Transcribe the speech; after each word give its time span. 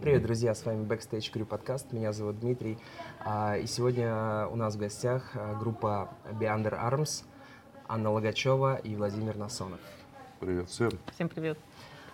Привет, 0.00 0.22
друзья, 0.22 0.54
с 0.54 0.64
вами 0.64 0.84
Backstage 0.86 1.32
Crew 1.32 1.46
подкаст, 1.46 1.92
меня 1.92 2.12
зовут 2.12 2.38
Дмитрий, 2.38 2.78
а, 3.24 3.56
и 3.56 3.66
сегодня 3.66 4.46
у 4.48 4.56
нас 4.56 4.74
в 4.76 4.78
гостях 4.78 5.32
а, 5.34 5.54
группа 5.54 6.10
Beyonder 6.32 6.78
Arms, 6.78 7.24
Анна 7.88 8.10
Логачева 8.10 8.76
и 8.76 8.94
Владимир 8.94 9.36
Насонов. 9.36 9.80
Привет 10.38 10.68
всем. 10.68 10.90
Всем 11.14 11.28
привет. 11.28 11.58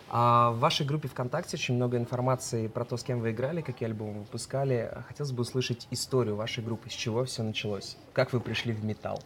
А, 0.09 0.53
в 0.53 0.61
вашей 0.61 0.87
группе 0.87 1.09
ВКонтакте 1.09 1.57
очень 1.57 1.75
много 1.75 1.99
информации 1.99 2.69
про 2.69 2.85
то, 2.85 2.97
с 2.97 3.03
кем 3.03 3.21
вы 3.21 3.33
играли, 3.33 3.63
какие 3.63 3.89
альбомы 3.89 4.21
выпускали. 4.21 4.91
Хотелось 5.09 5.33
бы 5.33 5.43
услышать 5.43 5.89
историю 5.91 6.37
вашей 6.37 6.63
группы, 6.63 6.89
с 6.89 6.93
чего 6.93 7.25
все 7.25 7.43
началось, 7.43 7.97
как 8.13 8.33
вы 8.33 8.41
пришли 8.41 8.73
в 8.73 8.85
металл. 8.85 9.21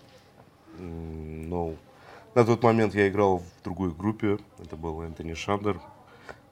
Ну, 0.78 1.76
на 2.34 2.44
тот 2.44 2.62
момент 2.62 2.94
я 2.94 3.08
играл 3.08 3.38
в 3.38 3.64
другой 3.64 3.90
группе, 3.92 4.38
это 4.58 4.76
был 4.76 5.02
Энтони 5.02 5.34
Шандер. 5.34 5.80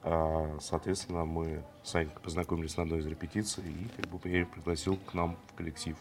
А, 0.06 0.58
соответственно, 0.60 1.24
мы 1.24 1.64
с 1.82 1.94
Анькой 1.94 2.20
познакомились 2.20 2.76
на 2.76 2.82
одной 2.82 3.00
из 3.00 3.06
репетиций, 3.06 3.64
и 3.64 3.88
как 3.96 4.10
бы 4.10 4.20
я 4.28 4.40
ее 4.40 4.46
пригласил 4.46 4.98
к 4.98 5.14
нам 5.14 5.38
в 5.48 5.54
коллектив. 5.54 5.96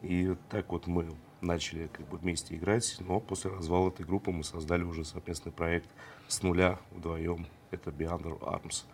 И 0.00 0.34
так 0.48 0.72
вот 0.72 0.86
мы 0.86 1.14
начали 1.42 1.88
как 1.88 2.08
бы 2.08 2.16
вместе 2.16 2.56
играть, 2.56 2.96
но 3.00 3.20
после 3.20 3.50
развала 3.50 3.88
этой 3.88 4.06
группы 4.06 4.30
мы 4.30 4.44
создали 4.44 4.82
уже 4.82 5.04
совместный 5.04 5.52
проект 5.52 5.90
с 6.26 6.42
нуля 6.42 6.78
вдвоем. 6.90 7.46
Это 7.70 7.90
Beyond 7.90 8.40
Arms. 8.40 8.84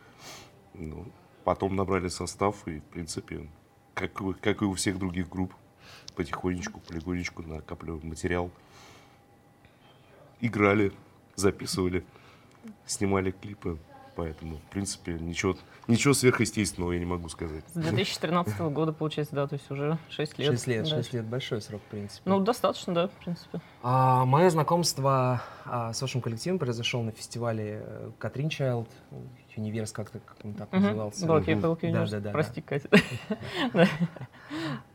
Ну, 0.75 1.07
потом 1.45 1.77
набрали 1.77 2.09
состав 2.09 2.67
и, 2.67 2.81
в 2.81 2.85
принципе, 2.85 3.49
как, 3.95 4.21
как 4.41 4.63
и 4.63 4.65
у 4.65 4.75
всех 4.75 4.99
других 4.99 5.29
групп, 5.29 5.55
потихонечку, 6.17 6.81
полигонечку 6.81 7.43
накапливаем 7.43 8.09
материал. 8.09 8.51
Играли, 10.41 10.93
записывали, 11.37 12.05
снимали 12.85 13.31
клипы. 13.31 13.79
Поэтому, 14.17 14.57
в 14.57 14.71
принципе, 14.71 15.13
ничего, 15.15 15.57
ничего 15.89 16.15
сверхъестественного 16.15 16.93
я 16.93 16.99
не 16.99 17.05
могу 17.05 17.29
сказать. 17.29 17.65
С 17.73 17.79
2013 17.79 18.59
года, 18.61 18.93
получается, 18.93 19.35
да, 19.35 19.47
то 19.47 19.55
есть 19.55 19.71
уже 19.71 19.99
6 20.11 20.39
лет. 20.39 20.53
6 20.53 20.67
лет, 20.69 20.85
да. 20.85 20.91
6 20.91 21.13
лет, 21.13 21.25
большой 21.25 21.61
срок, 21.61 21.81
в 21.87 21.91
принципе. 21.91 22.23
Ну, 22.25 22.41
достаточно, 22.41 22.95
да, 22.95 23.09
в 23.09 23.25
принципе. 23.25 23.61
А, 23.83 24.25
мое 24.25 24.51
знакомство 24.51 25.43
а, 25.65 25.93
с 25.93 26.01
вашим 26.01 26.21
коллективом 26.21 26.59
произошло 26.59 27.03
на 27.03 27.13
фестивале 27.13 27.83
э, 27.85 28.11
Катрин 28.19 28.49
Чайлд, 28.49 28.89
Универс 29.57 29.93
как-то 29.93 30.19
как 30.19 30.37
он 30.45 30.55
так 30.55 30.73
назывался. 30.73 31.27
Мгм. 31.27 31.45
Кейпл 31.45 31.75
Да, 31.81 32.07
да, 32.07 32.21
да, 32.21 32.31
Прости, 32.31 32.61
Катя. 32.61 32.89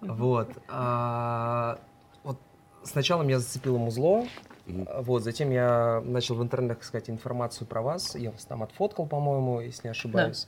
Вот. 0.01 0.49
а, 0.67 1.79
вот 2.23 2.39
сначала 2.83 3.23
меня 3.23 3.39
зацепило 3.39 3.77
музло, 3.77 4.25
А, 4.88 5.02
вот, 5.02 5.23
затем 5.23 5.52
я 5.52 6.02
начал 6.06 6.36
в 6.36 6.44
интернетах 6.44 6.84
искать 6.84 7.09
информацию 7.09 7.67
про 7.67 7.81
вас, 7.81 8.16
я 8.16 8.31
вас 8.31 8.45
там 8.45 8.64
отфоткал, 8.64 9.06
по-моему, 9.08 9.62
если 9.62 9.88
не 9.88 9.92
ошибаюсь, 9.92 10.48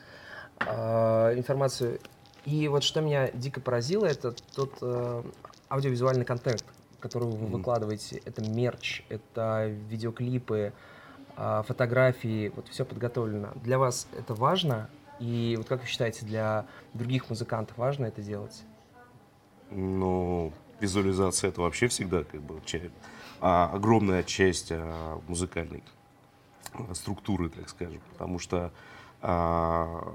А, 0.59 1.33
информацию. 1.33 1.99
И 2.45 2.67
вот 2.67 2.83
что 2.83 3.01
меня 3.01 3.29
дико 3.31 3.61
поразило, 3.61 4.05
это 4.05 4.31
тот 4.55 4.77
э, 4.81 5.23
аудиовизуальный 5.69 6.25
контент, 6.25 6.63
который 6.99 7.27
вы 7.27 7.37
Мгм. 7.37 7.51
выкладываете. 7.51 8.21
Это 8.25 8.41
мерч, 8.41 9.03
это 9.09 9.67
видеоклипы, 9.67 10.73
а, 11.35 11.63
фотографии, 11.63 12.51
вот 12.55 12.67
все 12.67 12.83
подготовлено. 12.85 13.49
Для 13.55 13.77
вас 13.79 14.07
это 14.17 14.33
важно? 14.33 14.89
И 15.19 15.55
вот 15.57 15.67
как 15.67 15.81
вы 15.81 15.87
считаете, 15.87 16.25
для 16.25 16.65
других 16.93 17.29
музыкантов 17.29 17.77
важно 17.77 18.05
это 18.05 18.21
делать? 18.21 18.63
Ну, 19.69 20.51
визуализация 20.79 21.49
это 21.49 21.61
вообще 21.61 21.87
всегда 21.87 22.23
как 22.23 22.41
бы 22.41 22.59
ча- 22.65 22.79
а, 22.79 22.81
огромная 23.41 24.23
часть 24.23 24.71
а, 24.71 25.19
музыкальной 25.27 25.83
а, 26.73 26.93
структуры, 26.93 27.49
так 27.49 27.67
скажем. 27.69 27.99
Потому 28.11 28.39
что 28.39 28.71
а, 29.21 30.13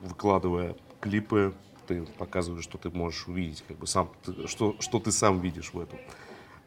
выкладывая 0.00 0.76
клипы, 1.00 1.54
ты 1.86 2.02
показываешь, 2.02 2.64
что 2.64 2.76
ты 2.76 2.90
можешь 2.90 3.26
увидеть, 3.26 3.64
как 3.66 3.78
бы 3.78 3.86
сам, 3.86 4.10
что, 4.46 4.76
что 4.80 5.00
ты 5.00 5.10
сам 5.10 5.40
видишь 5.40 5.72
в 5.72 5.80
этом. 5.80 5.98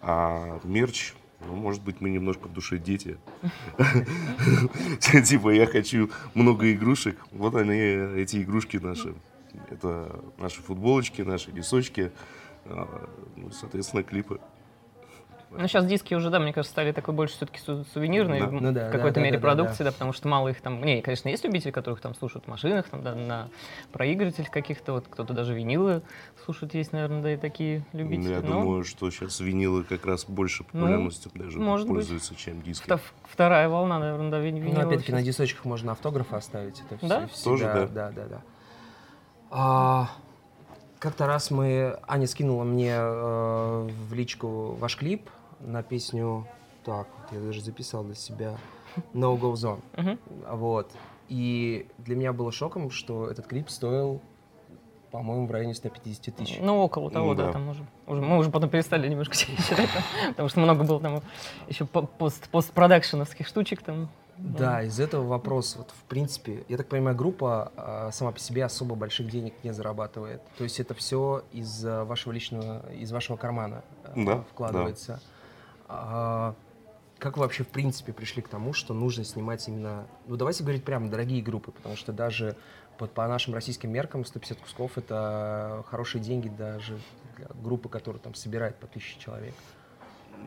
А 0.01 0.59
мерч, 0.63 1.13
ну, 1.45 1.55
может 1.55 1.83
быть, 1.83 2.01
мы 2.01 2.09
немножко 2.09 2.47
в 2.47 2.53
душе 2.53 2.79
дети. 2.79 3.17
Типа, 5.25 5.49
я 5.49 5.67
хочу 5.67 6.09
много 6.33 6.71
игрушек. 6.71 7.23
Вот 7.31 7.55
они, 7.55 7.77
эти 7.77 8.41
игрушки 8.41 8.77
наши. 8.77 9.13
Это 9.69 10.23
наши 10.37 10.61
футболочки, 10.61 11.21
наши 11.21 11.51
носочки, 11.51 12.11
а, 12.65 13.09
ну, 13.35 13.51
соответственно, 13.51 14.03
клипы. 14.03 14.39
Ну, 15.53 15.67
сейчас 15.67 15.85
диски 15.85 16.13
уже, 16.13 16.29
да, 16.29 16.39
мне 16.39 16.53
кажется, 16.53 16.71
стали 16.71 16.91
такой 16.93 17.13
больше 17.13 17.35
все-таки 17.35 17.59
сувенирной, 17.93 18.39
Да. 18.39 18.47
в 18.47 18.51
Ну 18.53 18.59
да, 18.61 18.69
в 18.69 18.73
да, 18.73 18.89
какой-то 18.89 19.15
да, 19.15 19.21
мере 19.21 19.37
да, 19.37 19.41
да, 19.41 19.55
продукции, 19.55 19.83
да. 19.83 19.91
потому 19.91 20.13
что 20.13 20.27
мало 20.29 20.47
их 20.47 20.61
там... 20.61 20.81
Не, 20.83 21.01
конечно, 21.01 21.27
есть 21.29 21.43
любители, 21.43 21.71
которых 21.71 21.99
там 21.99 22.15
слушают 22.15 22.45
в 22.45 22.47
машинах, 22.47 22.87
там, 22.89 23.03
да, 23.03 23.15
на 23.15 23.49
проигрывателях 23.91 24.49
каких-то, 24.49 24.93
вот 24.93 25.07
кто-то 25.09 25.33
даже 25.33 25.53
винилы 25.53 26.01
слушает, 26.45 26.73
есть, 26.73 26.93
наверное, 26.93 27.21
да, 27.21 27.33
и 27.33 27.37
такие 27.37 27.83
любители. 27.91 28.27
Ну, 28.29 28.31
Я 28.35 28.41
но 28.41 28.47
думаю, 28.61 28.83
что 28.85 29.11
сейчас 29.11 29.39
винилы 29.41 29.83
как 29.83 30.05
раз 30.05 30.25
больше 30.25 30.63
популярностью 30.63 31.31
даже 31.35 31.59
Ну, 31.59 31.65
может 31.65 31.85
быть. 31.87 31.97
пользуются, 31.97 32.33
чем 32.35 32.61
диски. 32.61 32.87
вто- 32.87 32.99
вторая 33.25 33.67
волна, 33.67 33.99
наверное, 33.99 34.31
да, 34.31 34.39
вин- 34.39 34.63
Ну, 34.73 34.79
опять-таки, 34.79 35.11
на 35.11 35.21
дисочках 35.21 35.65
можно 35.65 35.91
автографы 35.91 36.35
оставить. 36.35 36.81
Это 36.89 37.05
Да? 37.07 37.27
всё- 37.27 37.43
Тоже, 37.49 37.65
да. 37.65 37.87
Да, 37.87 38.11
да, 38.11 38.25
да. 38.27 38.41
А, 39.49 40.09
как-то 40.99 41.27
раз 41.27 41.51
мы... 41.51 41.99
Аня 42.07 42.27
скинула 42.27 42.63
мне 42.63 42.93
э, 42.95 43.89
в 44.09 44.13
личку 44.13 44.75
ваш 44.79 44.95
клип 44.95 45.29
на 45.61 45.83
песню... 45.83 46.47
Так, 46.83 47.07
вот 47.19 47.31
я 47.31 47.39
даже 47.45 47.61
записал 47.61 48.03
для 48.03 48.15
себя. 48.15 48.57
No 49.13 49.39
Go 49.39 49.53
Zone. 49.53 49.81
Мгм. 49.95 50.19
Вот. 50.57 50.91
И 51.29 51.87
для 51.99 52.15
меня 52.15 52.33
было 52.33 52.51
шоком, 52.51 52.89
что 52.89 53.27
этот 53.29 53.45
клип 53.47 53.69
стоил, 53.69 54.19
по-моему, 55.11 55.45
в 55.45 55.51
районе 55.51 55.75
150 55.75 56.35
тысяч. 56.35 56.57
Ну, 56.59 56.79
около 56.81 57.11
того, 57.11 57.27
Ну, 57.27 57.35
да. 57.35 57.45
да. 57.47 57.51
там 57.53 57.69
уже, 57.69 57.85
уже. 58.07 58.21
Мы 58.21 58.37
уже 58.37 58.49
потом 58.49 58.69
перестали 58.69 59.07
немножко 59.07 59.35
считать, 59.35 59.89
потому 60.29 60.49
что 60.49 60.59
много 60.59 60.83
было 60.83 60.99
там 60.99 61.21
еще 61.67 61.85
по- 61.85 62.01
пост, 62.01 62.49
постпродакшеновских 62.49 63.47
штучек 63.47 63.81
там. 63.83 64.09
Да, 64.37 64.81
из 64.81 64.99
этого 64.99 65.27
вопрос, 65.27 65.75
вот 65.77 65.91
в 65.91 66.03
принципе, 66.05 66.63
я 66.67 66.77
так 66.77 66.87
понимаю, 66.87 67.15
группа 67.15 67.71
а, 67.77 68.09
сама 68.11 68.31
по 68.31 68.39
себе 68.39 68.65
особо 68.65 68.95
больших 68.95 69.29
денег 69.29 69.53
не 69.63 69.71
зарабатывает. 69.71 70.41
То 70.57 70.63
есть 70.63 70.79
это 70.79 70.95
все 70.95 71.43
из 71.51 71.85
а, 71.85 72.05
вашего 72.05 72.33
личного, 72.33 72.81
из 72.91 73.11
вашего 73.11 73.37
кармана 73.37 73.83
а, 74.03 74.13
Да, 74.15 74.43
вкладывается. 74.51 75.21
А, 75.93 76.55
как 77.19 77.37
вы 77.37 77.43
вообще 77.43 77.63
в 77.63 77.67
принципе 77.67 78.13
пришли 78.13 78.41
к 78.41 78.47
тому, 78.47 78.71
что 78.71 78.93
нужно 78.93 79.25
снимать 79.25 79.67
именно, 79.67 80.07
ну 80.27 80.37
давайте 80.37 80.63
говорить 80.63 80.85
прямо, 80.85 81.09
дорогие 81.09 81.41
группы, 81.43 81.71
потому 81.71 81.97
что 81.97 82.13
даже 82.13 82.55
под, 82.97 83.11
по 83.11 83.27
нашим 83.27 83.53
российским 83.53 83.91
меркам 83.91 84.23
150 84.23 84.59
кусков 84.59 84.97
это 84.97 85.83
хорошие 85.87 86.21
деньги 86.23 86.47
даже 86.47 86.97
для 87.37 87.47
группы, 87.61 87.89
которая 87.89 88.21
там 88.21 88.35
собирает 88.35 88.77
по 88.77 88.87
тысяче 88.87 89.19
человек. 89.19 89.53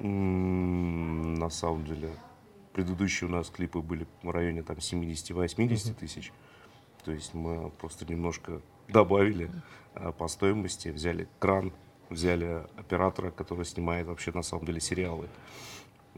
На 0.00 1.50
самом 1.50 1.84
деле, 1.84 2.08
предыдущие 2.72 3.28
у 3.28 3.32
нас 3.32 3.50
клипы 3.50 3.80
были 3.80 4.06
в 4.22 4.30
районе 4.30 4.62
там 4.62 4.78
70-80 4.78 5.94
тысяч. 5.94 6.32
То 7.04 7.12
есть 7.12 7.34
мы 7.34 7.70
просто 7.70 8.06
немножко 8.06 8.62
добавили 8.88 9.50
а, 9.94 10.10
по 10.12 10.26
стоимости, 10.26 10.88
взяли 10.88 11.28
кран, 11.38 11.70
взяли 12.14 12.64
оператора, 12.76 13.30
который 13.30 13.64
снимает 13.64 14.06
вообще 14.06 14.32
на 14.32 14.42
самом 14.42 14.64
деле 14.66 14.80
сериалы. 14.80 15.28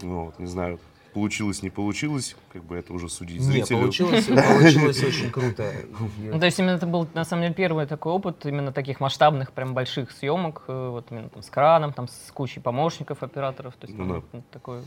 Ну 0.03 0.27
Вот, 0.27 0.39
не 0.39 0.47
знаю, 0.47 0.79
получилось, 1.15 1.63
не 1.63 1.71
получилось, 1.71 2.37
как 2.53 2.63
бы 2.65 2.77
это 2.77 2.93
уже 2.93 3.09
судить 3.09 3.41
Не, 3.41 3.45
зрителю. 3.47 3.79
получилось, 3.79 4.27
получилось 4.27 5.03
очень 5.03 5.31
круто. 5.31 5.73
Ну, 6.19 6.39
то 6.39 6.47
есть 6.47 6.59
именно 6.59 6.73
это 6.77 6.87
был, 6.87 7.09
на 7.15 7.25
самом 7.25 7.43
деле, 7.45 7.55
первый 7.55 7.87
такой 7.87 8.13
опыт 8.13 8.45
именно 8.47 8.73
таких 8.73 9.01
масштабных, 9.01 9.53
прям 9.53 9.73
больших 9.75 10.11
съемок, 10.13 10.65
э, 10.69 10.89
вот 10.91 11.07
именно 11.11 11.29
там 11.31 11.43
с 11.43 11.49
краном, 11.51 11.93
там 11.93 12.09
с 12.09 12.31
кучей 12.33 12.61
помощников, 12.61 13.23
операторов, 13.23 13.75
то 13.77 13.87
есть 13.87 13.99
Ну 13.99 14.15
да. 14.15 14.23
ну, 14.33 14.43
такой 14.51 14.83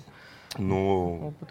Но 0.59 1.27
опыт. 1.29 1.49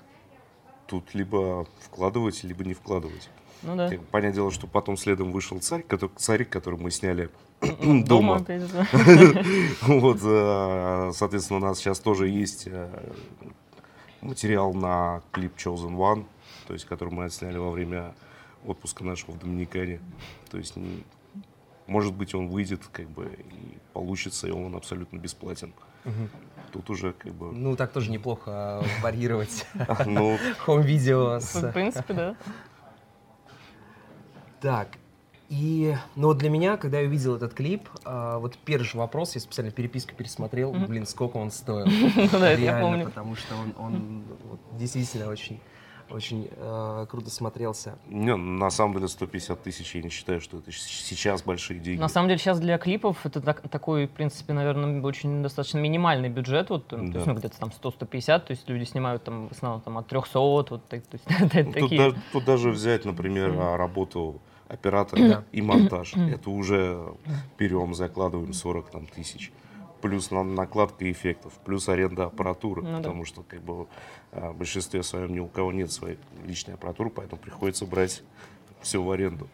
тут 0.86 1.14
либо 1.14 1.66
вкладывать, 1.80 2.44
либо 2.44 2.64
не 2.64 2.74
вкладывать. 2.74 3.28
Ну 3.62 3.76
да. 3.76 3.88
Как 3.88 4.00
бы 4.00 4.06
Понятное 4.06 4.34
дело, 4.34 4.50
что 4.50 4.66
потом 4.66 4.96
следом 4.96 5.32
вышел 5.32 5.58
царь, 5.60 5.82
который, 5.82 6.10
царик, 6.16 6.48
который 6.50 6.78
мы 6.78 6.90
сняли 6.90 7.30
Дома. 7.60 8.44
Вот, 9.82 10.18
э, 10.22 11.10
соответственно, 11.14 11.58
у 11.58 11.62
нас 11.62 11.78
сейчас 11.78 11.98
тоже 11.98 12.28
есть 12.28 12.64
э, 12.66 12.88
материал 14.20 14.74
на 14.74 15.22
клип 15.32 15.56
Chosen 15.56 15.96
One, 15.96 16.24
то 16.66 16.74
есть, 16.74 16.84
который 16.84 17.12
мы 17.12 17.24
отсняли 17.24 17.58
во 17.58 17.70
время 17.70 18.14
отпуска 18.64 19.04
нашего 19.04 19.32
в 19.32 19.38
Доминикане. 19.38 20.00
То 20.50 20.58
есть, 20.58 20.74
может 21.86 22.14
быть, 22.14 22.34
он 22.34 22.48
выйдет, 22.48 22.82
как 22.92 23.08
бы, 23.08 23.26
и 23.26 23.78
получится, 23.92 24.46
и 24.46 24.50
он 24.50 24.74
абсолютно 24.76 25.18
бесплатен. 25.18 25.72
Тут 26.72 26.90
уже, 26.90 27.12
как 27.12 27.32
бы, 27.32 27.50
Ну, 27.52 27.76
так 27.76 27.92
тоже 27.92 28.10
неплохо 28.10 28.50
а, 28.50 28.84
варьировать 29.02 29.66
ну, 30.06 30.38
хом-видео 30.58 31.40
В 31.40 31.72
принципе, 31.72 32.12
да. 32.14 32.36
Так, 34.60 34.88
и, 35.48 35.96
ну, 36.14 36.28
вот 36.28 36.38
для 36.38 36.50
меня, 36.50 36.76
когда 36.76 37.00
я 37.00 37.08
увидел 37.08 37.36
этот 37.36 37.54
клип, 37.54 37.88
а, 38.04 38.38
вот 38.38 38.58
первый 38.64 38.84
же 38.84 38.98
вопрос, 38.98 39.34
я 39.34 39.40
специально 39.40 39.72
переписку 39.72 40.14
пересмотрел, 40.14 40.72
блин, 40.72 41.06
сколько 41.06 41.38
он 41.38 41.50
стоил. 41.50 41.86
Ну 42.32 42.38
Реально, 42.40 43.06
потому 43.06 43.34
что 43.34 43.54
он, 43.78 44.24
действительно 44.78 45.28
очень 45.28 45.58
очень 46.10 46.48
э, 46.56 47.06
круто 47.10 47.30
смотрелся. 47.30 47.98
Не, 48.08 48.36
на 48.36 48.70
самом 48.70 48.94
деле 48.94 49.08
150 49.08 49.62
тысяч, 49.62 49.94
я 49.94 50.02
не 50.02 50.08
считаю, 50.08 50.40
что 50.40 50.58
это 50.58 50.72
сейчас 50.72 51.42
большие 51.42 51.80
деньги. 51.80 52.00
На 52.00 52.08
самом 52.08 52.28
деле 52.28 52.38
сейчас 52.38 52.60
для 52.60 52.78
клипов 52.78 53.24
это 53.24 53.40
так- 53.40 53.68
такой, 53.68 54.06
в 54.06 54.10
принципе, 54.10 54.52
наверное, 54.52 55.02
очень 55.02 55.42
достаточно 55.42 55.78
минимальный 55.78 56.28
бюджет, 56.28 56.70
вот, 56.70 56.86
э, 56.92 56.96
то 56.96 56.96
Да. 56.96 57.02
есть, 57.18 57.26
ну, 57.26 57.34
где-то 57.34 57.58
там 57.58 57.70
100-150, 57.70 58.46
то 58.46 58.50
есть 58.52 58.68
люди 58.68 58.84
снимают 58.84 59.24
там 59.24 59.48
в 59.48 59.52
основном 59.52 59.80
там 59.80 59.98
от 59.98 60.06
300, 60.06 60.70
вот, 60.70 60.84
так- 60.88 61.02
то 61.06 61.16
есть, 61.16 61.24
Ну, 61.40 61.48
Тут, 61.64 61.72
такие... 61.74 62.12
да- 62.12 62.18
тут 62.32 62.44
даже 62.44 62.70
взять, 62.70 63.04
например, 63.04 63.54
а, 63.58 63.76
работу 63.76 64.40
оператора 64.68 65.20
Да. 65.28 65.44
и 65.52 65.62
монтаж. 65.62 66.14
Это 66.14 66.50
уже 66.50 67.14
берем, 67.58 67.94
закладываем 67.94 68.52
40 68.52 68.90
там, 68.90 69.06
тысяч. 69.06 69.50
Плюс 70.00 70.30
на- 70.30 70.44
накладка 70.44 71.10
эффектов, 71.10 71.52
плюс 71.64 71.88
аренда 71.88 72.26
аппаратуры. 72.26 72.82
Ну 72.82 72.90
да. 72.92 72.96
потому 72.98 73.24
что 73.24 73.42
как 73.42 73.60
бы, 73.62 73.86
а, 74.32 74.52
в 74.52 74.56
большинстве 74.56 75.02
своем 75.02 75.32
ни 75.32 75.40
у 75.40 75.48
кого 75.48 75.72
нет 75.72 75.90
своей 75.90 76.18
личной 76.44 76.74
аппаратуры, 76.74 77.10
поэтому 77.10 77.40
приходится 77.40 77.84
брать 77.84 78.22
все 78.80 79.02
в 79.02 79.10
аренду. 79.10 79.48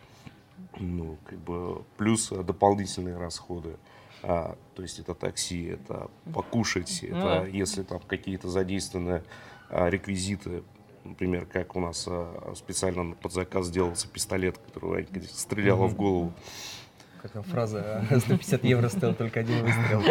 Ну, 0.78 1.16
как 1.24 1.38
бы, 1.38 1.82
плюс 1.96 2.28
дополнительные 2.28 3.16
расходы. 3.16 3.76
А, 4.22 4.56
то 4.74 4.82
есть 4.82 4.98
это 4.98 5.14
такси, 5.14 5.64
это 5.66 6.10
покушать, 6.32 7.00
Ну 7.02 7.16
это 7.18 7.26
да. 7.26 7.46
если 7.46 7.82
там 7.82 8.00
какие-то 8.00 8.48
задействованы 8.48 9.22
а, 9.70 9.88
реквизиты, 9.88 10.62
например, 11.04 11.46
как 11.46 11.76
у 11.76 11.80
нас 11.80 12.04
а, 12.08 12.52
специально 12.56 13.14
под 13.14 13.32
заказ 13.32 13.70
делался 13.70 14.08
пистолет, 14.08 14.58
который 14.58 15.06
стреляла 15.30 15.86
в 15.86 15.94
голову. 15.96 16.32
Как 17.24 17.32
там 17.32 17.42
фраза, 17.42 18.04
150 18.10 18.64
евро 18.64 18.86
стоил 18.90 19.14
только 19.14 19.40
один 19.40 19.62
выстрел. 19.64 20.02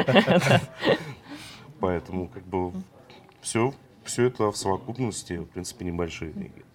Поэтому 1.79 2.27
как 2.27 2.43
бы 2.43 2.73
все, 3.39 3.71
все 4.03 4.25
это 4.25 4.51
в 4.51 4.57
совокупности, 4.57 5.33
в 5.33 5.45
принципе, 5.45 5.85
небольшие 5.85 6.31
деньги. 6.31 6.65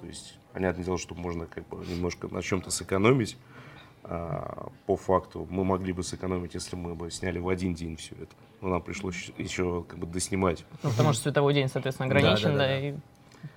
То 0.00 0.06
есть, 0.06 0.36
понятное 0.52 0.84
дело, 0.84 0.98
что 0.98 1.14
можно 1.14 1.46
как 1.46 1.68
бы 1.68 1.76
немножко 1.86 2.26
на 2.26 2.42
чем-то 2.42 2.72
сэкономить. 2.72 3.36
А, 4.02 4.68
по 4.86 4.96
факту 4.96 5.46
мы 5.48 5.64
могли 5.64 5.92
бы 5.92 6.02
сэкономить, 6.02 6.54
если 6.54 6.74
мы 6.74 6.96
бы 6.96 7.08
сняли 7.12 7.38
в 7.38 7.48
один 7.48 7.72
день 7.74 7.96
все 7.96 8.16
это. 8.16 8.34
Но 8.62 8.70
нам 8.70 8.82
пришлось 8.82 9.30
еще- 9.38 9.84
как 9.88 10.00
бы 10.00 10.08
доснимать. 10.08 10.64
Ну, 10.82 10.90
потому 10.90 11.12
что 11.12 11.22
световой 11.22 11.54
день, 11.54 11.68
соответственно, 11.68 12.08
Да, 12.08 12.14
да, 12.14 12.20
ограничен, 12.20 12.50
да, 12.50 12.58
да, 12.58 12.66
да. 12.66 12.80
и 12.80 12.94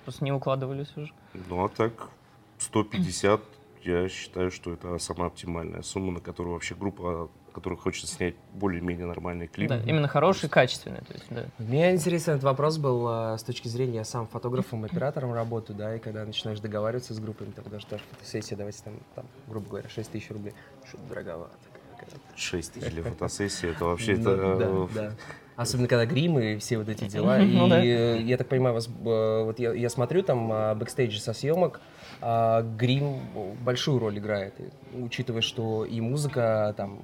просто 0.04 0.22
не 0.22 0.30
укладывались 0.30 0.96
уже. 0.96 1.12
Ну 1.48 1.64
а 1.64 1.68
так 1.68 2.10
150, 2.58 3.40
я 3.88 4.08
считаю, 4.08 4.50
что 4.50 4.72
это 4.72 4.98
самая 4.98 5.28
оптимальная 5.28 5.82
сумма, 5.82 6.12
на 6.12 6.20
которую 6.20 6.54
вообще 6.54 6.74
группа, 6.74 7.30
которая 7.52 7.78
хочет 7.78 8.08
снять 8.08 8.34
более-менее 8.52 9.06
нормальный 9.06 9.46
клип. 9.48 9.68
Да, 9.68 9.80
именно 9.80 10.08
хороший, 10.08 10.48
качественный, 10.48 11.00
то 11.00 11.12
есть, 11.12 11.26
да. 11.30 11.46
Меня 11.58 11.92
интересен 11.94 12.32
этот 12.32 12.44
вопрос 12.44 12.78
был 12.78 13.06
а, 13.08 13.38
с 13.38 13.42
точки 13.42 13.68
зрения, 13.68 13.96
я 13.96 14.04
сам 14.04 14.26
фотографом, 14.26 14.84
оператором 14.84 15.32
работаю, 15.32 15.76
да, 15.76 15.96
и 15.96 15.98
когда 15.98 16.24
начинаешь 16.24 16.60
договариваться 16.60 17.14
с 17.14 17.18
группами, 17.18 17.50
там 17.50 17.64
даже 17.68 17.86
даже 17.86 18.02
фотосессия, 18.10 18.56
давайте 18.56 18.82
там, 18.84 18.94
там, 19.14 19.26
грубо 19.46 19.68
говоря, 19.68 19.88
6 19.88 20.10
тысяч 20.10 20.30
рублей, 20.30 20.52
что-то 20.86 21.04
дороговато. 21.08 21.52
какая-то. 21.92 22.16
6 22.36 22.72
тысяч 22.72 22.90
для 22.90 23.02
фотосессии, 23.02 23.70
это 23.70 23.84
вообще 23.84 24.16
Ну, 24.16 24.30
это, 24.30 24.56
да, 24.56 24.66
э, 24.66 24.88
да. 24.94 25.12
Особенно 25.58 25.88
когда 25.88 26.06
грим 26.06 26.38
и 26.38 26.56
все 26.58 26.78
вот 26.78 26.88
эти 26.88 27.08
дела. 27.08 27.38
Ну 27.38 27.66
и 27.66 27.68
да. 27.68 27.80
я 27.80 28.36
так 28.36 28.46
понимаю, 28.46 28.74
вас, 28.74 28.86
э, 28.86 29.42
вот 29.42 29.58
я, 29.58 29.72
я 29.72 29.90
смотрю 29.90 30.22
там 30.22 30.52
а, 30.52 30.76
бэкстейджи 30.76 31.18
со 31.18 31.32
съемок, 31.32 31.80
а, 32.20 32.62
грим 32.62 33.18
большую 33.64 33.98
роль 33.98 34.20
играет. 34.20 34.54
И, 34.60 35.02
учитывая, 35.02 35.42
что 35.42 35.84
и 35.84 36.00
музыка 36.00 36.72
там 36.76 37.00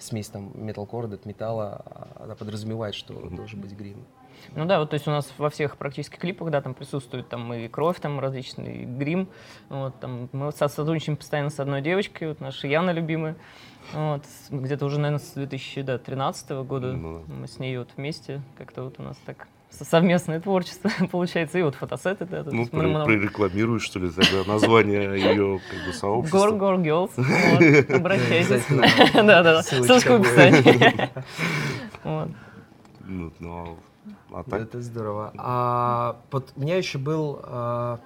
смесь 0.00 0.26
там 0.26 0.50
металкора, 0.52 1.16
металла, 1.24 1.84
она 2.18 2.34
подразумевает, 2.34 2.96
что 2.96 3.14
должен 3.14 3.60
быть 3.60 3.70
грим. 3.70 4.04
Ну 4.54 4.64
да, 4.66 4.78
вот 4.80 4.90
то 4.90 4.94
есть 4.94 5.06
у 5.08 5.10
нас 5.10 5.32
во 5.38 5.50
всех 5.50 5.76
практически 5.76 6.16
клипах, 6.16 6.50
да, 6.50 6.60
там 6.60 6.74
присутствует 6.74 7.28
там 7.28 7.52
и 7.54 7.68
кровь, 7.68 7.98
там 8.00 8.20
различный 8.20 8.82
и 8.82 8.84
грим. 8.84 9.28
Вот, 9.68 9.98
там, 10.00 10.28
мы 10.32 10.52
сотрудничаем 10.52 11.16
постоянно 11.16 11.50
с 11.50 11.58
одной 11.60 11.80
девочкой, 11.82 12.28
вот 12.28 12.40
наша 12.40 12.66
Яна 12.66 12.90
любимая. 12.90 13.36
Вот, 13.92 14.22
где-то 14.50 14.84
уже, 14.86 15.00
наверное, 15.00 15.18
с 15.24 15.32
2013 15.34 16.50
года 16.64 16.92
Ну 16.92 17.24
да. 17.26 17.34
мы 17.34 17.48
с 17.48 17.58
ней 17.58 17.76
вот 17.78 17.88
вместе, 17.96 18.40
как-то 18.56 18.84
вот 18.84 18.94
у 18.98 19.02
нас 19.02 19.16
так 19.26 19.48
со- 19.70 19.84
совместное 19.84 20.38
творчество 20.38 20.88
получается. 21.10 21.58
И 21.58 21.62
вот 21.62 21.74
фотосеты, 21.74 22.24
да. 22.26 22.44
ну, 22.46 22.64
про- 22.66 22.82
много- 22.82 23.04
прорекламируешь, 23.06 23.82
что 23.82 23.98
ли, 23.98 24.10
тогда 24.10 24.44
название 24.52 25.18
ее 25.18 25.60
как 25.68 25.86
бы 25.86 25.92
сообщества. 25.92 26.38
Гор 26.38 26.52
Гор 26.56 26.74
Girls. 26.76 27.10
Вот, 27.16 27.90
обращайтесь. 27.96 28.64
Да-да-да. 29.14 29.62
Ссылочка 29.64 29.84
Ссылочка 29.84 30.12
в 30.12 30.20
описании. 30.20 31.10
Ну, 32.04 33.32
ну, 33.40 33.78
а 34.30 34.42
так, 34.44 34.60
Это 34.62 34.80
здорово. 34.82 35.32
А, 35.38 36.20
вот 36.30 36.52
у 36.56 36.60
меня 36.60 36.76
еще 36.76 36.98
был... 36.98 37.40
а, 37.42 37.98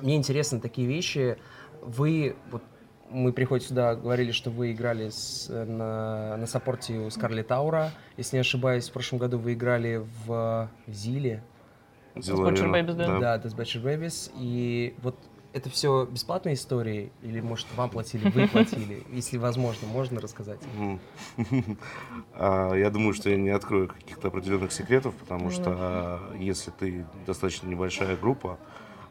мне 0.00 0.16
интересны 0.16 0.60
такие 0.60 0.86
вещи. 0.86 1.38
Вы... 1.82 2.36
Вот, 2.50 2.62
мы 3.10 3.32
приходим 3.32 3.66
сюда, 3.66 3.94
говорили, 3.94 4.32
что 4.32 4.50
вы 4.50 4.72
играли 4.72 5.10
с- 5.10 5.48
на, 5.50 6.36
на 6.38 6.46
саппорте 6.46 6.98
у 6.98 7.10
Скарлетт 7.10 7.48
Таура. 7.48 7.90
Если 8.16 8.36
не 8.36 8.40
ошибаюсь, 8.40 8.88
в 8.88 8.92
прошлом 8.92 9.18
году 9.18 9.38
вы 9.38 9.52
играли 9.52 10.06
в 10.26 10.70
Зиле. 10.86 11.42
дела 12.16 12.50
Dispatcher. 12.50 12.72
Babies, 12.72 12.94
да? 12.94 13.18
Да, 13.18 13.36
Dispatcher 13.38 13.82
Babies. 13.82 14.30
И 14.36 14.94
вот 15.02 15.16
это 15.52 15.70
все 15.70 16.06
бесплатные 16.06 16.54
истории? 16.54 17.10
Или, 17.22 17.40
может, 17.40 17.66
вам 17.76 17.90
платили, 17.90 18.28
вы 18.30 18.48
платили? 18.48 19.02
Если 19.12 19.38
возможно, 19.38 19.86
можно 19.88 20.20
рассказать? 20.20 20.60
А, 22.34 22.74
Я 22.74 22.90
думаю, 22.90 23.14
что 23.14 23.30
я 23.30 23.36
не 23.36 23.50
открою 23.50 23.88
каких-то 23.88 24.28
определенных 24.28 24.72
секретов, 24.72 25.14
потому 25.14 25.44
Ну 25.44 25.50
что 25.50 26.20
если 26.38 26.70
ты 26.70 27.06
достаточно 27.26 27.68
небольшая 27.68 28.16
группа, 28.16 28.58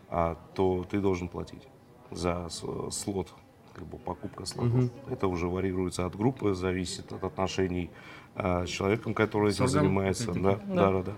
а, 0.09 0.37
то 0.55 0.85
ты 0.89 0.99
должен 0.99 1.27
платить 1.27 1.67
за 2.09 2.47
слот, 2.49 3.29
как 3.73 3.85
бы 3.85 3.97
покупка 3.97 4.45
слотов. 4.45 4.89
Это 5.09 5.27
уже 5.27 5.47
варьируется 5.47 6.05
от 6.05 6.15
группы, 6.15 6.53
зависит 6.53 7.11
от 7.13 7.23
отношений 7.23 7.89
а, 8.35 8.65
с 8.65 8.69
человеком, 8.69 9.13
который 9.13 9.51
этим 9.51 9.67
занимается. 9.67 10.33
да, 10.33 10.59
да, 10.67 11.03
да. 11.03 11.13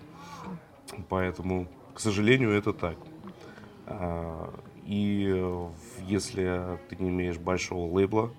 Поэтому, 1.10 1.68
к 1.94 2.00
сожалению, 2.00 2.52
это 2.52 2.74
так. 2.74 2.98
И 4.86 5.32
э, 5.34 5.70
если 6.02 6.80
ты 6.90 6.98
не 6.98 7.10
имеешь 7.10 7.38
большого 7.38 7.92
лейбла, 7.94 8.32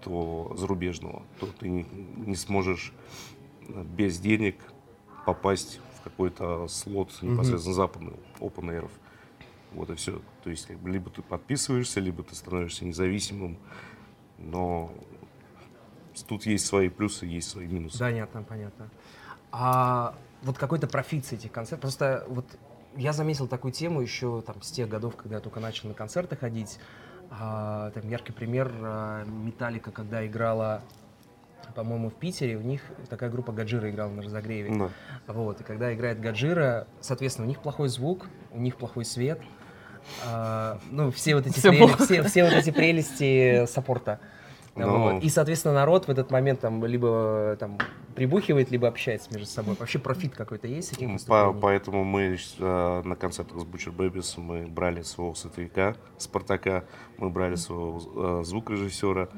то 0.00 0.52
зарубежного, 0.56 1.22
то 1.40 1.46
ты 1.46 1.68
не, 1.68 2.34
сможешь 2.34 2.92
э, 3.68 3.84
без 3.84 4.18
денег 4.18 4.56
попасть 5.24 5.80
в 5.98 6.04
какой-то 6.04 6.68
слот 6.68 7.10
непосредственно 7.22 7.74
западный, 7.74 8.14
open 8.40 8.68
air. 8.70 8.90
Вот 9.72 9.90
и 9.90 9.94
все. 9.94 10.20
То 10.42 10.50
есть, 10.50 10.66
как 10.66 10.78
бы, 10.78 10.90
либо 10.90 11.10
ты 11.10 11.22
подписываешься, 11.22 12.00
либо 12.00 12.22
ты 12.22 12.34
становишься 12.34 12.84
независимым, 12.84 13.58
но 14.38 14.92
тут 16.28 16.46
есть 16.46 16.66
свои 16.66 16.88
плюсы, 16.88 17.26
есть 17.26 17.48
свои 17.48 17.66
минусы. 17.66 17.98
Понятно, 17.98 18.42
понятно. 18.42 18.90
А 19.50 20.16
вот 20.42 20.58
какой-то 20.58 20.86
профит 20.86 21.24
с 21.24 21.32
этих 21.32 21.50
концертов. 21.50 21.80
Просто 21.80 22.24
вот 22.28 22.46
я 22.96 23.12
заметил 23.12 23.46
такую 23.46 23.72
тему 23.72 24.00
еще 24.00 24.42
там 24.42 24.62
с 24.62 24.70
тех 24.70 24.88
годов, 24.88 25.16
когда 25.16 25.36
я 25.36 25.40
только 25.40 25.60
начал 25.60 25.88
на 25.88 25.94
концерты 25.94 26.36
ходить. 26.36 26.78
А, 27.30 27.90
там 27.90 28.08
яркий 28.08 28.32
пример 28.32 28.70
а, 28.80 29.24
Металлика, 29.24 29.90
когда 29.90 30.24
играла, 30.26 30.82
по-моему, 31.74 32.10
в 32.10 32.14
Питере, 32.14 32.56
у 32.56 32.60
них 32.60 32.82
такая 33.08 33.30
группа 33.30 33.52
Гаджира 33.52 33.90
играла 33.90 34.10
на 34.10 34.22
разогреве. 34.22 34.76
Да. 34.76 34.90
Вот, 35.26 35.60
и 35.60 35.64
когда 35.64 35.92
играет 35.94 36.20
Гаджира, 36.20 36.86
соответственно, 37.00 37.46
у 37.46 37.48
них 37.48 37.60
плохой 37.60 37.88
звук, 37.88 38.26
у 38.52 38.60
них 38.60 38.76
плохой 38.76 39.04
свет. 39.04 39.40
А, 40.26 40.78
ну, 40.90 41.10
все 41.10 41.34
вот 41.34 41.46
эти, 41.46 41.58
Всё 41.58 41.72
преле- 41.72 41.96
все, 42.04 42.22
все 42.22 42.44
вот 42.44 42.52
эти 42.52 42.70
прелести 42.70 43.66
саппорта. 43.66 44.20
Ну. 44.76 45.14
Вот. 45.14 45.22
И, 45.22 45.28
соответственно, 45.28 45.74
народ 45.74 46.06
в 46.06 46.10
этот 46.10 46.30
момент 46.30 46.60
там 46.60 46.84
либо 46.84 47.56
там 47.58 47.78
прибухивает, 48.14 48.70
либо 48.70 48.88
общается 48.88 49.30
между 49.32 49.46
собой. 49.46 49.76
Вообще 49.78 49.98
профит 49.98 50.34
какой-то 50.34 50.66
есть 50.68 50.88
с 50.88 50.92
этих 50.92 51.26
По- 51.26 51.52
поэтому 51.52 52.04
мы 52.04 52.36
э, 52.58 53.02
на 53.04 53.16
концертах 53.16 53.58
с 53.58 53.64
Butcher 53.64 53.94
Babies 53.94 54.40
мы 54.40 54.66
брали 54.66 55.02
своего 55.02 55.34
световика 55.34 55.96
Спартака, 56.18 56.84
мы 57.18 57.30
брали 57.30 57.56
своего 57.56 58.40
э, 58.40 58.44
звукорежиссера, 58.44 59.28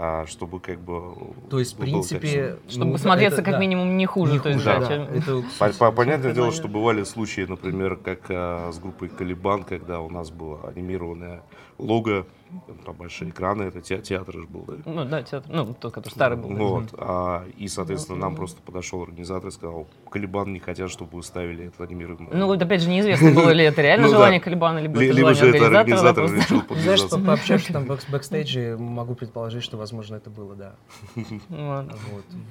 а, 0.00 0.26
чтобы 0.26 0.60
как 0.60 0.80
бы... 0.80 1.14
То 1.50 1.58
есть, 1.58 1.74
в 1.74 1.78
принципе... 1.78 2.20
качественно. 2.20 2.70
Чтобы 2.70 2.90
ну, 2.92 2.98
смотреться 2.98 3.40
это- 3.40 3.44
как 3.50 3.54
да. 3.54 3.60
минимум 3.60 3.96
не 3.96 4.06
хуже. 4.06 4.34
Не 4.34 4.38
то 4.38 4.48
есть, 4.50 4.64
хуже, 4.64 4.78
да, 4.78 4.88
да. 4.88 5.04
Это, 5.16 5.42
По- 5.58 5.72
по- 5.72 5.92
Понятное 5.92 6.32
дело, 6.32 6.52
что 6.52 6.68
бывали 6.68 7.02
случаи, 7.02 7.40
например, 7.48 7.96
как 7.96 8.20
а, 8.30 8.70
с 8.70 8.78
группой 8.78 9.08
Caliban, 9.08 9.64
когда 9.64 10.00
у 10.00 10.08
нас 10.08 10.30
было 10.30 10.68
анимированное 10.68 11.42
лого 11.78 12.26
Там 12.84 12.94
большие 12.94 13.30
экраны, 13.30 13.64
это 13.64 13.80
те- 13.82 13.98
театр 14.00 14.34
же 14.34 14.46
был, 14.46 14.64
да? 14.66 14.74
Ну, 14.86 15.04
да, 15.04 15.22
театр. 15.22 15.50
Ну, 15.52 15.74
тот, 15.74 15.92
который 15.92 16.12
старый 16.14 16.38
был. 16.38 16.48
да. 16.48 16.54
Вот. 16.56 16.84
А, 16.98 17.44
и, 17.58 17.68
соответственно, 17.68 18.18
нам 18.18 18.30
Ну, 18.32 18.36
просто 18.38 18.62
подошел 18.62 19.02
организатор 19.02 19.48
и 19.48 19.52
сказал, 19.52 19.86
Caliban 20.10 20.52
не 20.52 20.58
хотят, 20.58 20.90
чтобы 20.90 21.16
вы 21.16 21.22
ставили 21.22 21.66
это 21.66 21.84
анимированное. 21.84 22.32
Ну, 22.32 22.46
вот 22.46 22.62
опять 22.62 22.80
же, 22.82 22.88
неизвестно, 22.88 23.32
было 23.32 23.50
ли 23.50 23.64
это 23.64 23.82
реально 23.82 24.06
Ну 24.06 24.12
да. 24.12 24.16
желание 24.16 24.40
Caliban 24.40 24.70
а, 24.70 24.78
либо 24.78 24.98
Ли- 24.98 25.08
это 25.08 25.16
Либо 25.16 25.34
желание 25.34 25.52
же 25.60 25.66
это 25.66 25.78
организатора. 25.78 26.14
да, 26.14 26.20
организатор 26.20 26.44
просто. 26.44 26.54
решил 26.54 26.76
Знаешь, 26.82 27.10
по- 27.10 27.18
пообщавшись 27.26 27.72
там 27.72 27.84
бэк- 27.84 28.10
бэкстейджи, 28.10 28.76
могу 28.78 29.14
предположить, 29.14 29.62
что, 29.62 29.76
возможно, 29.76 30.16
это 30.16 30.30
было, 30.30 30.54
да. 30.54 30.74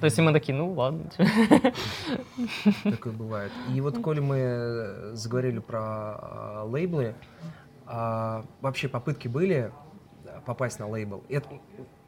То 0.00 0.04
есть 0.04 0.18
мы 0.18 0.32
такие, 0.32 0.54
ну 0.56 0.72
ладно. 0.72 1.10
Такое 2.84 3.12
бывает. 3.12 3.52
И 3.74 3.80
вот, 3.80 3.98
коли 3.98 4.20
мы 4.20 4.36
э, 4.38 5.10
заговорили 5.14 5.58
про 5.58 5.80
а, 5.80 6.64
лейблы, 6.64 7.14
а, 7.86 8.44
вообще 8.60 8.88
попытки 8.88 9.28
были 9.28 9.48
да, 9.58 9.72
попасть 10.48 10.78
на 10.78 10.88
лейбл. 10.88 11.22
Это, 11.28 11.46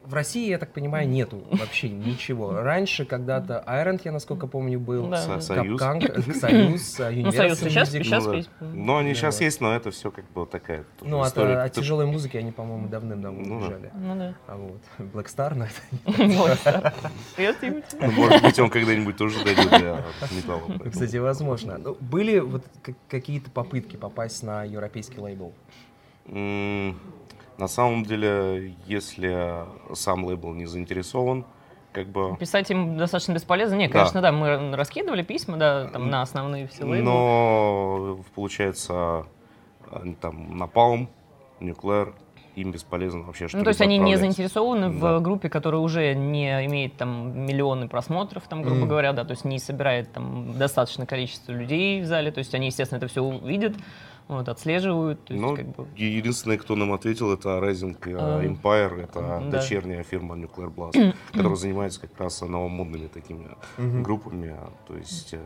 в 0.03 0.15
России, 0.15 0.49
я 0.49 0.57
так 0.57 0.73
понимаю, 0.73 1.07
нету 1.07 1.43
вообще 1.51 1.89
ничего. 1.89 2.53
Раньше 2.59 3.05
когда-то 3.05 3.63
Iron, 3.67 4.01
я 4.03 4.11
насколько 4.11 4.47
помню, 4.47 4.79
был. 4.79 5.09
Да. 5.09 5.39
Союз. 5.39 5.79
Капкан, 5.79 6.01
Союз, 6.33 6.99
а, 6.99 7.11
Ну, 7.11 7.31
Союз 7.31 7.59
сейчас, 7.59 7.93
Ну 8.25 8.31
да. 8.31 8.37
есть. 8.37 8.49
Ну, 8.59 8.97
они 8.97 9.09
Да, 9.09 9.15
сейчас 9.15 9.35
вот. 9.35 9.41
есть, 9.45 9.61
но 9.61 9.75
это 9.75 9.91
все 9.91 10.09
как 10.09 10.25
бы 10.31 10.47
такая 10.47 10.85
Ну, 11.01 11.21
от, 11.21 11.27
история. 11.27 11.59
от 11.59 11.71
тяжелой 11.73 12.07
музыки 12.07 12.35
они, 12.35 12.51
по-моему, 12.51 12.87
давным-давно 12.87 13.43
Ну 13.45 13.57
убежали. 13.57 13.91
Ну 13.93 14.15
да. 14.15 14.33
А 14.47 14.57
вот 14.57 14.81
Black 14.97 15.27
Star, 15.27 15.53
но 15.53 15.65
это 15.67 16.93
ну, 18.01 18.11
может 18.11 18.41
быть, 18.41 18.57
он 18.57 18.71
когда-нибудь 18.71 19.17
тоже 19.17 19.43
дойдет 19.43 19.69
до 19.69 20.03
металла. 20.35 20.89
Кстати, 20.89 21.17
возможно. 21.17 21.77
Ну, 21.77 21.95
были 21.99 22.39
вот 22.39 22.63
какие-то 23.07 23.51
попытки 23.51 23.97
попасть 23.97 24.41
на 24.41 24.63
европейский 24.63 25.19
лейбл? 25.19 25.53
На 27.61 27.67
самом 27.67 28.03
деле, 28.03 28.73
если 28.87 29.65
сам 29.93 30.25
лейбл 30.25 30.51
не 30.55 30.65
заинтересован, 30.65 31.45
как 31.93 32.07
бы... 32.07 32.35
Писать 32.37 32.71
им 32.71 32.97
достаточно 32.97 33.33
бесполезно. 33.33 33.75
Не, 33.75 33.85
Да. 33.87 33.93
конечно, 33.93 34.19
да, 34.19 34.31
мы 34.31 34.75
раскидывали 34.75 35.21
письма, 35.21 35.57
да, 35.57 35.87
там 35.89 36.09
на 36.09 36.23
основные 36.23 36.65
все 36.65 36.85
лейблы. 36.85 37.03
Но 37.03 38.19
получается, 38.33 39.27
там 40.21 40.57
Напалм, 40.57 41.07
Nuclear, 41.59 42.15
им 42.55 42.71
бесполезно 42.71 43.21
вообще 43.21 43.47
что 43.47 43.59
Ну, 43.59 43.63
то 43.63 43.67
есть 43.69 43.81
они 43.81 43.99
не 43.99 44.15
заинтересованы 44.15 44.89
Да. 44.89 45.19
в 45.19 45.21
группе, 45.21 45.47
которая 45.47 45.81
уже 45.81 46.15
не 46.15 46.65
имеет 46.65 46.97
там 46.97 47.45
миллионы 47.45 47.87
просмотров, 47.87 48.41
там, 48.49 48.63
грубо 48.63 48.79
Мгм. 48.79 48.87
говоря, 48.89 49.13
да, 49.13 49.23
то 49.23 49.31
есть 49.33 49.45
не 49.45 49.59
собирает 49.59 50.11
там 50.13 50.57
достаточное 50.57 51.05
количество 51.05 51.51
людей 51.51 52.01
в 52.01 52.05
зале, 52.07 52.31
то 52.31 52.39
есть 52.39 52.55
они, 52.55 52.65
естественно, 52.67 52.97
это 52.97 53.07
все 53.07 53.21
увидят, 53.21 53.75
вот, 54.31 54.49
отслеживают, 54.49 55.23
то 55.25 55.33
есть 55.33 55.41
Ну, 55.45 55.55
как 55.55 55.67
бы... 55.75 55.87
е- 55.95 56.17
единственное, 56.17 56.57
кто 56.57 56.75
нам 56.75 56.93
ответил, 56.93 57.31
это 57.33 57.49
Rising 57.59 57.97
э, 58.05 58.15
А, 58.17 58.43
Empire, 58.43 59.03
это 59.03 59.19
да. 59.19 59.39
дочерняя 59.49 60.03
фирма 60.03 60.35
Nuclear 60.35 60.73
Blast, 60.73 61.13
которая 61.33 61.55
занимается 61.55 62.01
как 62.01 62.17
раз 62.19 62.41
новомодными 62.41 63.07
такими 63.07 63.47
Мгм. 63.77 64.03
группами. 64.03 64.55
То 64.87 64.95
есть 64.97 65.29
э, 65.33 65.39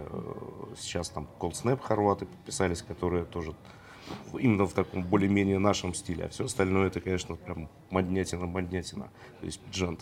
сейчас 0.77 1.09
там 1.09 1.27
Cold 1.39 1.53
Snap 1.53 1.79
хорваты 1.81 2.25
подписались, 2.25 2.81
которые 2.81 3.25
тоже 3.25 3.53
именно 4.39 4.65
в 4.65 4.73
таком 4.73 5.03
более-менее 5.03 5.57
нашем 5.59 5.93
стиле, 5.95 6.25
а 6.25 6.29
все 6.29 6.45
остальное 6.45 6.87
это, 6.87 7.01
конечно, 7.01 7.35
прям 7.35 7.69
моднятина-моднятина. 7.89 9.09
То 9.39 9.45
есть 9.45 9.59
джент 9.71 10.01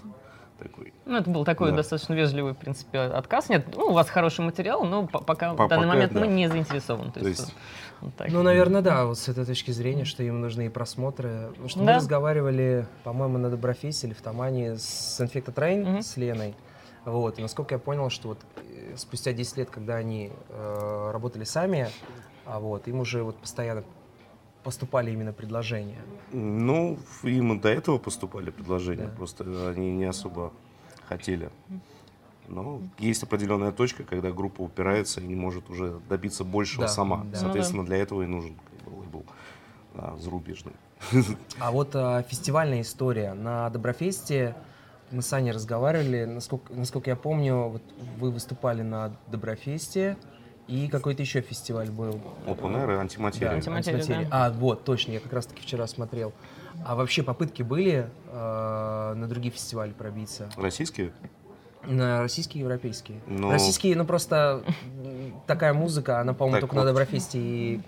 такой. 0.63 0.93
Ну, 1.05 1.17
это 1.17 1.29
был 1.29 1.46
такой 1.46 1.70
Да. 1.72 1.77
достаточно 1.77 2.13
вежливый, 2.13 2.53
в 2.53 2.58
принципе, 2.58 3.00
отказ. 3.00 3.50
Нет, 3.50 3.67
ну, 3.75 3.88
у 3.88 3.93
вас 3.93 4.10
хороший 4.10 4.43
материал, 4.46 4.84
но 4.86 5.05
по- 5.08 5.20
пока 5.20 5.53
По- 5.53 5.65
в 5.65 5.70
данный 5.70 5.84
пока, 5.86 5.93
момент 5.96 6.13
да. 6.13 6.20
мы 6.22 6.27
не 6.27 6.50
заинтересованы. 6.50 7.12
То, 7.12 7.20
То 7.20 7.27
есть, 7.27 7.41
есть- 7.41 7.53
вот 8.01 8.15
так. 8.15 8.29
Ну, 8.32 8.41
наверное, 8.43 8.82
да, 8.82 9.05
вот 9.05 9.17
с 9.20 9.27
этой 9.29 9.46
точки 9.46 9.72
зрения, 9.72 10.05
что 10.05 10.24
им 10.24 10.41
нужны 10.41 10.65
и 10.65 10.70
просмотры. 10.70 11.48
Потому 11.51 11.70
что 11.70 11.79
мы 11.79 11.86
Да. 11.86 11.96
разговаривали, 11.98 12.88
по-моему, 13.03 13.38
на 13.38 13.50
Доброфесе 13.50 14.08
или 14.08 14.13
в 14.13 14.22
Тамане 14.22 14.77
с 14.77 15.20
Train, 15.22 15.84
Мгм. 15.84 16.01
с 16.01 16.17
Леной. 16.17 16.55
Вот, 17.05 17.38
и 17.38 17.41
насколько 17.41 17.75
я 17.75 17.79
понял, 17.79 18.10
что 18.10 18.29
вот 18.29 18.39
э, 18.58 18.96
спустя 18.96 19.34
10 19.34 19.58
лет, 19.58 19.70
когда 19.70 19.96
они 19.96 20.32
э, 20.50 21.10
работали 21.12 21.43
сами, 21.43 21.89
а 22.46 22.60
вот, 22.60 22.88
им 22.88 23.00
уже 23.01 23.24
вот 23.24 23.36
постоянно 23.38 23.84
поступали 24.63 25.12
именно 25.12 25.34
предложения. 25.34 26.01
Ну, 26.32 26.98
им 27.24 27.60
до 27.60 27.70
этого 27.70 27.98
поступали 27.98 28.50
предложения, 28.50 29.08
Да. 29.08 29.15
просто 29.15 29.43
они 29.70 29.91
не 29.91 30.05
особо 30.05 30.51
хотели. 31.08 31.50
Но 32.48 32.82
есть 33.00 33.24
определенная 33.24 33.72
точка, 33.72 34.03
когда 34.03 34.32
группа 34.32 34.62
упирается 34.62 35.22
и 35.22 35.27
не 35.27 35.36
может 35.36 35.70
уже 35.70 36.00
добиться 36.10 36.43
большего 36.43 36.84
Да, 36.86 36.88
сама. 36.89 37.25
да. 37.32 37.38
Соответственно, 37.38 37.86
для 37.86 37.98
этого 37.98 38.24
и 38.24 38.25
нужен 38.25 38.55
как 38.55 38.93
бы, 38.93 39.00
лейбл 39.00 39.25
а, 39.96 40.17
зарубежный. 40.20 40.74
А 41.60 41.72
вот 41.72 41.96
а, 41.96 42.22
фестивальная 42.24 42.82
история. 42.82 43.34
На 43.34 43.70
Доброфесте 43.70 44.55
мы 45.12 45.22
с 45.22 45.32
Аней 45.34 45.51
разговаривали, 45.51 46.25
насколько, 46.25 46.74
насколько 46.74 47.10
я 47.10 47.15
помню, 47.15 47.70
вот 47.70 47.84
вы 48.17 48.32
выступали 48.32 48.82
на 48.82 49.15
Доброфесте, 49.27 50.17
и 50.67 50.88
какой-то 50.88 51.22
еще 51.22 51.41
фестиваль 51.41 51.89
был. 51.89 52.20
Open 52.48 52.74
Air 52.75 52.93
и 52.96 53.00
антиматерия. 53.00 53.50
Да, 53.50 53.55
Антиматерия, 53.55 54.00
антиматерия. 54.00 54.29
да. 54.29 54.46
А, 54.48 54.51
вот, 54.51 54.84
точно, 54.86 55.12
я 55.12 55.20
как 55.20 55.34
раз-таки 55.34 55.62
вчера 55.62 55.88
смотрел. 55.88 56.34
А 56.86 56.96
вообще 56.96 57.22
попытки 57.24 57.62
были 57.63 58.10
э, 58.27 59.13
на 59.15 59.27
другие 59.27 59.51
фестивали 59.51 59.91
пробиться? 59.91 60.50
Российские? 60.58 61.12
На 61.86 62.22
российские 62.22 62.62
и 62.62 62.63
европейские? 62.63 63.20
Ну- 63.27 63.51
Российские, 63.51 63.96
ну 63.98 64.05
просто 64.05 64.63
такая 65.48 65.74
музыка, 65.74 66.22
она, 66.22 66.34
по-моему, 66.34 66.55
Так 66.55 66.62
только 66.62 66.75
вот. 66.75 66.82
на 66.82 66.88
Доброфесте 66.88 67.38
и 67.39 67.82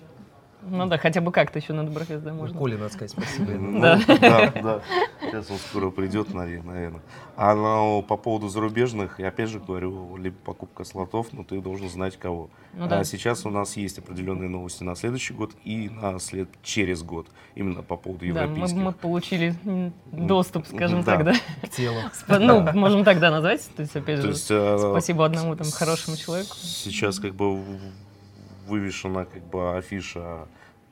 Ну 0.67 0.87
да, 0.87 0.97
хотя 0.97 1.21
бы 1.21 1.31
как-то 1.31 1.59
еще 1.59 1.73
на 1.73 1.85
Доброфест, 1.85 2.23
да, 2.23 2.33
можно. 2.33 2.57
Коле, 2.57 2.77
надо 2.77 2.91
сказать, 2.93 3.11
спасибо. 3.11 3.51
Ну, 3.59 3.79
Да. 3.81 3.99
да, 4.07 4.51
да. 4.61 4.81
Сейчас 5.21 5.49
он 5.51 5.57
скоро 5.57 5.89
придет, 5.91 6.33
наверное. 6.33 6.93
А 7.37 7.53
ну, 7.55 8.01
по 8.01 8.17
поводу 8.17 8.47
зарубежных, 8.49 9.19
я 9.19 9.27
опять 9.27 9.49
же 9.49 9.59
говорю, 9.59 10.15
либо 10.17 10.35
покупка 10.43 10.83
слотов, 10.83 11.27
но 11.33 11.43
ты 11.43 11.61
должен 11.61 11.89
знать 11.89 12.17
кого. 12.17 12.49
Ну 12.73 12.87
да. 12.87 12.99
А 12.99 13.03
сейчас 13.03 13.45
у 13.45 13.49
нас 13.49 13.77
есть 13.77 13.99
определенные 13.99 14.49
новости 14.49 14.83
на 14.83 14.95
следующий 14.95 15.33
год 15.33 15.51
и 15.63 15.89
на 15.89 16.19
след 16.19 16.49
через 16.63 17.03
год, 17.03 17.27
именно 17.55 17.83
по 17.83 17.95
поводу 17.97 18.25
Да, 18.33 18.47
мы, 18.47 18.53
европейских. 18.57 18.77
мы 18.77 18.91
получили 18.91 19.55
доступ, 20.11 20.67
скажем 20.67 21.03
Да. 21.03 21.17
так, 21.17 21.25
да. 21.25 21.33
К 21.61 21.69
телу. 21.69 21.97
Ну, 22.39 22.61
можем 22.73 23.03
так, 23.03 23.19
да, 23.19 23.31
назвать. 23.31 23.67
То 23.75 23.81
есть, 23.81 23.95
опять 23.95 24.17
То 24.17 24.21
же, 24.23 24.29
есть, 24.29 24.47
э, 24.49 24.77
спасибо 24.79 25.25
одному 25.25 25.55
там 25.55 25.67
хорошему 25.71 26.17
человеку. 26.17 26.55
Сейчас 26.57 27.19
как 27.19 27.33
бы 27.35 27.63
вывешена 28.65 29.25
как 29.25 29.43
бы 29.43 29.77
афиша 29.77 30.47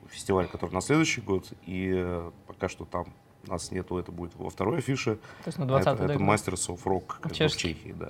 фестиваля, 0.08 0.46
который 0.46 0.72
на 0.72 0.80
следующий 0.80 1.20
год, 1.20 1.52
и 1.66 1.92
э, 1.94 2.30
пока 2.46 2.68
что 2.68 2.84
там 2.84 3.06
нас 3.46 3.70
нету, 3.70 3.98
это 3.98 4.12
будет 4.12 4.34
во 4.36 4.50
второй 4.50 4.78
афише. 4.78 5.16
То 5.16 5.48
есть 5.48 5.58
на 5.58 5.64
Это, 5.64 5.94
20 5.94 6.00
это 6.00 6.14
Masters 6.14 6.68
of 6.74 6.82
Rock 6.84 7.06
как 7.20 7.32
бы 7.32 7.48
в. 7.48 7.56
Чехии, 7.56 7.94
да. 7.98 8.08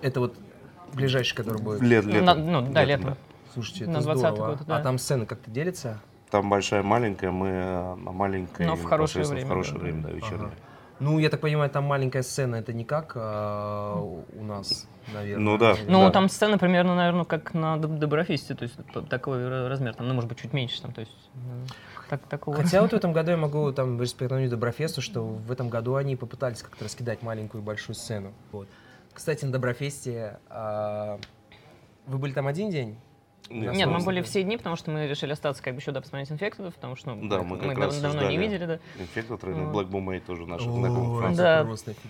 Это 0.00 0.20
вот 0.20 0.34
ближайший, 0.92 1.34
который 1.36 1.60
будет. 1.60 1.80
Лет, 1.80 2.04
летом. 2.04 2.24
на- 2.24 2.34
ну, 2.34 2.72
да, 2.72 2.84
летом. 2.84 3.16
Слушайте, 3.52 3.86
На 3.86 3.98
это 3.98 4.08
20-й 4.08 4.18
здорово. 4.18 4.56
год, 4.56 4.66
да. 4.66 4.76
А 4.78 4.82
там 4.82 4.98
сцены 4.98 5.26
как-то 5.26 5.50
делятся? 5.50 6.00
Там 6.30 6.48
большая, 6.48 6.82
маленькая, 6.82 7.30
мы 7.30 7.48
э, 7.48 7.94
на 7.96 8.12
маленькой 8.12 8.66
Но 8.66 8.76
в 8.76 8.84
хорошее 8.84 9.26
время, 9.26 9.44
в 9.44 9.48
хорошее 9.48 9.76
да. 9.76 9.82
время, 9.82 10.02
да, 10.02 10.10
вечернее. 10.10 10.46
Ага. 10.46 10.54
Ну, 11.00 11.18
я 11.18 11.30
так 11.30 11.40
понимаю, 11.40 11.68
там 11.70 11.84
маленькая 11.84 12.22
сцена, 12.22 12.56
это 12.56 12.72
не 12.72 12.84
как 12.84 13.12
а, 13.16 14.00
у 14.00 14.44
нас, 14.44 14.86
наверное. 15.12 15.44
Ну 15.44 15.58
да. 15.58 15.76
Ну, 15.88 16.00
Да. 16.04 16.10
там 16.10 16.28
сцена 16.28 16.58
примерно, 16.58 16.94
наверное, 16.94 17.24
как 17.24 17.54
на 17.54 17.76
Доб- 17.76 17.98
Доброфесте, 17.98 18.54
то 18.54 18.62
есть 18.62 18.76
такой 19.08 19.38
ра- 19.38 19.68
размер, 19.68 19.94
там, 19.94 20.06
ну, 20.06 20.14
может 20.14 20.28
быть, 20.28 20.38
чуть 20.38 20.52
меньше, 20.52 20.80
там, 20.80 20.92
то 20.92 21.00
есть 21.00 21.12
э, 21.34 21.66
так, 22.08 22.20
такого. 22.28 22.56
Хотя 22.56 22.82
вот 22.82 22.92
в 22.92 22.94
этом 22.94 23.12
году 23.18 23.32
я 23.32 23.36
могу 23.36 23.72
там 23.72 24.00
респектовать 24.00 24.48
Доброфесту, 24.48 25.02
что 25.02 25.22
в 25.24 25.50
этом 25.50 25.68
году 25.70 25.96
они 25.96 26.14
попытались 26.14 26.62
как-то 26.62 26.84
раскидать 26.84 27.22
маленькую 27.22 27.62
и 27.62 27.64
большую 27.64 27.96
сцену. 27.96 28.32
Вот. 28.52 28.68
Кстати, 29.12 29.44
на 29.44 29.52
Доброфесте 29.52 30.38
а, 30.48 31.18
вы 32.06 32.18
были 32.18 32.32
там 32.32 32.46
один 32.46 32.70
день? 32.70 32.96
Нет, 33.50 33.74
Нет, 33.74 33.88
мы 33.88 33.98
были 33.98 34.22
все 34.22 34.42
дни, 34.42 34.56
потому 34.56 34.76
что 34.76 34.90
мы 34.90 35.06
решили 35.08 35.32
остаться 35.32 35.62
как 35.62 35.74
бы 35.74 35.80
еще 35.80 35.90
да, 35.92 36.00
посмотреть 36.00 36.30
инфектов, 36.32 36.74
потому 36.74 36.96
что 36.96 37.14
ну, 37.14 37.28
Да, 37.28 37.42
мы 37.42 37.58
как 37.58 37.68
дав- 37.74 37.78
раз 37.86 38.00
давно 38.00 38.28
не 38.30 38.38
видели, 38.38 38.64
да. 38.64 38.78
Инфектор, 38.98 39.38
Вот. 39.50 39.74
Black 39.74 39.90
Boom 39.90 40.20
тоже 40.20 40.46
наши 40.46 40.64
знакомые. 40.70 41.34
Да. 41.36 41.60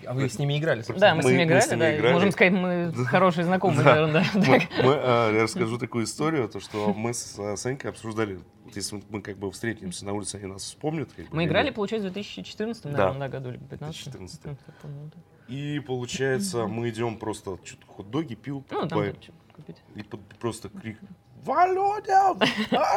А 0.07 0.15
вы 0.15 0.29
с 0.29 0.39
ними 0.39 0.59
играли, 0.59 0.83
собственно? 0.83 1.01
Да, 1.01 1.15
мы, 1.17 1.23
с 1.23 1.25
Мы- 1.25 1.31
ними 1.33 1.41
мы 1.43 1.47
играли, 1.49 1.61
с 1.63 1.71
ними 1.71 1.81
да. 1.81 1.97
играли. 1.97 2.13
Можем 2.15 2.31
сказать, 2.33 2.53
мы 2.53 2.93
хорошие 3.07 3.45
знакомые, 3.45 3.83
Да. 3.83 3.95
наверное, 3.95 4.25
да. 4.35 4.41
Мы, 4.41 4.47
мы, 4.85 4.93
э, 4.93 5.31
я 5.35 5.43
расскажу 5.43 5.79
такую 5.79 6.05
историю, 6.05 6.49
то 6.49 6.61
что 6.61 6.93
мы 6.95 7.13
с 7.15 7.37
э, 7.39 7.57
Санькой 7.57 7.91
обсуждали, 7.91 8.39
вот 8.65 8.77
если 8.77 9.03
мы 9.09 9.21
как 9.21 9.37
бы 9.39 9.51
встретимся 9.51 10.05
на 10.05 10.13
улице, 10.13 10.37
они 10.37 10.47
нас 10.47 10.63
вспомнят. 10.63 11.11
как 11.13 11.29
бы, 11.29 11.35
Мы 11.37 11.43
или 11.43 11.49
играли, 11.51 11.71
получается, 11.71 12.09
в 12.11 12.13
2014, 12.13 12.85
Да. 12.85 12.91
наверное, 12.91 13.29
да, 13.29 13.29
году, 13.29 13.51
либо 13.51 13.65
15 13.65 14.11
2014. 14.13 14.59
Ну. 14.85 15.11
И 15.49 15.81
получается, 15.81 16.67
мы 16.67 16.89
идем 16.91 17.17
просто 17.19 17.59
что-то 17.65 17.87
хот-доги, 17.87 18.35
пил, 18.35 18.65
Ну, 18.71 18.79
там 18.81 18.89
покупаем. 18.89 19.17
чё 19.21 19.33
купить. 19.55 19.77
И 19.97 20.03
под- 20.03 20.21
просто 20.39 20.69
крик 20.71 20.99
«Володя! 21.45 22.37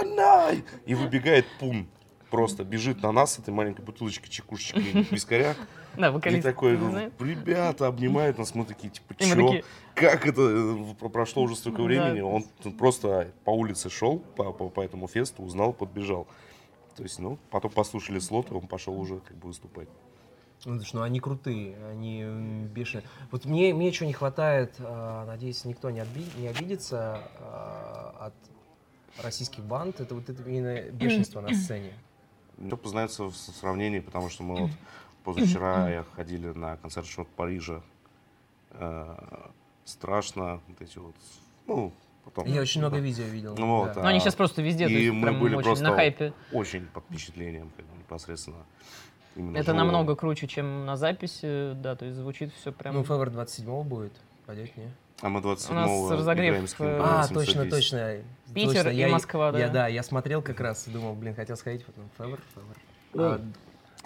Анай!» 0.02 0.64
И 0.86 0.94
выбегает 0.96 1.46
Пун. 1.60 1.88
Просто 2.32 2.64
бежит 2.64 3.02
на 3.02 3.12
нас 3.12 3.34
с 3.34 3.40
этой 3.40 3.54
маленькой 3.54 3.82
бутылочкой 3.84 4.30
чекушечки 4.30 5.08
вискаря. 5.14 5.56
Да, 5.96 6.08
И 6.08 6.12
вокалист. 6.12 6.44
такой, 6.44 6.78
ну, 6.78 6.90
знает. 6.90 7.14
ребята 7.22 7.88
обнимают 7.88 8.38
нас, 8.38 8.54
мы 8.54 8.66
такие, 8.66 8.90
типа, 8.90 9.14
И 9.18 9.26
чё? 9.26 9.62
Как 9.94 10.28
это? 10.28 10.42
э, 10.42 10.94
про- 11.00 11.08
Прошло 11.08 11.44
уже 11.44 11.56
столько 11.56 11.82
времени. 11.84 12.20
Он 12.20 12.44
просто 12.78 13.32
по 13.46 13.52
улице 13.52 13.90
шел, 13.90 14.20
по, 14.20 14.52
по, 14.52 14.68
по 14.70 14.82
этому 14.82 15.08
фесту, 15.08 15.44
узнал, 15.44 15.72
подбежал. 15.72 16.28
То 16.98 17.04
есть, 17.04 17.20
ну, 17.20 17.38
потом 17.52 17.72
послушали 17.72 18.20
слот, 18.20 18.52
и 18.52 18.54
он 18.54 18.68
пошел 18.68 19.00
уже 19.00 19.20
как 19.20 19.38
бы 19.38 19.48
выступать. 19.48 19.88
Ну, 20.64 20.72
потому 20.72 20.86
что, 20.86 20.98
ну, 20.98 21.04
они 21.04 21.20
крутые, 21.20 21.76
они 21.92 22.24
бешеные. 22.70 23.06
Вот 23.32 23.46
мне, 23.46 23.74
мне 23.74 23.92
чего 23.92 24.08
не 24.08 24.14
хватает, 24.14 24.76
а, 24.80 25.26
надеюсь, 25.26 25.64
никто 25.66 25.92
не, 25.92 26.00
отби- 26.00 26.40
не 26.40 26.48
обидится 26.48 27.22
а, 27.40 28.16
от 28.28 29.24
российских 29.24 29.64
банд, 29.64 30.00
это 30.00 30.16
вот 30.16 30.30
это 30.30 30.42
именно 30.50 30.90
бешенство 30.92 31.42
на 31.42 31.54
сцене. 31.54 31.94
Все 32.66 32.78
познается 32.78 33.26
в 33.26 33.36
сравнении, 33.36 34.00
потому 34.00 34.30
что 34.30 34.44
мы 34.44 34.62
вот 34.62 34.72
позавчера 35.24 35.90
я 35.90 36.04
ходили 36.16 36.48
на 36.48 36.78
концерт 36.78 37.06
Шот 37.06 37.28
Парижа. 37.28 37.82
Э, 38.72 39.16
страшно, 39.84 40.62
вот 40.68 40.82
эти 40.82 40.98
вот, 40.98 41.16
ну, 41.68 41.94
потом. 42.24 42.48
Я 42.48 42.62
очень 42.62 42.82
много 42.82 42.98
видео 43.00 43.26
видел. 43.26 43.56
Ну 43.58 43.78
вот, 43.78 43.94
да. 43.94 44.02
Ну, 44.02 44.08
они 44.08 44.18
А, 44.18 44.22
сейчас 44.22 44.36
просто 44.36 44.62
везде, 44.62 44.88
и 44.88 45.12
мы 45.12 45.34
были 45.34 45.56
очень 45.56 45.64
просто 45.64 45.84
на 45.84 45.96
хайпе. 45.96 46.34
Очень 46.52 46.88
под 46.88 47.04
впечатлением, 47.06 47.72
как 47.76 47.86
бы, 47.86 47.98
непосредственно. 47.98 48.66
Именно 49.36 49.58
Это 49.58 49.72
живого. 49.72 49.84
намного 49.84 50.16
круче, 50.16 50.48
чем 50.48 50.86
на 50.86 50.96
записи, 50.98 51.74
да, 51.76 51.96
то 51.96 52.06
есть 52.06 52.18
звучит 52.18 52.54
все 52.54 52.72
прям... 52.72 52.96
Ну, 52.96 53.04
Февр 53.04 53.30
27 53.30 53.84
будет, 53.84 54.14
пойдет, 54.46 54.76
не? 54.78 54.90
А 55.22 55.30
мы 55.30 55.42
27 55.42 55.72
У 55.72 55.80
нас 55.80 56.12
разогрев, 56.12 56.50
играем 56.50 56.68
с 56.68 56.74
э, 56.74 56.78
Кингом 56.78 57.02
А, 57.02 57.24
710. 57.24 57.34
точно, 57.34 57.70
точно. 57.70 58.18
Питер 58.54 58.74
Точно, 58.84 58.90
и 58.90 58.96
я- 58.98 59.08
Москва, 59.08 59.52
да. 59.52 59.60
Я, 59.60 59.70
да, 59.70 59.88
я 59.88 60.04
смотрел 60.04 60.42
как 60.42 60.60
раз 60.60 60.88
и 60.88 60.92
думал, 60.92 61.14
блин, 61.16 61.34
хотел 61.36 61.56
сходить, 61.56 61.86
потом 61.86 62.10
Февр, 62.18 62.40
Февр. 62.54 62.76
А, 63.18 63.42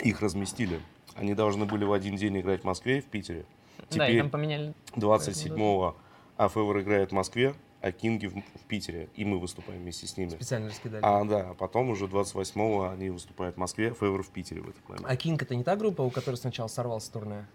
Их 0.04 0.22
разместили. 0.22 0.80
Они 1.16 1.34
должны 1.34 1.66
были 1.66 1.84
в 1.84 1.92
один 1.94 2.16
день 2.16 2.40
играть 2.40 2.62
в 2.62 2.64
Москве 2.66 3.00
и 3.00 3.02
в 3.02 3.06
Питере. 3.06 3.46
Да, 3.92 4.06
и 4.06 4.10
Теперь 4.10 4.22
там 4.22 4.30
поменяли. 4.30 4.74
27-го 4.96 5.96
Афевр 6.38 6.80
играет 6.82 7.10
в 7.10 7.14
Москве, 7.16 7.56
а 7.82 7.92
Кинги 7.92 8.28
в, 8.28 8.34
в 8.36 8.66
Питере. 8.68 9.10
И 9.16 9.24
мы 9.26 9.40
выступаем 9.40 9.82
вместе 9.82 10.06
с 10.08 10.18
ними. 10.18 10.30
специально 10.32 10.70
раскидали. 10.70 11.02
А, 11.04 11.24
да, 11.24 11.54
потом 11.58 11.90
уже 11.90 12.06
28-го 12.06 12.90
они 12.90 13.10
выступают 13.10 13.56
в 13.56 13.60
Москве, 13.60 13.94
Февр 13.94 14.24
в 14.24 14.30
Питере 14.30 14.62
в 14.62 14.70
этот 14.70 14.88
момент. 14.90 15.06
А 15.08 15.16
Кинг 15.16 15.42
это 15.42 15.56
не 15.56 15.64
та 15.64 15.76
группа, 15.76 16.02
у 16.02 16.10
которой 16.10 16.36
сначала 16.36 16.68
сорвался 16.68 17.12
турне? 17.12 17.46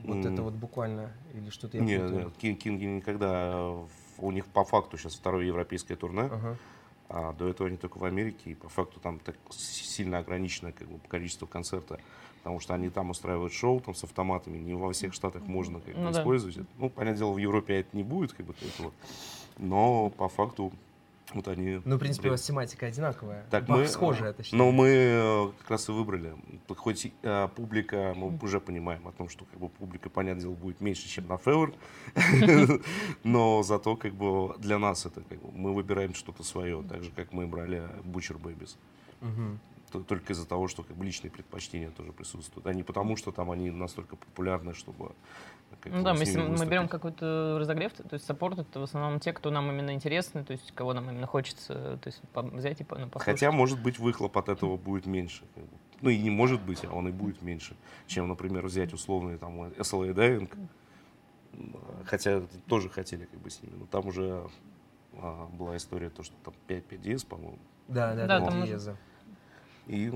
Вот 0.00 0.24
М. 0.24 0.32
это 0.32 0.42
вот 0.42 0.54
буквально, 0.54 1.12
или 1.34 1.50
что-то 1.50 1.76
я 1.78 1.82
Нет, 1.82 2.02
путаю? 2.02 2.24
нет, 2.24 2.32
Кин- 2.36 2.56
Кинги 2.56 2.84
никогда... 2.84 3.52
э, 3.54 3.86
У 4.18 4.30
них 4.30 4.46
по 4.46 4.64
факту 4.64 4.96
сейчас 4.98 5.14
второе 5.14 5.44
европейское 5.46 5.96
турне. 5.96 6.22
Ага. 6.22 6.56
А 7.14 7.34
до 7.34 7.46
этого 7.48 7.68
они 7.68 7.76
только 7.76 7.98
в 7.98 8.04
Америке, 8.04 8.50
и 8.50 8.54
по 8.54 8.70
факту 8.70 8.98
там 8.98 9.18
так 9.18 9.36
сильно 9.50 10.18
ограниченное 10.18 10.72
как 10.72 10.88
бы, 10.88 10.98
количество 11.08 11.44
концерта, 11.44 12.00
потому 12.38 12.58
что 12.58 12.72
они 12.72 12.88
там 12.88 13.10
устраивают 13.10 13.52
шоу 13.52 13.80
там, 13.80 13.94
с 13.94 14.02
автоматами, 14.02 14.56
не 14.56 14.72
во 14.72 14.90
всех 14.92 15.12
штатах 15.12 15.46
можно 15.46 15.78
как 15.80 15.94
бы, 15.94 16.00
Ну 16.00 16.10
да. 16.10 16.20
использовать. 16.20 16.56
это. 16.56 16.66
Ну, 16.78 16.88
понятное 16.88 17.18
дело, 17.18 17.32
в 17.32 17.36
Европе 17.38 17.80
это 17.80 17.94
не 17.94 18.02
будет, 18.02 18.32
как 18.32 18.46
бы, 18.46 18.54
этого, 18.62 18.92
но 19.58 20.08
по 20.08 20.28
факту 20.28 20.72
вот 21.34 21.48
они... 21.48 21.80
Ну, 21.84 21.96
в 21.96 21.98
принципе, 21.98 22.28
у 22.28 22.32
вас 22.32 22.42
тематика 22.42 22.86
одинаковая. 22.86 23.46
так 23.50 23.66
Бах, 23.66 23.78
мы, 23.78 23.88
схожая, 23.88 24.32
точнее. 24.32 24.58
Но 24.58 24.72
мы 24.72 24.88
э, 24.88 25.48
как 25.60 25.70
раз 25.70 25.88
и 25.88 25.92
выбрали. 25.92 26.34
Хоть 26.68 27.12
э, 27.22 27.48
публика, 27.54 28.14
мы 28.16 28.38
уже 28.42 28.60
понимаем 28.60 29.06
о 29.08 29.12
том, 29.12 29.28
что 29.28 29.44
как 29.44 29.58
бы 29.58 29.68
публика, 29.68 30.10
понятное 30.10 30.42
дело, 30.42 30.54
будет 30.54 30.80
меньше, 30.80 31.08
чем 31.08 31.26
на 31.28 31.38
Февр, 31.38 31.74
но 33.24 33.62
зато 33.62 33.96
как 33.96 34.14
бы 34.14 34.54
для 34.58 34.78
нас 34.78 35.06
это 35.06 35.22
как 35.22 35.40
бы 35.40 35.50
мы 35.52 35.72
выбираем 35.72 36.14
что-то 36.14 36.42
свое, 36.42 36.82
так 36.82 37.02
же 37.02 37.10
как 37.10 37.32
мы 37.32 37.46
брали 37.46 37.82
Butcher 38.04 38.40
Babies. 38.40 38.76
Только 40.08 40.32
из-за 40.32 40.46
того, 40.46 40.68
что 40.68 40.82
как 40.82 40.96
бы 40.96 41.04
личные 41.04 41.30
предпочтения 41.30 41.90
тоже 41.90 42.12
присутствуют, 42.12 42.66
а 42.66 42.72
не 42.72 42.82
потому, 42.82 43.16
что 43.16 43.30
там 43.30 43.50
они 43.50 43.70
настолько 43.70 44.16
популярны, 44.16 44.72
чтобы 44.72 45.12
как 45.80 45.92
Ну 45.92 46.02
да, 46.02 46.14
мы, 46.14 46.20
если 46.20 46.40
мы 46.40 46.66
берем 46.66 46.88
какой-то 46.88 47.56
разогрев, 47.58 47.92
то 47.92 48.14
есть 48.14 48.24
саппорт, 48.24 48.58
это 48.58 48.80
в 48.80 48.82
основном 48.82 49.20
те, 49.20 49.32
кто 49.32 49.50
нам 49.50 49.70
именно 49.70 49.92
интересны, 49.92 50.44
то 50.44 50.52
есть 50.52 50.72
кого 50.72 50.92
нам 50.92 51.10
именно 51.10 51.26
хочется 51.26 51.98
то 52.02 52.06
есть, 52.06 52.20
взять 52.34 52.80
и 52.80 52.86
ну, 52.88 53.08
послушать. 53.08 53.22
Хотя, 53.22 53.52
может 53.52 53.80
быть, 53.80 53.98
выхлоп 53.98 54.36
от 54.38 54.48
этого 54.48 54.76
будет 54.76 55.06
меньше. 55.06 55.44
Ну 56.00 56.10
и 56.10 56.18
не 56.18 56.30
может 56.30 56.60
быть, 56.62 56.84
а 56.84 56.92
он 56.92 57.08
и 57.08 57.12
будет 57.12 57.42
меньше, 57.42 57.76
чем, 58.06 58.28
например, 58.28 58.66
взять 58.66 58.92
условный 58.92 59.38
там 59.38 59.62
SLA 59.62 60.12
Diving. 60.12 60.68
Хотя 62.06 62.42
тоже 62.66 62.88
хотели 62.88 63.26
как 63.26 63.40
бы 63.40 63.50
с 63.50 63.62
ними, 63.62 63.74
но 63.78 63.86
там 63.86 64.06
уже 64.06 64.48
а, 65.14 65.46
была 65.52 65.76
история, 65.76 66.08
то, 66.10 66.22
что 66.22 66.34
там 66.44 66.54
5-5 66.68 66.98
диез, 66.98 67.24
по-моему. 67.24 67.58
Да, 67.88 68.14
да, 68.14 68.26
Да, 68.26 68.40
да, 68.40 68.46
там. 68.46 68.64
И 69.86 70.10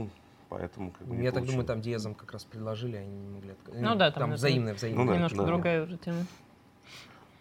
поэтому 0.49 0.91
как 0.93 1.07
бы 1.07 1.17
не 1.17 1.25
Я 1.25 1.33
так 1.33 1.45
думаю, 1.45 1.47
получилось. 1.47 1.67
там 1.67 1.81
диезом 1.81 2.15
как 2.15 2.33
раз 2.33 2.45
предложили, 2.45 2.97
они 2.97 3.17
не 3.17 3.29
могли 3.29 3.51
отказать. 3.53 3.81
Ну 3.81 3.95
да, 3.95 4.11
там 4.11 4.21
там 4.21 4.31
это- 4.31 4.37
взаимное, 4.39 4.75
взаимное. 4.75 5.05
Ну 5.05 5.11
да. 5.11 5.15
Немножко 5.17 5.43
другая 5.45 5.85
уже 5.85 5.97
тема. 5.99 6.27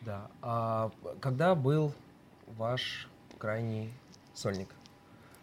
Да. 0.01 0.27
А 0.41 0.91
когда 1.19 1.55
был 1.55 1.91
ваш 2.57 3.07
крайний 3.37 3.91
сольник? 4.33 4.69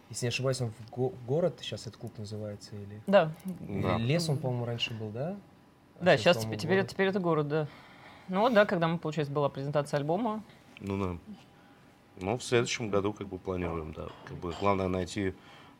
Если 0.09 0.25
не 0.25 0.29
ошибаюсь, 0.29 0.61
он 0.61 0.71
в, 0.71 0.89
го- 0.91 1.09
в 1.09 1.25
город, 1.25 1.57
сейчас 1.61 1.81
этот 1.87 1.97
клуб 1.97 2.17
называется, 2.17 2.75
или... 2.75 3.01
Да, 3.07 3.31
Да. 3.45 3.97
Лес 3.97 4.29
он, 4.29 4.37
по-моему, 4.37 4.65
раньше 4.65 4.93
был, 4.93 5.09
да? 5.09 5.35
А 5.99 6.03
да, 6.03 6.17
сейчас 6.17 6.37
теперь, 6.37 6.67
город. 6.67 6.87
теперь 6.87 7.07
это 7.07 7.19
город, 7.19 7.47
да. 7.47 7.67
Ну 8.27 8.41
вот, 8.41 8.53
да, 8.53 8.65
когда 8.65 8.87
мы, 8.87 8.99
получается, 8.99 9.33
была 9.33 9.49
презентация 9.49 9.97
альбома, 9.99 10.43
Ну 10.79 10.97
да. 11.03 11.17
Но 12.21 12.37
в 12.37 12.43
следующем 12.43 12.89
году 12.89 13.11
как 13.11 13.27
бы 13.27 13.39
планируем, 13.39 13.91
да. 13.93 14.07
Как 14.27 14.37
бы 14.37 14.53
главное 14.59 14.87
найти 14.87 15.33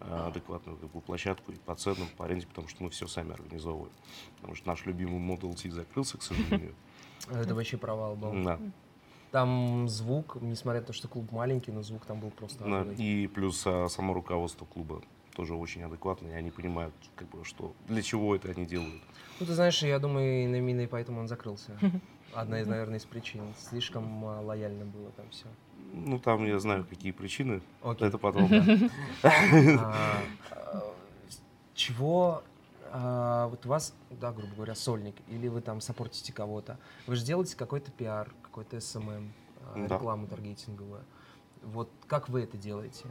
адекватную 0.09 0.77
как 0.77 0.91
бы, 0.91 1.01
площадку 1.01 1.51
и 1.51 1.55
по 1.55 1.75
ценам, 1.75 2.07
по 2.17 2.25
аренде, 2.25 2.47
потому 2.47 2.67
что 2.67 2.83
мы 2.83 2.89
все 2.89 3.07
сами 3.07 3.33
организовываем. 3.33 3.93
Потому 4.35 4.55
что 4.55 4.67
наш 4.67 4.85
любимый 4.85 5.19
Model 5.19 5.55
T 5.55 5.69
закрылся, 5.69 6.17
к 6.17 6.23
сожалению. 6.23 6.75
Это 7.29 7.55
вообще 7.55 7.77
провал 7.77 8.15
был. 8.15 8.33
Да. 8.43 8.59
Там 9.31 9.87
звук, 9.89 10.37
несмотря 10.41 10.81
на 10.81 10.87
то, 10.87 10.93
что 10.93 11.07
клуб 11.07 11.31
маленький, 11.31 11.71
но 11.71 11.81
звук 11.81 12.05
там 12.05 12.19
был 12.19 12.29
просто 12.29 12.63
Да. 12.63 12.83
И 12.93 13.27
плюс 13.27 13.63
а, 13.65 13.87
само 13.89 14.13
руководство 14.13 14.65
клуба 14.65 15.01
тоже 15.35 15.55
очень 15.55 15.81
адекватно, 15.83 16.27
и 16.27 16.33
они 16.33 16.51
понимают, 16.51 16.93
как 17.15 17.29
бы, 17.29 17.43
что 17.43 17.73
для 17.87 18.03
чего 18.03 18.35
это 18.35 18.51
они 18.51 18.65
делают. 18.67 19.01
Ну, 19.39 19.45
ты 19.47 19.53
знаешь, 19.53 19.81
я 19.81 19.97
думаю, 19.97 20.43
именно 20.43 20.87
поэтому 20.87 21.21
он 21.21 21.27
закрылся. 21.27 21.77
Одна 22.33 22.61
из, 22.61 22.67
наверное, 22.67 22.99
из 22.99 23.05
причин. 23.05 23.41
Слишком 23.57 24.25
а, 24.25 24.41
лояльно 24.41 24.85
было 24.85 25.11
там 25.11 25.29
все. 25.31 25.47
Ну, 25.93 26.17
там 26.19 26.43
я 26.45 26.59
знаю, 26.59 26.85
какие 26.89 27.11
причины. 27.11 27.61
Окей. 27.83 28.07
Это 28.07 28.17
потом. 28.17 28.49
А, 29.23 30.17
чего 31.75 32.43
а, 32.91 33.47
вот 33.47 33.65
у 33.65 33.69
вас, 33.69 33.93
да, 34.09 34.31
грубо 34.31 34.53
говоря, 34.55 34.75
сольник, 34.75 35.15
или 35.27 35.47
вы 35.47 35.61
там 35.61 35.81
саппортите 35.81 36.33
кого-то, 36.33 36.77
вы 37.07 37.15
же 37.15 37.23
делаете 37.23 37.55
какой-то 37.55 37.91
пиар, 37.91 38.31
какой-то 38.41 38.79
SMM, 38.79 39.31
а, 39.73 39.87
рекламу 39.87 40.27
таргетинговую. 40.27 41.03
Вот 41.63 41.89
как 42.07 42.27
вы 42.29 42.41
это 42.41 42.57
делаете? 42.57 43.05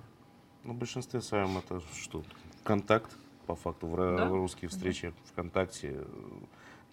Ну, 0.65 0.75
в 0.75 0.77
большинстве 0.77 1.21
своем 1.21 1.59
это 1.59 1.81
что? 1.95 2.23
Контакт, 2.65 3.17
по 3.47 3.55
факту, 3.57 3.87
в, 3.87 3.95
ра- 3.95 4.17
Да. 4.17 4.27
в 4.29 4.33
русские 4.35 4.69
встречи 4.69 5.13
ВКонтакте, 5.33 5.95
э, 5.95 6.05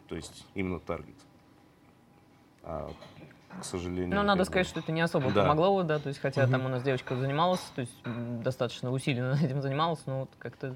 то 0.08 0.16
есть 0.16 0.46
именно 0.56 0.80
таргет. 0.80 1.18
А, 2.64 2.92
к 3.60 3.64
сожалению... 3.66 4.16
Ну, 4.16 4.24
надо 4.24 4.44
сказать, 4.46 4.68
что 4.68 4.80
это 4.80 4.92
не 4.92 5.02
особо 5.02 5.32
Да. 5.32 5.44
помогло, 5.44 5.84
да, 5.84 6.00
то 6.00 6.10
есть, 6.10 6.20
хотя 6.20 6.44
Мгм. 6.44 6.52
там 6.52 6.66
у 6.66 6.70
нас 6.70 6.84
девочка 6.84 7.16
занималась, 7.16 7.62
то 7.76 7.82
есть 7.82 7.94
достаточно 8.06 8.92
усиленно 8.92 9.34
этим 9.44 9.62
занималась, 9.62 10.06
но 10.06 10.22
вот 10.22 10.30
как-то 10.38 10.76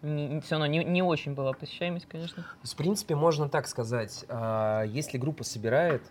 все 0.00 0.50
равно 0.50 0.66
не, 0.66 0.84
не 0.84 1.02
очень 1.02 1.34
была 1.34 1.52
посещаемость, 1.52 2.06
конечно. 2.06 2.44
В 2.62 2.76
принципе, 2.76 3.14
можно 3.14 3.48
так 3.48 3.66
сказать, 3.66 4.24
а, 4.28 4.82
если 4.82 5.18
группа 5.18 5.42
собирает, 5.42 6.02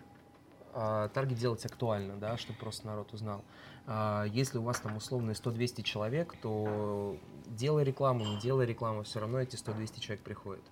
а, 0.73 1.07
таргет 1.09 1.37
делать 1.37 1.65
актуально, 1.65 2.17
да, 2.17 2.35
чтобы 2.37 2.59
просто 2.59 2.87
народ 2.87 3.13
узнал. 3.13 3.43
А, 3.87 4.25
Если 4.25 4.57
у 4.57 4.63
вас 4.63 4.79
там 4.79 4.97
условно 4.97 5.31
100-200 5.31 5.83
человек, 5.83 6.35
то 6.41 7.17
делай 7.45 7.83
рекламу, 7.83 8.25
не 8.25 8.37
делай 8.37 8.65
рекламу, 8.65 9.03
все 9.03 9.19
равно 9.19 9.39
эти 9.39 9.55
100-200 9.55 9.99
человек 9.99 10.23
приходят. 10.23 10.63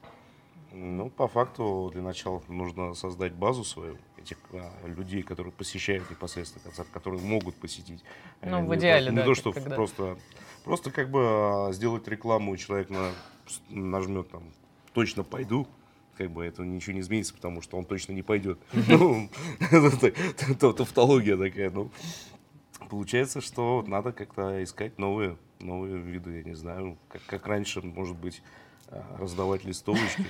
Ну, 0.76 1.10
по 1.12 1.28
факту, 1.28 1.92
для 1.94 2.02
начала 2.02 2.42
нужно 2.48 2.96
создать 2.96 3.34
базу 3.34 3.64
свою, 3.64 3.98
этих 4.18 4.38
а, 4.54 4.72
людей, 4.88 5.22
которые 5.22 5.52
посещают 5.54 6.10
непосредственно 6.10 6.64
концерт, 6.64 6.88
которые 6.92 7.22
могут 7.22 7.56
посетить. 7.56 8.04
Ну, 8.42 8.60
не 8.60 8.66
в 8.66 8.70
то- 8.70 8.76
идеале, 8.80 9.12
Не 9.12 9.18
да, 9.18 9.22
то, 9.24 9.30
как- 9.30 9.38
что 9.38 9.52
когда- 9.54 9.76
просто, 9.76 10.18
просто 10.64 10.90
как 10.92 11.12
бы 11.12 11.20
а, 11.24 11.70
сделать 11.74 12.08
рекламу, 12.08 12.56
и 12.56 12.58
человек 12.58 12.90
на, 12.90 13.12
нажмет 13.70 14.30
там 14.32 14.52
«точно 14.94 15.24
пойду», 15.24 15.68
как 16.18 16.32
бы 16.32 16.44
это 16.44 16.64
ничего 16.64 16.94
не 16.96 17.02
изменится, 17.02 17.36
потому 17.36 17.62
что 17.62 17.78
он 17.78 17.86
точно 17.86 18.14
не 18.14 18.24
пойдет. 18.24 18.58
Ну, 18.88 19.30
это 19.72 20.74
Тавтология 20.74 21.38
такая, 21.38 21.70
ну. 21.70 21.92
Получается, 22.90 23.42
что 23.42 23.84
надо 23.88 24.12
как-то 24.12 24.64
искать 24.64 24.98
новые, 24.98 25.38
новые 25.60 25.98
виды, 25.98 26.38
я 26.38 26.44
не 26.44 26.56
знаю, 26.56 26.98
как, 27.10 27.22
как 27.28 27.46
раньше, 27.48 27.82
может 27.82 28.18
быть, 28.18 28.42
а, 28.88 29.18
раздавать 29.20 29.64
листовочки, 29.66 30.26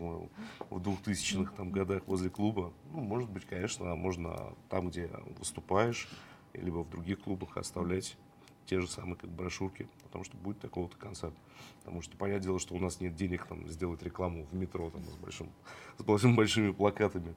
мы 0.00 0.28
в 0.70 0.78
2000-х 0.78 1.54
там 1.54 1.70
годах 1.70 2.02
возле 2.06 2.30
клуба. 2.30 2.72
Ну, 2.92 3.00
может 3.00 3.30
быть, 3.30 3.44
конечно, 3.44 3.94
можно 3.94 4.54
там, 4.68 4.88
где 4.88 5.10
выступаешь, 5.38 6.08
либо 6.54 6.78
в 6.78 6.90
других 6.90 7.20
клубах 7.20 7.56
оставлять 7.56 8.16
те 8.66 8.80
же 8.80 8.88
самые 8.88 9.16
как 9.16 9.30
брошюрки, 9.30 9.88
потому 10.04 10.24
что 10.24 10.36
будет 10.36 10.60
такого-то 10.60 10.96
концерт. 10.96 11.34
Потому 11.78 12.02
что, 12.02 12.16
понятное 12.16 12.44
дело, 12.44 12.58
что 12.60 12.74
у 12.74 12.78
нас 12.78 13.00
нет 13.00 13.14
денег 13.14 13.46
там, 13.46 13.68
сделать 13.68 14.02
рекламу 14.02 14.46
в 14.50 14.54
метро 14.54 14.90
там, 14.90 15.04
с, 15.04 15.16
большим, 15.16 15.48
с 15.98 16.02
большими, 16.02 16.34
большими 16.34 16.70
плакатами. 16.72 17.34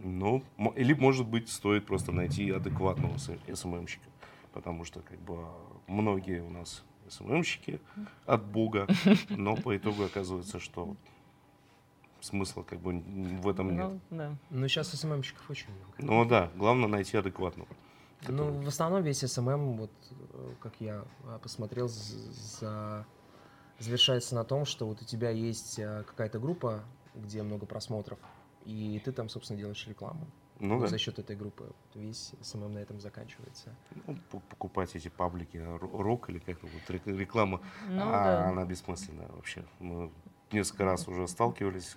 Ну, 0.00 0.42
или, 0.74 0.94
может 0.94 1.26
быть, 1.26 1.48
стоит 1.48 1.86
просто 1.86 2.12
найти 2.12 2.50
адекватного 2.50 3.16
SMM 3.18 3.41
щика. 3.41 4.04
Потому 4.52 4.84
что, 4.84 5.00
как 5.00 5.18
бы, 5.20 5.46
многие 5.86 6.42
у 6.42 6.50
нас 6.50 6.84
SMM 7.08 7.30
щики 7.30 7.80
от 8.24 8.44
бога, 8.44 8.88
но 9.30 9.56
по 9.56 9.76
итогу 9.76 10.04
оказывается, 10.04 10.58
что 10.58 10.96
смысла 12.26 12.62
как 12.62 12.80
бы 12.80 12.92
в 13.40 13.48
этом 13.48 13.74
нет. 13.74 13.90
Ну, 13.90 14.00
да. 14.10 14.36
Ну, 14.50 14.68
сейчас 14.68 14.88
SMM 14.90 15.06
щиков 15.06 15.48
очень 15.48 15.68
много. 15.70 15.92
Ну 15.98 16.24
да, 16.28 16.50
главное 16.56 16.88
найти 16.88 17.16
адекватного. 17.16 17.68
Ну, 18.28 18.60
в 18.62 18.68
основном 18.68 19.02
весь 19.02 19.20
SMM, 19.20 19.76
вот 19.76 19.90
э, 20.10 20.52
как 20.60 20.74
я 20.80 21.04
а, 21.24 21.38
посмотрел, 21.38 21.88
за... 21.88 23.06
завершается 23.78 24.34
на 24.34 24.44
том, 24.44 24.64
что 24.64 24.86
вот 24.86 25.02
у 25.02 25.04
тебя 25.04 25.30
есть 25.30 25.78
а, 25.78 26.02
какая-то 26.02 26.38
группа, 26.38 26.82
где 27.14 27.42
много 27.42 27.66
просмотров, 27.66 28.18
и 28.64 29.00
ты 29.04 29.12
там, 29.12 29.28
собственно, 29.28 29.58
делаешь 29.58 29.86
рекламу. 29.86 30.26
Ну 30.58 30.76
Вот 30.76 30.84
да, 30.84 30.86
За 30.88 30.98
счет 30.98 31.18
этой 31.18 31.36
группы 31.36 31.70
весь 31.94 32.32
SMM 32.40 32.72
на 32.72 32.78
этом 32.78 32.98
заканчивается. 33.00 33.76
Ну, 34.06 34.16
покупать 34.48 34.96
эти 34.96 35.08
паблики, 35.08 35.58
рок 35.58 36.30
или 36.30 36.38
как-то 36.38 36.66
вот 36.66 36.90
рек- 36.90 37.06
реклама, 37.06 37.60
Ну, 37.88 38.00
а, 38.02 38.24
да. 38.24 38.48
она 38.48 38.64
бессмысленная 38.64 39.28
вообще. 39.28 39.64
Мы 39.78 40.10
несколько 40.52 40.84
раз 40.84 41.06
уже 41.08 41.28
сталкивались, 41.28 41.96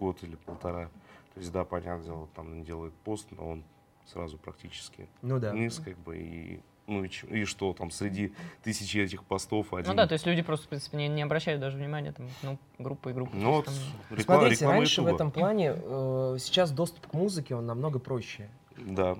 год 0.00 0.22
или 0.22 0.36
полтора. 0.36 0.86
То 1.34 1.40
есть, 1.40 1.52
да, 1.52 1.64
понятное 1.64 2.04
дело, 2.06 2.28
там 2.34 2.64
делает 2.64 2.94
пост, 3.04 3.28
но 3.30 3.50
он 3.50 3.64
сразу 4.06 4.38
практически 4.38 5.08
Ну 5.22 5.38
да. 5.38 5.52
вниз, 5.52 5.80
как 5.84 5.96
бы, 5.98 6.16
и, 6.18 6.60
ну, 6.86 7.04
и, 7.04 7.08
и 7.08 7.44
что 7.44 7.72
там, 7.74 7.90
среди 7.92 8.32
тысячи 8.64 8.98
этих 8.98 9.22
постов 9.24 9.72
один... 9.72 9.90
Ну 9.90 9.96
да, 9.96 10.06
то 10.08 10.14
есть 10.14 10.26
люди 10.26 10.42
просто, 10.42 10.66
в 10.66 10.68
принципе, 10.70 10.96
не, 10.96 11.08
не 11.08 11.22
обращают 11.22 11.60
даже 11.60 11.76
внимания, 11.76 12.12
там, 12.12 12.26
ну, 12.42 12.58
группа 12.78 13.10
и 13.10 13.12
группа. 13.12 13.36
Ну 13.36 13.52
вот, 13.52 13.68
есть 13.68 13.80
реклама, 14.10 14.40
Смотрите, 14.40 14.60
реклама 14.64 14.78
раньше 14.78 15.02
в 15.02 15.04
Ютуба. 15.04 15.14
этом 15.16 15.30
плане 15.30 15.72
э, 15.76 16.36
сейчас 16.40 16.72
доступ 16.72 17.06
к 17.06 17.12
музыке 17.12 17.54
он 17.54 17.66
намного 17.66 17.98
проще. 18.00 18.48
Да, 18.76 19.16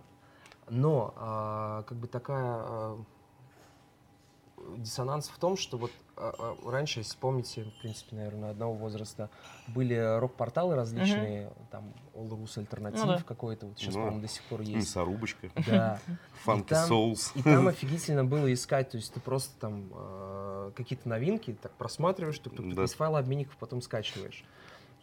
Но 0.71 1.13
а, 1.17 1.83
как 1.83 1.99
бы 1.99 2.09
такая 2.09 2.39
а, 2.43 2.99
диссонанс 4.77 5.29
в 5.29 5.39
том, 5.39 5.57
что 5.57 5.77
вот 5.79 5.91
а, 6.17 6.35
а, 6.65 6.71
раньше, 6.71 7.01
если 7.01 7.17
помните, 7.19 7.65
в 7.65 7.81
принципе, 7.81 8.17
наверное, 8.17 8.51
одного 8.51 8.75
возраста, 8.75 9.31
были 9.69 9.95
рок-порталы 10.19 10.75
различные, 10.75 11.53
там 11.71 11.95
All 12.15 12.29
Rus 12.29 12.59
Альтернатив 12.59 13.01
Ну 13.01 13.07
да. 13.07 13.23
какой-то, 13.23 13.67
вот 13.67 13.79
сейчас, 13.79 13.95
Ну 13.95 14.01
по-моему, 14.01 14.21
до 14.23 14.29
сих 14.29 14.43
пор 14.45 14.61
есть. 14.61 14.75
мясорубочка, 14.75 15.51
Да. 15.67 15.99
фанки 16.45 16.69
там- 16.69 16.89
соус. 16.89 17.33
И 17.35 17.43
там 17.43 17.69
офигительно 17.69 18.25
было 18.25 18.53
искать, 18.53 18.91
то 18.91 18.97
есть 18.99 19.13
ты 19.15 19.21
просто 19.21 19.59
там 19.61 19.91
э, 19.95 20.73
какие-то 20.77 21.09
новинки 21.09 21.57
так 21.61 21.73
просматриваешь, 21.73 22.41
-тук, 22.41 22.75
Да. 22.75 22.85
из 22.85 22.93
файла 22.95 23.19
обменников 23.19 23.57
потом 23.57 23.81
скачиваешь. 23.81 24.45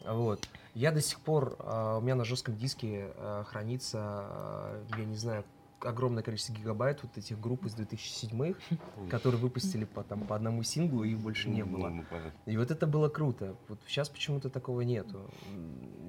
Вот. 0.06 0.48
Я 0.76 0.92
до 0.92 1.02
сих 1.02 1.20
пор, 1.22 1.56
э, 1.60 1.98
у 1.98 2.02
меня 2.02 2.14
на 2.16 2.24
жестком 2.26 2.56
диске 2.56 3.12
э, 3.16 3.44
хранится, 3.48 4.26
э, 4.30 4.84
я 5.00 5.06
не 5.06 5.16
знаю, 5.16 5.44
огромное 5.82 6.24
количество 6.24 6.54
гигабайт 6.54 7.04
вот 7.04 7.18
этих 7.18 7.40
групп 7.40 7.66
из 7.66 7.76
2007-х, 7.76 8.60
которые 9.10 9.40
выпустили 9.40 9.86
по, 9.86 10.04
там, 10.04 10.22
по 10.22 10.36
одному 10.36 10.64
синглу, 10.64 11.04
и 11.04 11.12
их 11.12 11.20
больше 11.20 11.50
не 11.50 11.64
Ну, 11.64 11.78
было. 11.78 11.90
ну. 11.90 12.04
И 12.46 12.58
вот 12.58 12.72
это 12.72 12.88
было 12.88 13.10
круто. 13.10 13.56
Вот 13.68 13.80
сейчас 13.88 14.10
почему-то 14.10 14.50
такого 14.50 14.82
нету. 14.82 15.30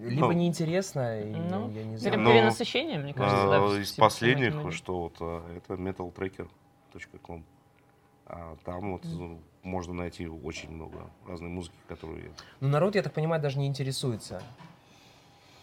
Либо 0.01 0.27
Ну, 0.29 0.33
неинтересно, 0.33 1.21
и, 1.23 1.35
Ну, 1.35 1.71
я 1.71 1.85
не 1.85 1.97
знаю. 1.97 2.19
Но, 2.21 2.31
перенасыщение, 2.33 2.99
мне 2.99 3.13
кажется. 3.15 3.57
А, 3.67 3.79
Из 3.81 3.93
в- 3.93 3.97
последних, 3.97 4.73
что 4.73 5.03
вот 5.03 5.17
а, 5.21 5.43
это 5.57 5.75
metaltracker.com. 5.75 7.45
А 8.27 8.57
Там 8.65 8.93
вот 8.93 9.05
ну, 9.05 9.41
можно 9.63 9.95
найти 9.95 10.27
очень 10.29 10.71
много 10.71 11.11
разной 11.27 11.49
музыки, 11.51 11.77
которую 11.89 12.33
Ну, 12.61 12.69
народ, 12.69 12.95
я 12.95 13.03
так 13.03 13.13
понимаю, 13.15 13.41
даже 13.43 13.59
не 13.59 13.67
интересуется. 13.67 14.43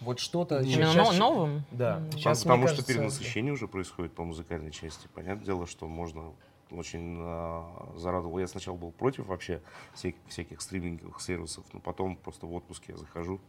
Вот 0.01 0.19
что-то... 0.19 0.59
Именно 0.59 0.93
но- 0.93 1.11
новым? 1.13 1.63
Да. 1.71 2.01
Сейчас, 2.11 2.43
Потому 2.43 2.63
мне 2.63 2.67
что 2.67 2.77
кажется, 2.77 2.93
перенасыщение 2.93 3.53
уже 3.53 3.67
происходит 3.67 4.13
по 4.13 4.23
музыкальной 4.23 4.71
части. 4.71 5.07
Понятное 5.13 5.45
дело, 5.45 5.65
что 5.67 5.87
можно 5.87 6.33
очень 6.71 7.17
а, 7.19 7.93
зарадовал. 7.95 8.39
Я 8.39 8.47
сначала 8.47 8.75
был 8.75 8.91
против 8.91 9.27
вообще 9.27 9.61
всяких, 9.93 10.19
всяких 10.27 10.61
стриминговых 10.61 11.21
сервисов, 11.21 11.63
но 11.73 11.79
потом 11.79 12.15
просто 12.17 12.45
в 12.45 12.53
отпуске 12.53 12.93
я 12.93 12.97
захожу, 12.97 13.39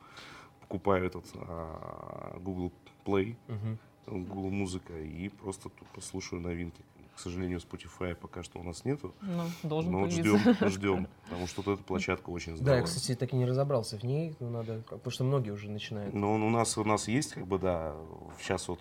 покупаю 0.61 1.07
этот 1.07 1.25
а, 1.35 2.39
Google 2.41 2.73
Play, 3.05 3.37
Мгм. 3.49 3.79
Google 4.07 4.51
Музыка 4.51 4.97
и 4.99 5.29
просто 5.29 5.69
тупо 5.69 6.01
слушаю 6.01 6.41
новинки. 6.41 6.81
К 7.17 7.19
сожалению, 7.19 7.61
Spotify 7.61 8.15
пока 8.15 8.43
что 8.43 8.59
у 8.59 8.63
нас 8.63 8.85
нету, 8.85 9.15
Ну, 9.23 9.45
должен 9.63 9.91
но 9.91 10.03
появиться. 10.05 10.39
ждем, 10.39 10.69
ждем, 10.69 11.09
потому 11.25 11.47
что 11.47 11.63
вот 11.63 11.75
эта 11.75 11.83
площадка 11.83 12.29
очень 12.29 12.53
Да, 12.53 12.57
здоровая. 12.59 12.81
я, 12.83 12.87
кстати, 12.87 13.15
так 13.15 13.33
и 13.33 13.37
не 13.37 13.47
разобрался 13.47 13.99
в 13.99 14.03
ней, 14.05 14.37
ну, 14.39 14.51
надо, 14.51 14.83
потому 14.89 15.11
что 15.11 15.25
многие 15.25 15.51
уже 15.51 15.71
начинают. 15.71 16.13
Но 16.15 16.35
он 16.35 16.43
у 16.43 16.51
нас 16.51 16.77
у 16.77 16.85
нас 16.85 17.09
есть 17.09 17.33
как 17.33 17.47
бы 17.47 17.59
да, 17.59 17.97
сейчас 18.39 18.69
вот 18.69 18.81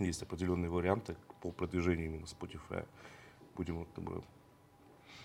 есть 0.00 0.22
определенные 0.24 0.70
варианты 0.70 1.14
по 1.40 1.52
продвижению 1.52 2.06
именно 2.06 2.24
Spotify. 2.24 2.84
Будем 3.56 3.78
вот 3.78 3.88
как 3.94 4.02
бы 4.04 4.22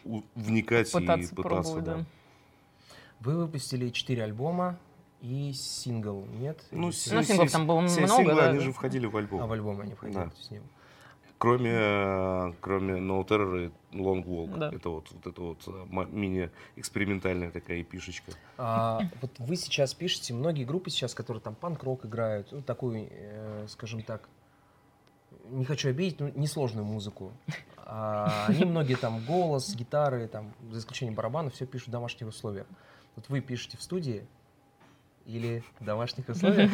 у- 0.03 0.21
вникать 0.35 0.91
Пытаться 0.91 1.33
и 1.33 1.35
пытаться, 1.35 1.81
да. 1.81 1.95
да. 1.97 2.05
Вы 3.19 3.35
выпустили 3.37 3.89
четыре 3.89 4.25
альбома 4.25 4.77
и 5.21 5.53
сингл, 5.53 6.23
нет? 6.39 6.63
Ну, 6.69 6.91
си- 6.91 7.15
Ну, 7.15 7.23
синглов 7.23 7.51
там 7.51 7.65
было 7.65 7.87
си- 7.87 8.01
много, 8.01 8.15
синглы, 8.17 8.35
да, 8.35 8.49
они 8.49 8.59
да. 8.59 8.63
же 8.65 8.71
входили 8.73 9.07
в 9.07 9.17
альбом. 9.17 9.41
А 9.41 9.47
в 9.47 9.51
альбом 9.53 9.81
они 9.81 9.95
входили 9.95 10.19
Да. 10.25 10.31
с 10.39 10.51
ним. 10.51 10.61
Кроме, 11.37 11.71
э, 11.73 12.53
кроме 12.61 12.93
No 12.93 13.25
Terror 13.27 13.67
и 13.67 13.95
Long 13.97 14.23
Walk. 14.23 14.57
Да. 14.57 14.69
Это 14.73 14.89
вот, 14.89 15.11
вот 15.11 15.27
это 15.27 15.41
вот 15.41 15.63
э, 15.67 16.05
мини-экспериментальная 16.11 17.51
такая 17.51 17.81
эпишечка. 17.81 18.31
А, 18.57 19.01
вот 19.21 19.31
вы 19.39 19.55
сейчас 19.57 19.93
пишете, 19.93 20.33
многие 20.33 20.63
группы 20.63 20.89
сейчас, 20.89 21.13
которые 21.13 21.41
там 21.41 21.55
панк-рок 21.55 22.05
играют, 22.05 22.51
ну, 22.51 22.61
такую, 22.61 23.09
э, 23.11 23.65
скажем 23.67 24.01
так, 24.01 24.29
не 25.49 25.65
хочу 25.65 25.89
обидеть, 25.89 26.19
но 26.19 26.29
несложную 26.29 26.85
музыку. 26.85 27.31
А, 27.87 28.45
они 28.47 28.65
многие 28.65 28.95
там 28.95 29.23
голос, 29.25 29.75
гитары, 29.75 30.27
там, 30.27 30.53
за 30.71 30.79
исключением 30.79 31.15
барабанов, 31.15 31.53
все 31.53 31.67
пишут 31.67 31.89
в 31.89 31.91
домашних 31.91 32.27
условиях. 32.27 32.65
Вот 33.15 33.29
вы 33.29 33.41
пишете 33.41 33.77
в 33.77 33.83
студии 33.83 34.25
или 35.25 35.63
в 35.79 35.85
домашних 35.85 36.27
условиях? 36.29 36.71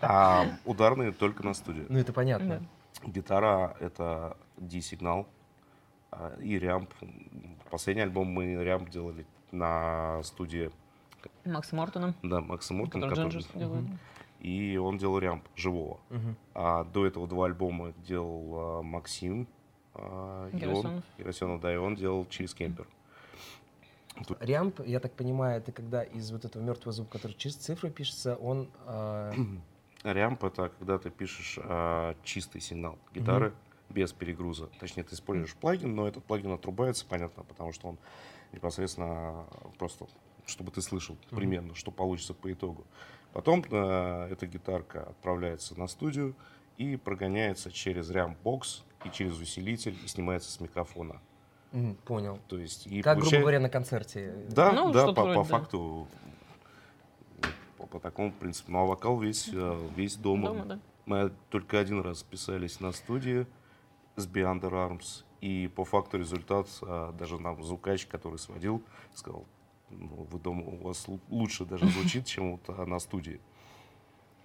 А 0.00 0.46
ударные 0.64 1.12
только 1.12 1.44
на 1.44 1.54
студии. 1.54 1.86
Ну, 1.88 1.98
это 1.98 2.12
понятно. 2.12 2.66
Гитара— 3.04 3.76
это 3.80 4.36
D-сигнал 4.56 5.26
а, 6.10 6.36
и 6.40 6.58
рямп. 6.58 6.92
Последний 7.70 8.02
альбом 8.02 8.28
мы 8.28 8.54
рямп 8.62 8.88
делали 8.90 9.26
на 9.52 10.22
студии 10.24 10.70
Макс 11.44 11.72
Мортона, 11.72 12.14
да, 12.22 12.40
Макса 12.40 12.74
Мортона, 12.74 13.08
который 13.08 13.30
который- 13.30 13.58
делает. 13.58 13.86
и 14.40 14.76
он 14.76 14.98
делал 14.98 15.18
рямп 15.18 15.44
живого. 15.56 16.00
Мгм. 16.10 16.36
А 16.54 16.84
до 16.84 17.06
этого 17.06 17.26
два 17.26 17.46
альбома 17.46 17.92
делал 18.06 18.78
а, 18.78 18.82
Максим 18.82 19.48
и 19.96 20.00
он, 20.00 20.50
Герасимов. 20.52 21.04
Герасимов, 21.18 21.60
да, 21.60 21.74
и 21.74 21.76
он 21.76 21.96
делал 21.96 22.24
через 22.26 22.54
кемпер. 22.54 22.86
Рямп, 24.40 24.80
я 24.86 25.00
так 25.00 25.12
понимаю, 25.12 25.58
это 25.58 25.72
когда 25.72 26.02
из 26.02 26.30
вот 26.32 26.44
этого 26.44 26.62
мертвого 26.62 26.92
звука, 26.92 27.18
который 27.18 27.32
через 27.34 27.56
цифры 27.56 27.90
пишется, 27.90 28.36
он... 28.36 28.68
а, 28.86 29.32
Рямп 30.04 30.44
это 30.44 30.70
когда 30.78 30.98
ты 30.98 31.10
пишешь 31.10 31.58
а, 31.62 32.14
чистый 32.22 32.60
сигнал 32.60 32.98
гитары 33.14 33.52
без 33.88 34.12
перегруза. 34.12 34.68
Точнее, 34.78 35.02
ты 35.02 35.14
используешь 35.14 35.54
плагин, 35.54 35.94
но 35.94 36.06
этот 36.06 36.24
плагин 36.24 36.52
отрубается, 36.52 37.04
понятно, 37.06 37.42
потому 37.42 37.72
что 37.72 37.88
он 37.88 37.98
непосредственно 38.52 39.44
просто, 39.78 40.06
чтобы 40.46 40.70
ты 40.70 40.82
слышал 40.82 41.16
примерно, 41.30 41.74
что 41.74 41.90
получится 41.90 42.34
по 42.34 42.52
итогу. 42.52 42.84
Потом 43.32 43.64
а, 43.70 44.28
эта 44.30 44.46
гитарка 44.46 45.02
отправляется 45.02 45.78
на 45.78 45.88
студию 45.88 46.34
и 46.76 46.96
прогоняется 46.96 47.72
через 47.72 48.08
рямп-бокс 48.10 48.84
и 49.04 49.10
через 49.10 49.38
усилитель 49.38 49.96
и 50.04 50.06
снимается 50.06 50.50
с 50.52 50.60
микрофона. 50.60 51.20
понял. 52.06 52.38
То 52.48 52.58
есть 52.58 52.86
и 52.86 53.02
Как, 53.02 53.16
грубо 53.16 53.24
получает- 53.24 53.42
говоря, 53.42 53.60
на 53.60 53.68
концерте. 53.68 54.34
Да, 54.48 54.72
Ну, 54.72 54.92
да, 54.92 55.12
по, 55.12 55.22
вроде, 55.22 55.34
по 55.34 55.42
да. 55.42 55.48
факту 55.48 56.06
по, 57.90 57.98
такому 58.00 58.32
принципу. 58.32 58.70
Ну 58.72 58.78
а 58.80 58.86
вокал 58.86 59.18
весь, 59.18 59.48
э, 59.52 59.88
весь 59.96 60.16
дома. 60.16 60.48
Дома, 60.48 60.64
да. 60.64 60.80
Мы 61.06 61.32
только 61.50 61.78
один 61.78 62.00
раз 62.00 62.22
писались 62.22 62.80
на 62.80 62.92
студии 62.92 63.46
с 64.16 64.26
Beyond 64.26 64.60
Arms. 64.62 65.24
И 65.40 65.68
по 65.74 65.84
факту 65.84 66.18
результат, 66.18 66.66
а, 66.82 67.12
даже 67.12 67.38
нам 67.38 67.62
звукач, 67.62 68.06
который 68.06 68.38
сводил, 68.38 68.82
сказал, 69.14 69.46
ну, 69.90 70.26
вы 70.30 70.38
дома, 70.38 70.62
у 70.64 70.76
вас 70.82 71.06
лу- 71.06 71.20
лучше 71.28 71.64
даже 71.64 71.86
звучит, 71.88 72.26
чем 72.26 72.52
вот 72.52 72.62
а, 72.68 72.84
на 72.84 72.98
студии. 72.98 73.40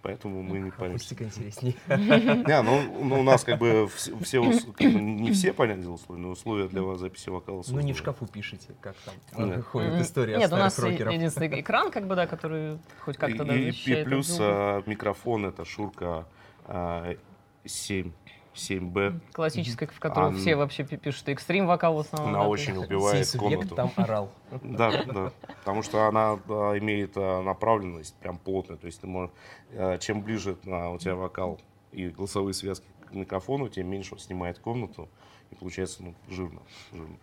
Поэтому 0.03 0.43
мы 0.43 0.59
не 0.59 0.69
паримся. 0.69 0.95
Акустика 0.95 1.23
интереснее. 1.23 1.75
Не, 1.87 2.61
ну, 2.61 3.05
ну, 3.05 3.21
у 3.21 3.23
нас 3.23 3.45
как 3.45 3.57
бы 3.57 3.87
все, 3.95 4.19
все 4.19 4.43
как 4.73 4.91
бы 4.91 4.99
не 5.01 5.31
все, 5.31 5.53
понятное 5.53 5.87
условия, 5.87 6.21
но 6.21 6.29
условия 6.31 6.67
для 6.67 6.83
вас 6.83 6.99
записи 6.99 7.29
вокала 7.29 7.63
Ну, 7.69 7.79
не 7.79 7.93
в 7.93 7.97
шкафу 7.97 8.27
пишете, 8.27 8.67
как 8.81 8.97
там 8.97 9.47
Нет. 9.47 9.63
ходит 9.63 9.93
М, 9.93 10.01
история 10.01 10.37
Нет, 10.37 10.51
у 10.51 10.57
нас 10.57 10.77
рокеров. 10.77 11.13
единственный 11.13 11.47
экран, 11.61 11.89
как 11.89 12.05
бы, 12.05 12.15
да, 12.15 12.27
который 12.27 12.79
хоть 12.99 13.15
как-то 13.15 13.45
да, 13.45 13.55
и, 13.55 13.69
и 13.69 14.03
плюс 14.03 14.35
а, 14.41 14.83
микрофон 14.85 15.45
это 15.45 15.63
Шурка 15.63 16.27
а, 16.65 17.15
7, 17.63 18.11
7B. 18.53 19.19
Классическая, 19.31 19.87
в 19.87 19.99
которую 19.99 20.33
А, 20.33 20.35
все 20.35 20.55
вообще 20.55 20.83
пи- 20.83 20.97
пишут 20.97 21.27
экстрим 21.29 21.67
вокал 21.67 21.95
в 21.95 21.99
основном. 21.99 22.35
Она 22.35 22.43
да, 22.43 22.49
очень 22.49 22.77
убивает 22.77 23.29
комнату. 23.37 23.75
там 23.75 23.91
орал. 23.95 24.31
Да, 24.63 25.03
да. 25.05 25.31
Потому 25.59 25.81
что 25.81 26.07
она 26.07 26.33
имеет 26.77 27.13
а, 27.15 27.41
направленность 27.41 28.15
прям 28.15 28.37
плотную. 28.37 28.77
То 28.79 28.87
есть 28.87 29.01
ты 29.01 29.07
можешь, 29.07 29.33
а, 29.71 29.97
чем 29.97 30.21
ближе 30.21 30.57
а, 30.67 30.89
у 30.89 30.97
тебя 30.97 31.15
вокал 31.15 31.59
и 31.91 32.09
голосовые 32.09 32.53
связки 32.53 32.85
к 33.07 33.13
микрофону, 33.13 33.69
тем 33.69 33.89
меньше 33.89 34.13
он 34.13 34.19
снимает 34.19 34.59
комнату. 34.59 35.09
И 35.51 35.55
получается 35.55 36.03
ну, 36.03 36.13
жирно. 36.29 36.61
жирно. 36.91 37.17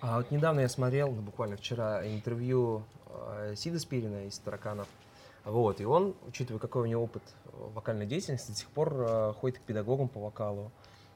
А 0.00 0.18
вот 0.18 0.30
недавно 0.30 0.60
я 0.60 0.68
смотрел, 0.68 1.10
ну, 1.10 1.22
буквально 1.22 1.56
вчера, 1.56 2.06
интервью 2.06 2.84
э, 3.06 3.54
Сида 3.56 3.80
Спирина 3.80 4.24
из 4.24 4.38
«Тараканов». 4.38 4.86
Вот, 5.48 5.80
и 5.80 5.84
он, 5.86 6.14
учитывая, 6.26 6.60
какой 6.60 6.82
у 6.82 6.86
него 6.86 7.04
опыт 7.04 7.22
вокальной 7.74 8.04
деятельности, 8.04 8.50
до 8.50 8.56
сих 8.58 8.68
пор 8.68 8.94
э, 8.98 9.32
ходит 9.40 9.58
к 9.58 9.62
педагогам 9.62 10.08
по 10.08 10.20
вокалу. 10.20 10.70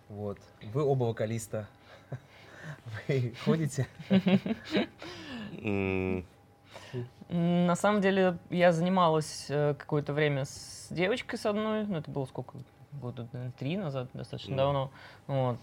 Вот. 0.08 0.38
Вы 0.72 0.82
оба 0.82 1.04
вокалиста. 1.04 1.68
Вы 3.08 3.34
ходите? 3.44 3.86
На 7.28 7.76
самом 7.76 8.00
деле 8.00 8.38
я 8.48 8.72
занималась 8.72 9.46
э, 9.50 9.74
какое-то 9.74 10.14
время 10.14 10.46
с 10.46 10.86
девочкой 10.88 11.38
с 11.38 11.44
одной, 11.44 11.84
ну 11.84 11.98
это 11.98 12.10
было 12.10 12.24
сколько, 12.24 12.56
года 12.92 13.28
наверное, 13.32 13.52
три 13.58 13.76
назад, 13.76 14.08
достаточно 14.14 14.56
давно. 14.56 14.90
Вот. 15.26 15.58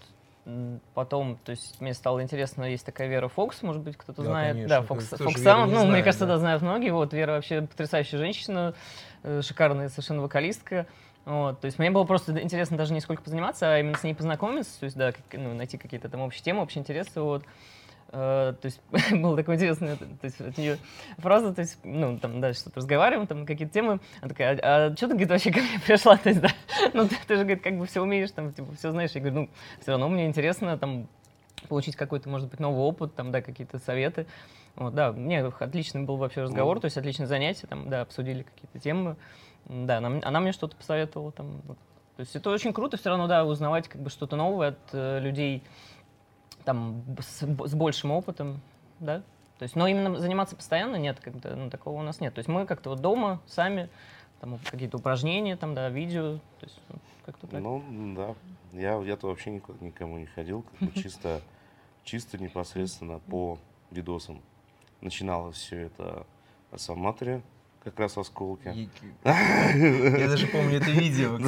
Потом, 0.94 1.38
то 1.44 1.50
есть 1.50 1.80
мне 1.80 1.94
стало 1.94 2.22
интересно, 2.22 2.64
есть 2.64 2.84
такая 2.84 3.08
Вера 3.08 3.28
Фокс, 3.28 3.62
может 3.62 3.82
быть, 3.82 3.96
кто-то 3.96 4.22
Да, 4.22 4.28
знает. 4.28 4.54
конечно, 4.56 4.80
Да, 4.80 4.82
Фокс, 4.86 5.08
Фокс 5.08 5.36
не 5.38 5.44
ну, 5.44 5.66
мне 5.66 5.78
знает, 5.78 6.04
кажется, 6.04 6.26
да. 6.26 6.34
да, 6.34 6.38
знают 6.38 6.62
многие. 6.62 6.90
Вот, 6.90 7.12
Вера 7.12 7.32
вообще 7.32 7.62
потрясающая 7.62 8.18
женщина, 8.18 8.74
э, 9.22 9.42
шикарная 9.42 9.88
совершенно 9.88 10.22
вокалистка. 10.22 10.86
Вот, 11.24 11.60
то 11.60 11.66
есть 11.66 11.78
мне 11.78 11.90
было 11.90 12.04
просто 12.04 12.40
интересно 12.40 12.76
даже 12.78 12.92
не 12.94 13.00
сколько 13.00 13.22
позаниматься, 13.22 13.74
а 13.74 13.78
именно 13.78 13.96
с 13.96 14.02
ней 14.02 14.14
познакомиться, 14.14 14.80
то 14.80 14.84
есть, 14.84 14.96
да, 14.96 15.12
как- 15.12 15.22
ну, 15.32 15.52
найти 15.54 15.76
какие-то 15.76 16.08
там 16.08 16.22
общие 16.22 16.42
темы, 16.42 16.62
общие 16.62 16.80
интересы, 16.80 17.20
вот. 17.20 17.44
Э, 18.12 18.54
то 18.60 18.66
есть 18.66 18.80
было 19.12 19.36
такое 19.36 19.56
интересное, 19.56 19.96
то 19.96 20.06
есть 20.22 20.40
от 20.40 20.58
нее 20.58 20.78
фраза, 21.18 21.54
то 21.54 21.60
есть, 21.60 21.78
ну, 21.84 22.18
там 22.18 22.40
дальше 22.40 22.60
что-то 22.60 22.78
разговариваем, 22.78 23.26
там 23.28 23.46
какие-то 23.46 23.72
темы, 23.72 24.00
она 24.20 24.28
такая, 24.28 24.58
а, 24.62 24.96
что 24.96 25.06
ты, 25.06 25.12
говорит, 25.12 25.30
вообще 25.30 25.52
ко 25.52 25.60
мне 25.60 25.78
пришла, 25.86 26.16
то 26.16 26.28
есть, 26.28 26.40
да, 26.40 26.48
ну, 26.92 27.06
ты, 27.06 27.16
ты 27.26 27.36
же, 27.36 27.42
говорит, 27.42 27.62
как 27.62 27.78
бы 27.78 27.86
все 27.86 28.02
умеешь, 28.02 28.32
там, 28.32 28.52
типа, 28.52 28.74
все 28.74 28.90
знаешь, 28.90 29.12
я 29.12 29.20
говорю, 29.20 29.42
ну, 29.42 29.50
все 29.80 29.92
равно 29.92 30.08
мне 30.08 30.26
интересно, 30.26 30.76
там, 30.76 31.06
получить 31.68 31.94
какой-то, 31.94 32.28
может 32.28 32.50
быть, 32.50 32.58
новый 32.58 32.80
опыт, 32.80 33.14
там, 33.14 33.30
да, 33.30 33.42
какие-то 33.42 33.78
советы, 33.78 34.26
вот, 34.74 34.94
да, 34.94 35.12
мне 35.12 35.44
отличный 35.44 36.02
был 36.02 36.16
вообще 36.16 36.42
разговор, 36.42 36.76
Ну. 36.76 36.80
то 36.80 36.86
есть 36.86 36.96
отличное 36.96 37.28
занятие, 37.28 37.68
там, 37.68 37.88
да, 37.90 38.00
обсудили 38.00 38.42
какие-то 38.42 38.80
темы, 38.80 39.16
да, 39.66 39.98
она, 39.98 40.20
она 40.24 40.40
мне 40.40 40.50
что-то 40.50 40.74
посоветовала, 40.74 41.30
там, 41.30 41.60
вот. 41.64 41.78
то 42.16 42.20
есть 42.20 42.34
это 42.34 42.50
очень 42.50 42.72
круто 42.72 42.96
все 42.96 43.10
равно, 43.10 43.28
да, 43.28 43.44
узнавать 43.44 43.86
как 43.86 44.00
бы 44.00 44.10
что-то 44.10 44.34
новое 44.34 44.70
от 44.70 44.78
э, 44.94 45.20
людей, 45.20 45.62
там, 46.64 47.02
с, 47.20 47.42
с 47.42 47.74
большим 47.74 48.12
опытом, 48.12 48.60
да, 48.98 49.22
то 49.60 49.64
есть, 49.64 49.76
но 49.76 49.86
именно 49.86 50.18
заниматься 50.18 50.56
постоянно 50.56 50.96
нет, 50.96 51.20
как-то, 51.20 51.54
ну, 51.54 51.68
такого 51.68 52.00
у 52.00 52.02
нас 52.02 52.18
нет. 52.20 52.32
То 52.32 52.38
есть 52.38 52.48
мы 52.48 52.64
как-то 52.64 52.88
вот 52.88 53.00
дома 53.00 53.42
сами, 53.46 53.90
там 54.40 54.58
какие-то 54.70 54.96
упражнения, 54.96 55.54
там, 55.54 55.74
да, 55.74 55.90
видео, 55.90 56.38
то 56.58 56.66
есть 56.66 56.80
ну, 56.88 56.96
как-то 57.26 57.46
так. 57.46 57.60
Ну, 57.60 57.82
да. 58.16 58.34
Я, 58.72 58.98
я-то 59.02 59.26
вообще 59.26 59.50
никуда, 59.50 59.76
никому 59.84 60.16
не 60.16 60.24
ходил, 60.24 60.62
как 60.62 60.88
бы 60.88 60.98
чисто, 60.98 61.42
чисто 62.04 62.38
непосредственно 62.38 63.18
по 63.18 63.58
видосам. 63.90 64.40
Начиналось 65.02 65.56
все 65.56 65.76
это 65.82 66.26
на 66.72 66.78
Саматре, 66.78 67.42
как 67.82 67.98
раз 67.98 68.16
в 68.16 68.20
осколке. 68.20 68.72
И- 68.74 68.88
Я 69.24 70.28
даже 70.28 70.46
помню 70.48 70.76
это 70.78 70.90
видео. 70.90 71.38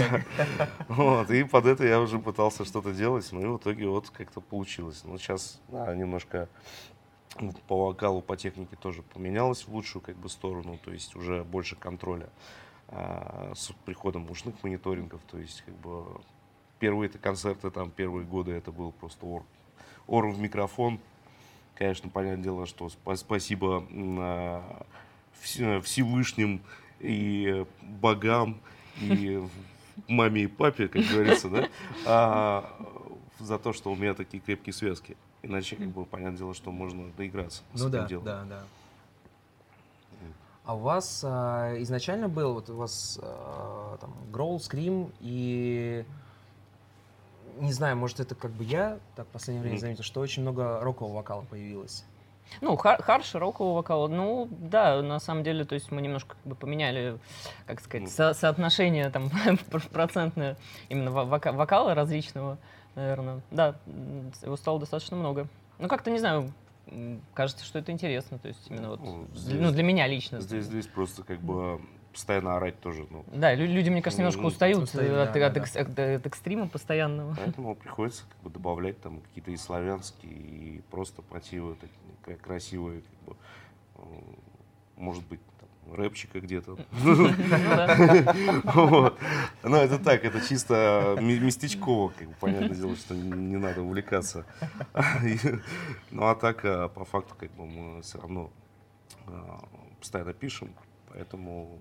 Вот, 0.88 1.30
и 1.30 1.44
под 1.44 1.66
это 1.66 1.84
я 1.86 2.00
уже 2.00 2.18
пытался 2.18 2.64
что-то 2.64 2.92
делать, 2.92 3.28
ну 3.32 3.40
и 3.40 3.46
в 3.46 3.56
итоге 3.58 3.86
вот 3.88 4.10
как-то 4.10 4.40
получилось. 4.40 5.02
Ну, 5.04 5.18
сейчас 5.18 5.60
немножко 5.94 6.48
по 7.66 7.86
вокалу, 7.86 8.20
по 8.22 8.36
технике 8.36 8.76
тоже 8.76 9.02
поменялось 9.02 9.66
в 9.66 9.72
лучшую 9.74 10.02
как 10.02 10.16
бы 10.16 10.28
сторону, 10.28 10.78
то 10.84 10.92
есть 10.92 11.16
уже 11.16 11.44
больше 11.44 11.76
контроля 11.76 12.28
а, 12.88 13.52
с 13.54 13.72
приходом 13.86 14.30
ушных 14.30 14.54
мониторингов, 14.62 15.20
то 15.30 15.38
есть 15.38 15.62
как 15.62 15.74
бы 15.76 16.04
первые 16.78 17.08
это 17.08 17.18
концерты, 17.18 17.70
там 17.70 17.90
первые 17.90 18.26
годы 18.26 18.52
это 18.52 18.70
был 18.70 18.92
просто 18.92 19.24
ор, 19.24 19.44
ор 20.06 20.26
в 20.28 20.38
микрофон. 20.38 20.98
Конечно, 21.74 22.10
понятное 22.10 22.42
дело, 22.44 22.66
что 22.66 22.88
спа- 22.88 23.16
спасибо 23.16 23.86
а, 23.90 24.86
Всевышним 25.42 26.62
и 27.00 27.66
богам, 27.82 28.60
и 29.00 29.42
маме 30.08 30.42
и 30.42 30.46
папе, 30.46 30.88
как 30.88 31.02
говорится, 31.02 31.48
да, 31.48 31.68
а, 32.06 32.98
за 33.38 33.58
то, 33.58 33.72
что 33.72 33.90
у 33.90 33.96
меня 33.96 34.14
такие 34.14 34.40
крепкие 34.42 34.72
связки. 34.72 35.16
Иначе, 35.42 35.74
как 35.74 35.88
бы, 35.88 36.04
понятное 36.04 36.38
дело, 36.38 36.54
что 36.54 36.70
можно 36.70 37.10
доиграться 37.16 37.62
с 37.74 37.80
Ну 37.80 37.88
этим 37.88 37.98
да, 37.98 38.06
делом. 38.06 38.24
да, 38.24 38.44
да. 38.44 38.62
А 40.64 40.76
у 40.76 40.78
вас 40.78 41.22
а, 41.24 41.74
изначально 41.82 42.28
был, 42.28 42.54
вот 42.54 42.70
у 42.70 42.76
вас 42.76 43.18
а, 43.20 43.96
там 44.00 44.14
Гроул, 44.30 44.60
Скрим 44.60 45.10
и 45.18 46.04
не 47.58 47.72
знаю, 47.72 47.96
может 47.96 48.20
это 48.20 48.34
как 48.34 48.52
бы 48.52 48.64
я 48.64 48.98
так 49.16 49.26
в 49.26 49.30
последнее 49.30 49.62
время 49.62 49.78
заметил, 49.78 50.04
что 50.04 50.20
очень 50.20 50.42
много 50.42 50.80
рокового 50.80 51.16
вокала 51.16 51.42
появилось. 51.42 52.04
Ну, 52.60 52.74
хар- 52.76 53.02
хард, 53.02 53.24
рокового 53.34 53.76
вокала. 53.76 54.08
Ну, 54.08 54.48
да, 54.50 55.00
на 55.02 55.18
самом 55.20 55.42
деле, 55.42 55.64
то 55.64 55.74
есть 55.74 55.90
мы 55.90 56.02
немножко 56.02 56.34
как 56.36 56.44
бы 56.44 56.54
поменяли, 56.54 57.18
как 57.66 57.80
сказать, 57.80 58.10
со- 58.10 58.34
соотношение 58.34 59.08
там 59.10 59.30
пр- 59.70 59.88
процентное 59.90 60.56
именно 60.88 61.10
во- 61.10 61.24
вока- 61.24 61.52
вокала 61.52 61.94
различного, 61.94 62.58
наверное. 62.94 63.40
Да, 63.50 63.76
его 64.42 64.56
стало 64.56 64.78
достаточно 64.80 65.16
много. 65.16 65.46
Ну, 65.78 65.88
как-то, 65.88 66.10
не 66.10 66.18
знаю, 66.18 66.52
кажется, 67.34 67.64
что 67.64 67.78
это 67.78 67.90
интересно, 67.92 68.38
то 68.38 68.48
есть 68.48 68.70
именно 68.70 68.90
вот, 68.90 69.00
Ну, 69.00 69.26
здесь- 69.34 69.60
ну, 69.60 69.70
для 69.70 69.82
меня 69.82 70.06
лично. 70.06 70.40
Здесь, 70.40 70.64
здесь 70.66 70.86
просто 70.86 71.24
как 71.24 71.40
бы 71.40 71.80
постоянно 72.12 72.56
орать 72.56 72.78
тоже, 72.80 73.06
ну, 73.10 73.24
Да, 73.32 73.54
лю- 73.54 73.66
люди, 73.66 73.88
мне 73.88 74.02
кажется, 74.02 74.20
немножко 74.20 74.42
Ну, 74.42 74.48
устают 74.48 74.82
устают, 74.82 75.10
э, 75.10 75.14
да, 75.14 75.22
от, 75.24 75.32
да, 75.32 75.46
от 75.46 75.52
да. 75.54 75.60
экс- 75.60 75.76
от- 75.76 75.98
от 75.98 76.26
экстрима 76.26 76.68
постоянного. 76.68 77.34
Поэтому 77.38 77.74
приходится 77.74 78.24
как 78.28 78.38
бы 78.42 78.50
добавлять 78.50 79.00
там 79.00 79.20
какие-то 79.20 79.50
и 79.50 79.56
славянские, 79.56 80.32
и 80.32 80.82
просто 80.90 81.22
мотивы 81.30 81.74
такие 81.74 81.96
кра- 82.24 82.34
красивые, 82.36 83.02
как 83.02 83.34
бы, 83.34 83.36
может 84.96 85.24
быть, 85.26 85.40
там, 85.58 85.94
рэпчика 85.94 86.40
где-то. 86.40 86.76
Ну 87.02 87.28
да. 87.50 88.34
Вот. 88.64 89.18
Но 89.62 89.76
это 89.78 89.98
так, 89.98 90.24
это 90.24 90.40
чисто 90.46 91.16
ми- 91.20 91.38
местечково, 91.40 92.10
как 92.10 92.28
бы, 92.28 92.34
понятное 92.38 92.76
дело, 92.76 92.94
что 92.96 93.14
не 93.14 93.56
надо 93.56 93.82
увлекаться. 93.82 94.44
Ну 96.10 96.26
а 96.26 96.34
так, 96.34 96.64
а, 96.64 96.88
по 96.88 97.04
факту, 97.04 97.34
как 97.38 97.50
бы 97.52 97.66
мы 97.66 98.02
все 98.02 98.18
равно 98.20 98.50
а, 99.26 99.64
постоянно 99.98 100.32
пишем, 100.34 100.72
поэтому 101.12 101.78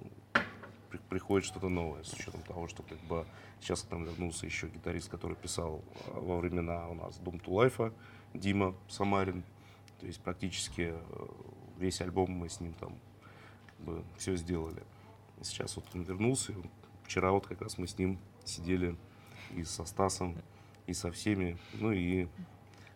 приходит 0.98 1.46
что-то 1.46 1.70
новое, 1.70 2.04
с 2.04 2.14
учетом 2.14 2.42
того, 2.44 2.68
что 2.68 2.84
как 2.84 3.00
бы 3.02 3.26
сейчас 3.60 3.84
к 3.84 3.92
нам 3.92 4.06
вернулся 4.06 4.46
еще 4.46 4.68
гитарист, 4.68 5.10
который 5.10 5.36
писал 5.36 5.84
а, 6.08 6.20
во 6.20 6.40
времена 6.40 6.88
у 6.90 6.96
нас 6.96 7.20
Doom 7.20 7.42
to 7.42 7.50
Life, 7.50 7.94
Дима 8.34 8.76
Самарин. 8.88 9.44
То 10.00 10.08
есть 10.08 10.20
практически 10.22 10.94
э, 10.94 11.28
весь 11.78 12.02
альбом 12.02 12.32
мы 12.32 12.50
с 12.50 12.60
ним 12.60 12.74
там 12.74 12.98
как 13.68 13.86
бы 13.86 14.04
все 14.18 14.36
сделали. 14.36 14.84
Сейчас 15.42 15.76
вот 15.76 15.86
он 15.94 16.04
вернулся, 16.04 16.54
вчера 17.04 17.32
вот 17.32 17.48
как 17.48 17.62
раз 17.62 17.78
мы 17.78 17.88
с 17.88 17.98
ним 17.98 18.20
сидели 18.46 18.96
и 19.56 19.64
со 19.64 19.86
Стасом, 19.86 20.38
и 20.88 20.94
со 20.94 21.12
всеми, 21.12 21.58
ну 21.74 21.92
и 21.92 22.28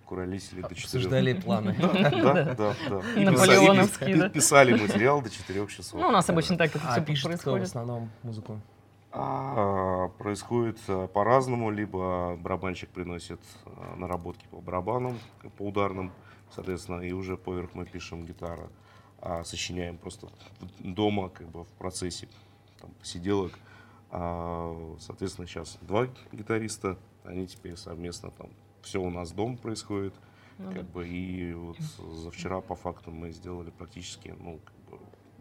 куролесили 0.06 0.62
до 0.62 0.70
четырех. 0.76 0.86
Обсуждали 0.86 1.34
планы. 1.41 1.76
Да, 1.80 2.56
да, 2.56 2.76
да. 2.89 3.02
Наполеоновские, 3.15 4.30
писали- 4.30 4.72
материал 4.74 5.22
до 5.22 5.30
четырех 5.30 5.72
часов. 5.72 6.00
Ну, 6.00 6.08
у 6.08 6.12
нас 6.12 6.30
обычно 6.30 6.58
так 6.58 6.76
это 6.76 6.88
А 6.88 6.91
все 6.94 7.02
пишет 7.02 7.26
кто 7.26 7.32
в 7.32 7.54
происходит. 7.54 7.68
основном 7.68 8.10
музыку? 8.24 8.60
А, 9.12 10.10
происходит 10.18 10.78
а, 10.88 11.08
по-разному, 11.08 11.72
либо 11.72 12.36
барабанщик 12.38 12.89
приносит 12.89 13.39
наработки 13.98 14.46
по 14.52 14.58
барабанам, 14.62 15.18
по 15.58 15.63
ударным, 15.63 16.12
соответственно, 16.54 17.02
и 17.02 17.12
уже 17.12 17.38
поверх 17.38 17.72
мы 17.74 17.86
пишем 17.86 18.26
гитара, 18.26 18.70
а 19.22 19.44
сочиняем 19.44 19.98
просто 19.98 20.28
дома, 20.80 21.30
как 21.30 21.48
бы 21.48 21.63
в 21.63 21.68
процессе 21.80 22.28
там, 22.82 22.91
посиделок. 23.00 23.54
А, 24.12 24.96
соответственно, 25.00 25.48
сейчас 25.48 25.78
два 25.82 26.08
гитариста, 26.32 26.98
они 27.24 27.48
теперь 27.48 27.76
совместно 27.78 28.32
там, 28.32 28.50
все 28.86 29.02
у 29.02 29.10
нас 29.10 29.32
дома 29.32 29.58
происходит, 29.58 30.13
Ну 30.60 30.67
как 30.71 30.86
да. 30.86 30.93
бы, 30.93 31.08
и 31.08 31.54
вот 31.54 31.78
за 31.80 32.32
вчера 32.32 32.62
по 32.62 32.76
факту 32.76 33.12
мы 33.12 33.32
сделали 33.32 33.71
практически, 33.71 34.34
ну, 34.39 34.60
как 34.63 34.76
бы, 34.91 35.00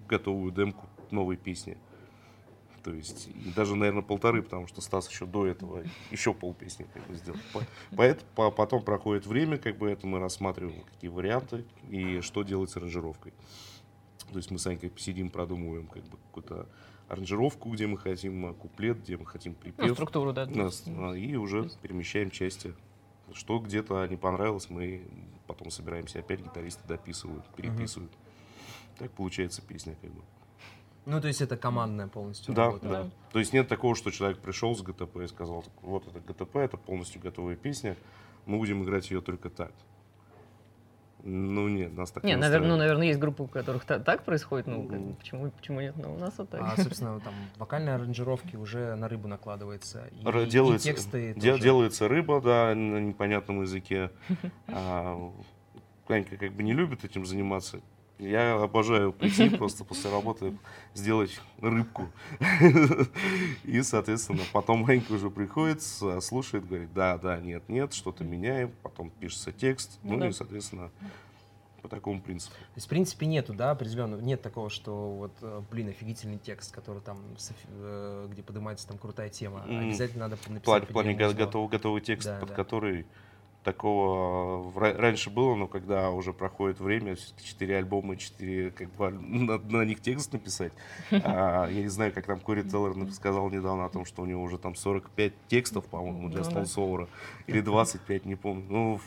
готовую 0.09 0.51
демку 0.51 0.89
новой 1.11 1.37
песни. 1.37 1.77
То 2.83 2.93
есть 2.93 3.29
и 3.29 3.51
даже, 3.57 3.77
наверное, 3.77 4.03
полторы, 4.03 4.43
потому 4.43 4.67
что 4.67 4.81
Стас 4.83 5.09
еще 5.11 5.25
до 5.25 5.47
этого 5.47 5.83
еще 6.11 6.35
полпесни 6.35 6.87
как 6.93 7.07
бы 7.07 7.15
сделал. 7.15 7.39
По- 7.53 7.97
Поэт, 7.97 8.23
по- 8.35 8.51
потом 8.51 8.83
проходит 8.83 9.27
время, 9.27 9.57
как 9.57 9.79
бы 9.79 9.89
это 9.91 10.07
мы 10.07 10.19
рассматриваем, 10.19 10.83
какие 10.83 11.09
варианты 11.11 11.65
и 11.89 12.21
что 12.21 12.43
делать 12.43 12.71
с 12.71 12.77
аранжировкой. 12.77 13.33
То 14.31 14.37
есть 14.37 14.51
мы 14.51 14.59
с 14.59 14.67
Анькой 14.67 14.91
посидим, 14.91 15.31
продумываем 15.31 15.87
как 15.87 16.03
бы 16.05 16.19
какую-то 16.19 16.69
аранжировку, 17.09 17.71
где 17.71 17.87
мы 17.87 17.97
хотим 17.99 18.47
а, 18.47 18.53
куплет, 18.53 19.01
где 19.03 19.17
мы 19.17 19.25
хотим 19.27 19.53
Ну, 19.53 19.59
припев. 19.61 19.93
структуру, 19.95 20.33
да. 20.35 20.45
Нас, 20.47 20.85
а, 20.87 21.13
и 21.15 21.37
уже 21.37 21.71
перемещаем 21.81 22.31
части. 22.31 22.75
Что 23.33 23.59
где-то 23.59 24.07
не 24.07 24.17
понравилось, 24.17 24.69
мы 24.71 25.07
потом 25.47 25.71
собираемся 25.71 26.21
опять, 26.21 26.41
гитаристы 26.41 26.87
дописывают, 26.87 27.45
переписывают. 27.57 28.13
Так 28.99 29.11
получается 29.13 29.63
песня 29.63 29.97
как 30.01 30.11
бы. 30.13 30.23
Ну, 31.07 31.21
то 31.21 31.29
есть 31.29 31.43
это 31.43 31.57
командная 31.57 32.09
полностью 32.09 32.55
Да, 32.55 32.67
работа. 32.67 32.89
да. 32.89 33.11
То 33.33 33.39
есть 33.39 33.53
нет 33.53 33.69
такого, 33.69 33.95
что 33.95 34.11
человек 34.11 34.39
пришел 34.39 34.75
с 34.75 34.81
ГТП 34.83 35.19
и 35.19 35.27
сказал, 35.27 35.65
вот 35.83 36.07
это 36.07 36.21
ГТП, 36.21 36.57
это 36.57 36.77
полностью 36.79 37.21
готовая 37.21 37.57
песня, 37.57 37.97
мы 38.47 38.57
будем 38.59 38.83
играть 38.83 39.11
ее 39.11 39.21
только 39.21 39.51
так. 39.51 39.73
Ну 41.27 41.69
нет, 41.69 41.97
нас 41.97 42.11
так 42.11 42.23
Не, 42.23 42.33
не 42.33 42.37
наверное, 42.37 42.69
ну, 42.69 42.77
наверное, 42.77 43.07
есть 43.07 43.19
группы, 43.19 43.45
у 43.45 43.47
которых 43.47 43.87
та- 43.87 43.99
так 43.99 44.25
происходит, 44.25 44.67
ну, 44.67 44.87
как 44.87 44.99
Мгм. 45.01 45.15
почему, 45.15 45.51
почему 45.51 45.81
нет, 45.81 45.97
но 45.97 46.13
у 46.15 46.19
нас 46.19 46.35
вот 46.37 46.51
так. 46.51 46.61
А, 46.61 46.77
собственно, 46.81 47.19
там 47.21 47.33
вокальные 47.57 47.95
аранжировки 47.95 48.57
уже 48.57 48.95
на 48.95 49.09
рыбу 49.09 49.27
накладывается. 49.27 50.07
И, 50.21 50.27
Р- 50.27 50.41
и 50.41 50.47
делается, 50.47 50.87
тексты 50.87 51.33
де- 51.35 51.53
тоже. 51.53 51.63
делается 51.63 52.09
рыба, 52.09 52.43
да, 52.43 52.75
на 52.75 52.99
непонятном 52.99 53.63
языке. 53.63 54.11
А, 54.69 55.33
Анька 56.09 56.37
как 56.37 56.53
бы 56.53 56.63
не 56.63 56.75
любит 56.75 57.05
этим 57.07 57.25
заниматься. 57.25 57.81
Я 58.19 58.63
обожаю 58.63 59.13
прийти 59.13 59.51
просто 59.57 59.85
после 59.85 60.11
работы 60.11 60.57
сделать 60.95 61.41
рыбку. 61.61 62.09
И, 63.65 63.83
соответственно, 63.83 64.43
потом 64.53 64.87
Анька 64.87 65.13
уже 65.13 65.31
приходит, 65.31 65.83
слушает, 65.83 66.67
говорит, 66.67 66.93
да, 66.95 67.19
да, 67.19 67.41
нет, 67.41 67.69
нет, 67.69 67.93
что-то 67.93 68.23
меняем, 68.25 68.73
потом 68.83 69.11
пишется 69.11 69.53
текст, 69.53 69.99
Ну 70.03 70.15
ну 70.15 70.21
да. 70.21 70.29
и, 70.29 70.33
соответственно, 70.33 70.91
по 71.83 71.89
такому 71.89 72.21
принципу. 72.21 72.55
То 72.55 72.77
есть, 72.77 72.87
в 72.87 72.89
принципе, 72.89 73.27
нету, 73.27 73.53
да, 73.53 73.73
определенного, 73.73 74.21
нет 74.21 74.41
такого, 74.41 74.71
что 74.71 75.11
вот, 75.17 75.33
э, 75.43 75.61
блин, 75.71 75.89
офигительный 75.91 76.39
текст, 76.39 76.73
который 76.73 77.03
там, 77.03 77.19
э, 77.69 78.29
где 78.31 78.43
поднимается 78.43 78.89
там 78.89 78.97
крутая 78.97 79.29
тема. 79.29 79.65
Обязательно 79.65 80.29
надо 80.29 80.37
написать 80.49 80.63
плане, 80.65 80.87
в 80.87 80.89
плане 80.89 81.15
музло. 81.15 81.35
готовый, 81.35 81.69
готовый 81.69 82.01
текст, 82.01 82.27
Да, 82.27 82.39
под 82.39 82.49
да. 82.51 82.55
который 82.55 83.05
такого 83.65 84.71
ра- 84.79 84.97
раньше 84.97 85.31
было, 85.31 85.55
но 85.55 85.67
когда 85.67 86.11
уже 86.11 86.33
проходит 86.33 86.79
время, 86.79 87.17
четыре 87.43 87.79
альбома, 87.79 88.17
четыре, 88.17 88.71
как 88.71 88.93
бы, 88.95 89.11
на, 89.11 89.59
на 89.59 89.85
них 89.85 90.01
текст 90.01 90.33
написать. 90.33 90.73
А, 91.11 91.67
я 91.69 91.83
не 91.83 91.89
знаю, 91.89 92.13
как 92.13 92.27
там 92.27 92.39
Кори 92.41 92.63
Теллер 92.63 92.95
сказал 93.13 93.51
недавно 93.51 93.87
о 93.87 93.89
том, 93.89 94.05
что 94.05 94.23
у 94.23 94.27
него 94.27 94.43
уже 94.43 94.59
там 94.59 94.75
45 94.77 95.33
текстов, 95.49 95.87
по-моему, 95.87 96.29
для 96.29 96.43
Ну. 96.43 96.51
Stone 96.51 96.65
Sour, 96.65 97.09
или 97.47 97.61
25, 97.61 98.27
не 98.27 98.37
помню. 98.37 98.65
Ну, 98.69 99.01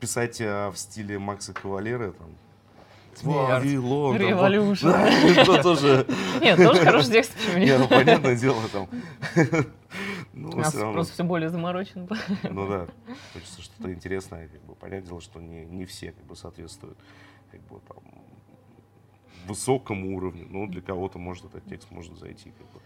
писать 0.00 0.40
а, 0.40 0.70
в 0.70 0.76
стиле 0.76 1.18
Макса 1.18 1.52
Кавалера, 1.52 2.12
там. 2.12 2.28
Вавилон, 3.22 4.16
тоже, 5.62 6.04
Нет, 6.40 6.56
тоже 6.56 6.80
хороший 6.80 7.10
текст, 7.12 7.32
ну, 7.52 7.58
нет? 7.60 7.88
понятное 7.88 8.34
дело, 8.34 8.60
там. 8.72 8.88
Ну, 10.36 10.50
У 10.50 10.56
нас 10.56 10.70
всё 10.70 10.80
равно. 10.80 10.94
просто 10.94 11.14
все 11.14 11.24
более 11.24 11.48
заморочено. 11.48 12.08
Ну 12.42 12.68
да, 12.68 12.88
хочется 13.32 13.62
что-то 13.62 13.92
интересное, 13.92 14.48
как 14.48 14.62
бы, 14.62 14.74
понятное 14.74 15.08
дело, 15.08 15.20
что 15.20 15.40
не, 15.40 15.64
не 15.64 15.84
все 15.84 16.12
как 16.12 16.24
бы 16.24 16.34
соответствуют 16.34 16.98
как 17.50 17.60
бы 17.62 17.80
там 17.86 18.02
высокому 19.46 20.16
уровню, 20.16 20.46
но 20.50 20.66
для 20.66 20.82
кого-то 20.82 21.18
может 21.18 21.44
этот 21.44 21.64
текст 21.66 21.90
может 21.90 22.18
зайти. 22.18 22.50
Как 22.50 22.66
бы. 22.72 22.80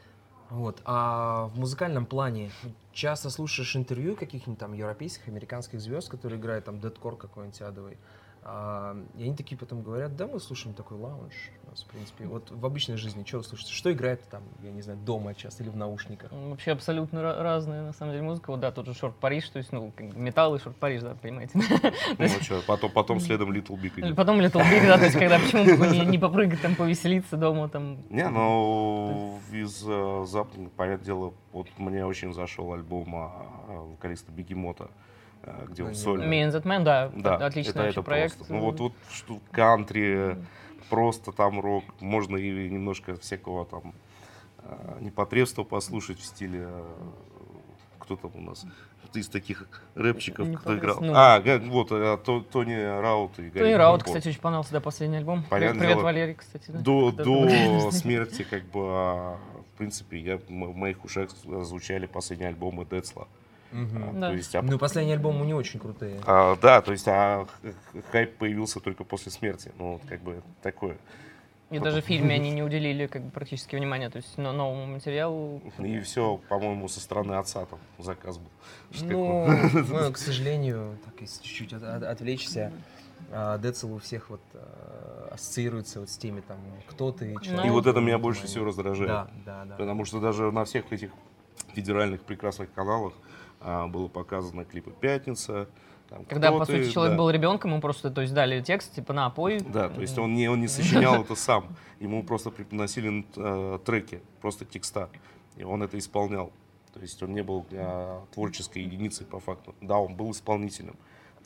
Вот. 0.51 0.83
А 0.85 1.47
в 1.49 1.59
музыкальном 1.59 2.05
плане 2.07 2.51
часто 2.93 3.31
слушаешь 3.31 3.77
интервью 3.77 4.17
каких-нибудь 4.17 4.59
там 4.59 4.73
европейских, 4.73 5.29
американских 5.29 5.81
звезд, 5.81 6.11
которые 6.11 6.39
играют 6.41 6.65
там 6.67 6.81
дедкор 6.81 7.17
какой-нибудь 7.17 7.61
адовый. 7.63 7.97
А, 8.43 8.97
и 9.17 9.25
они 9.25 9.35
такие 9.35 9.59
потом 9.59 9.83
говорят, 9.83 10.17
да, 10.17 10.27
мы 10.27 10.41
слушаем 10.41 10.75
такой 10.75 10.99
лаунж. 10.99 11.35
У 11.67 11.71
нас, 11.71 11.83
в 11.83 11.87
принципе, 11.87 12.27
вот 12.27 12.51
в 12.51 12.65
обычной 12.65 12.97
жизни 12.97 13.25
что 13.27 13.39
вы 13.39 13.45
слушаете? 13.45 13.75
Что 13.75 13.93
играет 13.93 14.23
там, 14.31 14.43
я 14.63 14.71
не 14.71 14.81
знаю, 14.81 14.99
дома 14.99 15.35
часто 15.35 15.63
или 15.63 15.71
в 15.71 15.77
наушниках? 15.77 16.33
Вообще 16.33 16.73
абсолютно 16.73 17.19
ра- 17.19 17.43
разная, 17.43 17.83
на 17.83 17.93
самом 17.93 18.13
деле, 18.13 18.25
музыка. 18.25 18.51
Вот 18.51 18.61
да, 18.61 18.73
тот 18.73 18.87
же 18.87 18.95
Шорт 18.95 19.17
Париж, 19.17 19.49
то 19.51 19.59
есть, 19.59 19.73
ну, 19.73 19.93
как 19.95 20.09
бы 20.09 20.19
металл 20.19 20.55
и 20.55 20.59
Шорт 20.59 20.77
Париж, 20.77 21.03
да, 21.03 21.15
понимаете. 21.21 21.53
Ну, 21.55 21.65
а 22.19 22.29
чё, 22.45 22.63
потом, 22.67 22.91
потом 22.91 23.21
следом 23.21 23.53
Little 23.53 23.79
Big 23.79 24.01
идет. 24.01 24.17
Потом 24.17 24.41
Little 24.41 24.63
Big, 24.63 24.87
да, 24.87 24.97
то 24.97 25.05
есть, 25.05 25.19
когда 25.19 25.39
почему 25.39 25.65
бы 25.77 25.87
не, 25.89 26.07
не 26.07 26.19
попрыгать, 26.19 26.63
там, 26.63 26.75
повеселиться 26.75 27.37
дома, 27.37 27.69
там. 27.69 27.99
Не, 28.09 28.29
ну 28.29 29.39
из 29.53 29.83
э, 29.87 30.25
западных, 30.27 30.73
понятное 30.73 31.05
дело, 31.05 31.35
вот 31.53 31.69
мне 31.79 32.05
очень 32.05 32.33
зашел 32.33 32.73
альбом 32.73 33.15
а, 33.15 33.47
вокалиста 33.91 34.31
Бегемота, 34.33 34.85
э, 34.85 34.89
где 35.69 35.83
он 35.83 35.89
Ну, 35.89 35.95
не 35.95 35.95
сольно. 35.95 36.23
Me 36.25 36.47
and 36.49 36.53
That 36.53 36.65
Man, 36.65 36.83
да, 36.85 37.11
Да, 37.15 37.37
отличный 37.47 37.71
это, 37.71 37.83
это 37.83 38.03
проект. 38.03 38.37
просто. 38.37 38.53
Ну 38.55 38.61
вот, 38.61 38.81
вот 38.81 38.93
что 39.11 39.41
кантри, 39.51 40.37
просто 40.91 41.33
там 41.33 41.61
рок, 41.61 41.85
можно 42.01 42.37
и 42.37 42.69
немножко 42.69 43.17
всякого 43.17 43.65
там 43.67 43.95
э, 44.63 44.99
непотребства 45.01 45.65
послушать 45.65 46.19
в 46.19 46.25
стиле, 46.25 46.67
э, 46.69 46.85
кто 47.99 48.17
там 48.17 48.33
у 48.35 48.41
нас, 48.41 48.67
из 49.15 49.29
таких 49.29 49.67
рэпчиков, 49.95 50.49
кто 50.61 50.77
играл. 50.77 50.99
Ну. 51.01 51.13
А, 51.15 51.41
вот, 51.67 51.93
э, 51.93 52.19
То- 52.25 52.41
Тони 52.41 52.75
Раут 52.75 53.33
и 53.33 53.37
Тони 53.37 53.49
Гарри 53.51 53.73
Раут, 53.73 54.01
Барбор. 54.01 54.05
кстати, 54.17 54.29
очень 54.29 54.41
понравился, 54.41 54.73
да, 54.73 54.81
последний 54.81 55.17
альбом. 55.17 55.45
Понятное 55.49 55.79
Привет, 55.81 55.95
дело, 55.97 56.05
Валерий, 56.05 56.35
кстати. 56.35 56.71
да. 56.71 56.79
До, 56.81 57.11
до 57.13 57.91
смерти, 57.91 58.45
как 58.49 58.65
бы, 58.65 58.81
а, 58.83 59.39
в 59.75 59.79
принципе, 59.79 60.19
я, 60.19 60.37
в 60.39 60.51
моих 60.51 61.05
ушах 61.05 61.31
звучали 61.31 62.07
последние 62.07 62.49
альбомы 62.51 62.85
Децла. 62.85 63.29
Мгм. 63.73 64.21
Да. 64.21 64.29
То 64.29 64.35
есть, 64.35 64.55
а 64.55 64.63
Ну, 64.63 64.77
и 64.77 64.79
последний 64.79 65.13
альбом 65.13 65.41
у 65.41 65.45
него 65.45 65.59
очень 65.59 65.79
крутые. 65.81 66.21
А, 66.27 66.57
да, 66.57 66.81
то 66.81 66.93
есть 66.93 67.07
а 67.09 67.47
хайп 68.13 68.37
появился 68.37 68.81
только 68.81 69.05
после 69.05 69.31
смерти. 69.33 69.73
Ну, 69.79 69.93
вот 69.95 70.03
как 70.09 70.21
бы 70.23 70.43
такое. 70.63 70.97
И 71.71 71.79
даже 71.79 72.01
в 72.01 72.05
фильме 72.07 72.35
они 72.37 72.51
не 72.51 72.63
уделили 72.69 73.07
как 73.07 73.23
бы 73.23 73.31
практически 73.31 73.77
внимания, 73.77 74.09
то 74.09 74.17
есть 74.17 74.39
но- 74.39 74.53
новому 74.53 74.87
материалу. 74.87 75.61
И 75.79 76.01
все, 76.01 76.41
по-моему, 76.49 76.89
со 76.89 76.99
стороны 77.01 77.35
отца 77.35 77.67
там 77.67 77.79
заказ 77.99 78.39
был. 78.39 78.51
Ну, 79.03 79.47
ну, 79.73 80.13
к 80.13 80.17
сожалению, 80.17 80.99
так 81.05 81.21
если 81.21 81.43
чуть-чуть 81.43 81.75
от- 81.75 81.83
от- 81.83 82.05
отвлечься, 82.05 82.73
а, 83.31 83.59
Децл 83.59 83.93
у 83.95 83.99
всех 83.99 84.31
вот 84.31 84.41
а, 84.55 85.29
ассоциируется 85.35 86.01
вот 86.01 86.09
с 86.09 86.17
теми 86.17 86.41
там, 86.41 86.57
кто 86.89 87.13
ты, 87.13 87.35
человек, 87.43 87.67
И 87.67 87.69
вот 87.71 87.87
это 87.87 88.01
меня 88.01 88.17
ну, 88.17 88.23
больше 88.23 88.41
они- 88.43 88.49
всего 88.49 88.65
раздражает. 88.65 89.11
Да, 89.11 89.29
да, 89.45 89.65
да. 89.67 89.77
Потому 89.77 90.07
что 90.07 90.21
даже 90.21 90.51
на 90.51 90.65
всех 90.65 90.91
этих 90.91 91.11
федеральных 91.75 92.23
прекрасных 92.23 92.73
каналах 92.73 93.13
было 93.61 94.09
показано 94.09 94.65
клипы 94.65 94.93
«Пятница». 94.93 95.69
там, 96.09 96.25
Когда, 96.25 96.49
«Кто 96.49 96.59
по 96.61 96.67
ты?», 96.67 96.85
сути, 96.85 96.93
человек 96.93 97.15
да. 97.15 97.19
был 97.19 97.31
ребенком, 97.31 97.73
ему 97.73 97.81
просто 97.81 98.11
то 98.11 98.21
есть, 98.21 98.35
дали 98.35 98.61
текст, 98.63 98.95
типа, 98.95 99.13
на, 99.13 99.31
пой. 99.31 99.61
Да, 99.61 99.89
то 99.89 100.01
есть 100.01 100.17
он 100.19 100.35
не, 100.35 100.49
он 100.49 100.61
не 100.61 100.69
сочинял 100.69 101.23
это 101.23 101.35
сам. 101.37 101.77
Ему 102.01 102.23
просто 102.23 102.51
приносили 102.51 103.27
э, 103.37 103.79
треки, 103.85 104.23
просто 104.41 104.65
текста. 104.65 105.09
И 105.57 105.65
он 105.65 105.83
это 105.83 105.99
исполнял. 105.99 106.53
То 106.95 107.01
есть 107.01 107.23
он 107.23 107.35
не 107.35 107.43
был 107.43 107.67
э, 107.71 108.21
творческой 108.33 108.83
единицей 108.83 109.27
по 109.27 109.41
факту. 109.41 109.75
Да, 109.81 109.99
он 109.99 110.15
был 110.15 110.31
исполнителем 110.31 110.97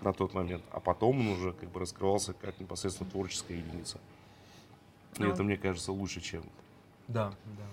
на 0.00 0.12
тот 0.12 0.34
момент, 0.34 0.62
а 0.70 0.80
потом 0.80 1.20
он 1.20 1.28
уже 1.28 1.52
как 1.52 1.70
бы 1.70 1.80
раскрывался 1.80 2.32
как 2.32 2.58
непосредственно 2.60 3.08
творческая 3.10 3.58
единица. 3.58 3.98
И 5.18 5.22
Ну. 5.22 5.30
это, 5.30 5.42
мне 5.42 5.56
кажется, 5.56 5.92
лучше, 5.92 6.20
чем... 6.20 6.42
Да, 7.08 7.32
да. 7.44 7.64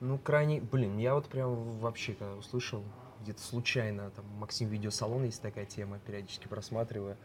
Ну, 0.00 0.18
крайне, 0.18 0.60
блин, 0.60 0.98
я 0.98 1.14
вот 1.14 1.26
прям 1.26 1.54
вообще 1.78 2.12
когда 2.12 2.34
услышал, 2.34 2.82
где-то 3.24 3.42
случайно, 3.42 4.10
там, 4.10 4.24
Максим 4.38 4.68
Видеосалон 4.68 5.24
есть 5.24 5.42
такая 5.42 5.64
тема, 5.66 5.98
периодически 5.98 6.46
просматриваю, 6.46 7.16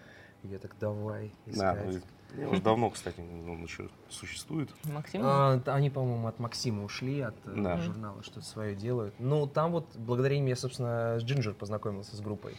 и 0.43 0.47
я 0.47 0.57
так, 0.59 0.75
давай 0.79 1.31
Да, 1.45 1.51
искать. 1.51 2.03
ну, 2.35 2.49
уже 2.49 2.61
давно, 2.61 2.89
кстати, 2.89 3.19
он 3.19 3.61
еще 3.63 3.89
существует. 4.09 4.69
Максим? 4.85 5.21
А, 5.23 5.61
они, 5.65 5.89
по-моему, 5.89 6.27
от 6.27 6.39
Максима 6.39 6.83
ушли, 6.83 7.19
от 7.21 7.35
э, 7.45 7.53
Да. 7.57 7.77
журнала, 7.77 8.23
что-то 8.23 8.45
свое 8.45 8.75
делают. 8.75 9.13
Ну, 9.19 9.45
там 9.45 9.71
вот, 9.73 9.95
благодаря 9.97 10.37
им 10.37 10.45
я, 10.45 10.55
собственно, 10.55 11.19
с 11.19 11.23
Джинджер 11.23 11.53
познакомился 11.53 12.15
с 12.15 12.21
группой. 12.21 12.55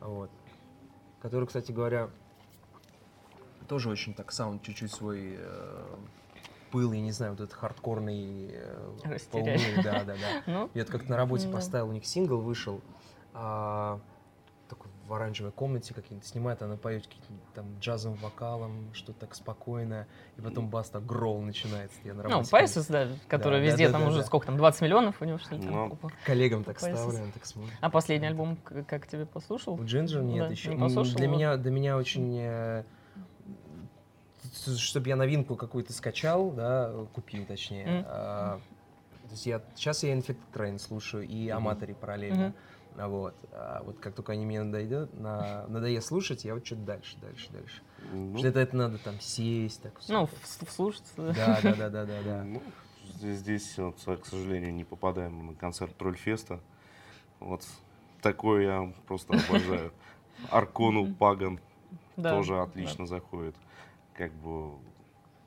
Вот. 0.00 0.30
Который, 1.20 1.46
кстати 1.46 1.72
говоря, 1.72 2.10
тоже 3.68 3.90
очень 3.90 4.14
так 4.14 4.30
саунд 4.32 4.62
чуть-чуть 4.62 4.92
свой 4.92 5.34
э, 5.36 5.96
пыл, 6.70 6.92
я 6.92 7.00
не 7.00 7.12
знаю, 7.12 7.32
вот 7.32 7.40
этот 7.40 7.54
хардкорный 7.54 8.50
э, 8.52 8.88
да, 9.82 10.04
да, 10.04 10.14
да. 10.14 10.42
Ну, 10.46 10.70
Я 10.74 10.82
вот 10.82 10.90
как-то 10.90 11.10
на 11.10 11.16
работе 11.16 11.46
Да. 11.46 11.54
поставил, 11.54 11.88
у 11.88 11.92
них 11.92 12.06
сингл 12.06 12.38
вышел, 12.40 12.80
а, 13.34 14.00
такой 14.68 14.90
в 15.06 15.14
оранжевой 15.14 15.52
комнате 15.52 15.94
какие-то 15.94 16.26
снимает, 16.26 16.60
она 16.62 16.76
поет 16.76 17.06
какие-то 17.06 17.32
там 17.54 17.78
джазовым 17.80 18.18
вокалом, 18.18 18.90
что-то 18.92 19.20
так 19.20 19.34
спокойное, 19.34 20.06
и 20.36 20.40
потом 20.40 20.68
бас 20.68 20.90
так 20.90 21.02
начинается. 21.02 21.96
Я 22.04 22.14
на 22.14 22.24
ну, 22.24 22.42
Пайсес, 22.44 22.86
да, 22.86 23.08
который 23.26 23.60
да, 23.60 23.66
везде, 23.66 23.86
да, 23.86 23.92
там 23.92 24.02
да, 24.02 24.08
уже 24.08 24.18
да. 24.18 24.24
сколько 24.24 24.46
там, 24.46 24.56
20 24.58 24.82
миллионов 24.82 25.20
у 25.22 25.24
него, 25.24 25.38
что 25.38 25.54
ли? 25.54 25.62
там, 25.62 25.70
Ну. 25.72 25.84
покупал? 25.88 26.10
коллегам 26.24 26.64
так 26.64 26.78
Пайсес. 26.78 26.98
ставлю, 26.98 27.22
он 27.24 27.32
так 27.32 27.46
смотрит. 27.46 27.74
А 27.80 27.90
последний 27.90 28.28
альбом 28.28 28.56
как 28.86 29.06
тебе 29.06 29.24
послушал? 29.24 29.74
У 29.74 29.84
Джинджер 29.84 30.22
нет 30.22 30.46
Да, 30.46 30.50
еще. 30.50 30.74
не 30.74 30.80
послушал 30.80 31.14
Для 31.16 31.24
его? 31.24 31.34
меня, 31.36 31.56
для 31.56 31.70
меня 31.70 31.96
очень... 31.96 32.84
чтобы 34.78 35.08
я 35.08 35.16
новинку 35.16 35.56
какую-то 35.56 35.92
скачал, 35.92 36.50
да, 36.50 36.92
купил 37.12 37.44
точнее. 37.46 37.86
Мгм. 37.86 38.04
а, 38.08 38.60
то 39.24 39.30
есть 39.32 39.46
я, 39.46 39.62
сейчас 39.74 40.02
я 40.02 40.14
Infected 40.16 40.38
Train 40.52 40.78
слушаю 40.78 41.26
и. 41.26 41.48
Аматори 41.48 41.92
параллельно. 41.92 42.54
А 42.96 43.06
вот, 43.06 43.34
а 43.52 43.82
вот 43.84 44.00
как 44.00 44.14
только 44.16 44.32
они 44.32 44.44
мне 44.44 44.60
надоедут, 44.62 45.14
на, 45.20 45.66
надоест 45.68 46.08
слушать, 46.08 46.44
я 46.44 46.54
вот 46.54 46.66
что-то 46.66 46.82
дальше, 46.82 47.16
дальше, 47.20 47.48
дальше. 47.52 47.82
Ну, 47.98 48.08
Потому 48.32 48.38
что 48.38 48.48
это, 48.48 48.60
это 48.60 48.76
надо 48.76 48.98
там 48.98 49.20
сесть, 49.20 49.82
так. 49.82 49.92
Ну, 50.08 50.24
вс- 50.24 50.66
вслушаться. 50.66 51.12
да. 51.16 51.32
Да, 51.32 51.60
да, 51.62 51.74
да, 51.76 51.90
да, 51.90 52.04
да, 52.06 52.22
да. 52.22 52.44
Ну, 52.44 52.62
здесь, 53.14 53.38
здесь 53.38 53.78
вот, 53.78 53.96
к 54.20 54.26
сожалению, 54.26 54.74
не 54.74 54.82
попадаем 54.84 55.46
на 55.46 55.54
концерт 55.54 55.96
Трольфеста. 55.96 56.58
Вот 57.38 57.64
такой 58.20 58.64
я 58.64 58.92
просто 59.06 59.34
обожаю. 59.34 59.92
Аркону 60.50 61.14
Паган 61.14 61.60
Да, 62.16 62.30
тоже 62.30 62.54
да. 62.54 62.62
отлично 62.64 63.06
заходит. 63.06 63.54
Как 64.18 64.32
бы 64.32 64.72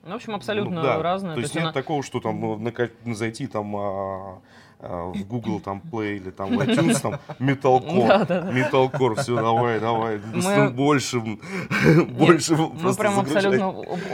Ну, 0.04 0.12
в 0.14 0.14
общем, 0.14 0.34
абсолютно 0.34 0.78
Ну, 0.78 0.82
да. 0.82 1.02
разное. 1.04 1.36
То 1.36 1.42
есть 1.42 1.56
она- 1.56 1.66
нет 1.66 1.74
такого, 1.74 2.02
что 2.04 2.20
там 2.22 2.40
ну, 2.40 2.58
нака- 2.58 2.90
зайти 3.14 3.46
там 3.48 3.76
а, 3.76 4.42
а, 4.80 5.12
в 5.12 5.28
Google 5.28 5.60
там 5.60 5.82
Play 5.92 6.16
или 6.16 6.32
там 6.32 6.58
iTunes 6.58 7.00
там 7.02 7.20
Metalcore. 7.40 8.52
Metalcore, 8.52 9.16
все, 9.22 9.36
давай, 9.36 9.80
давай, 9.80 10.20
Мы- 10.34 10.42
с 10.42 10.72
большим, 10.72 11.40
Нет, 11.86 12.12
больше 12.14 12.56
Мы 12.56 12.96
прям 12.96 13.20
абсолютно 13.20 13.64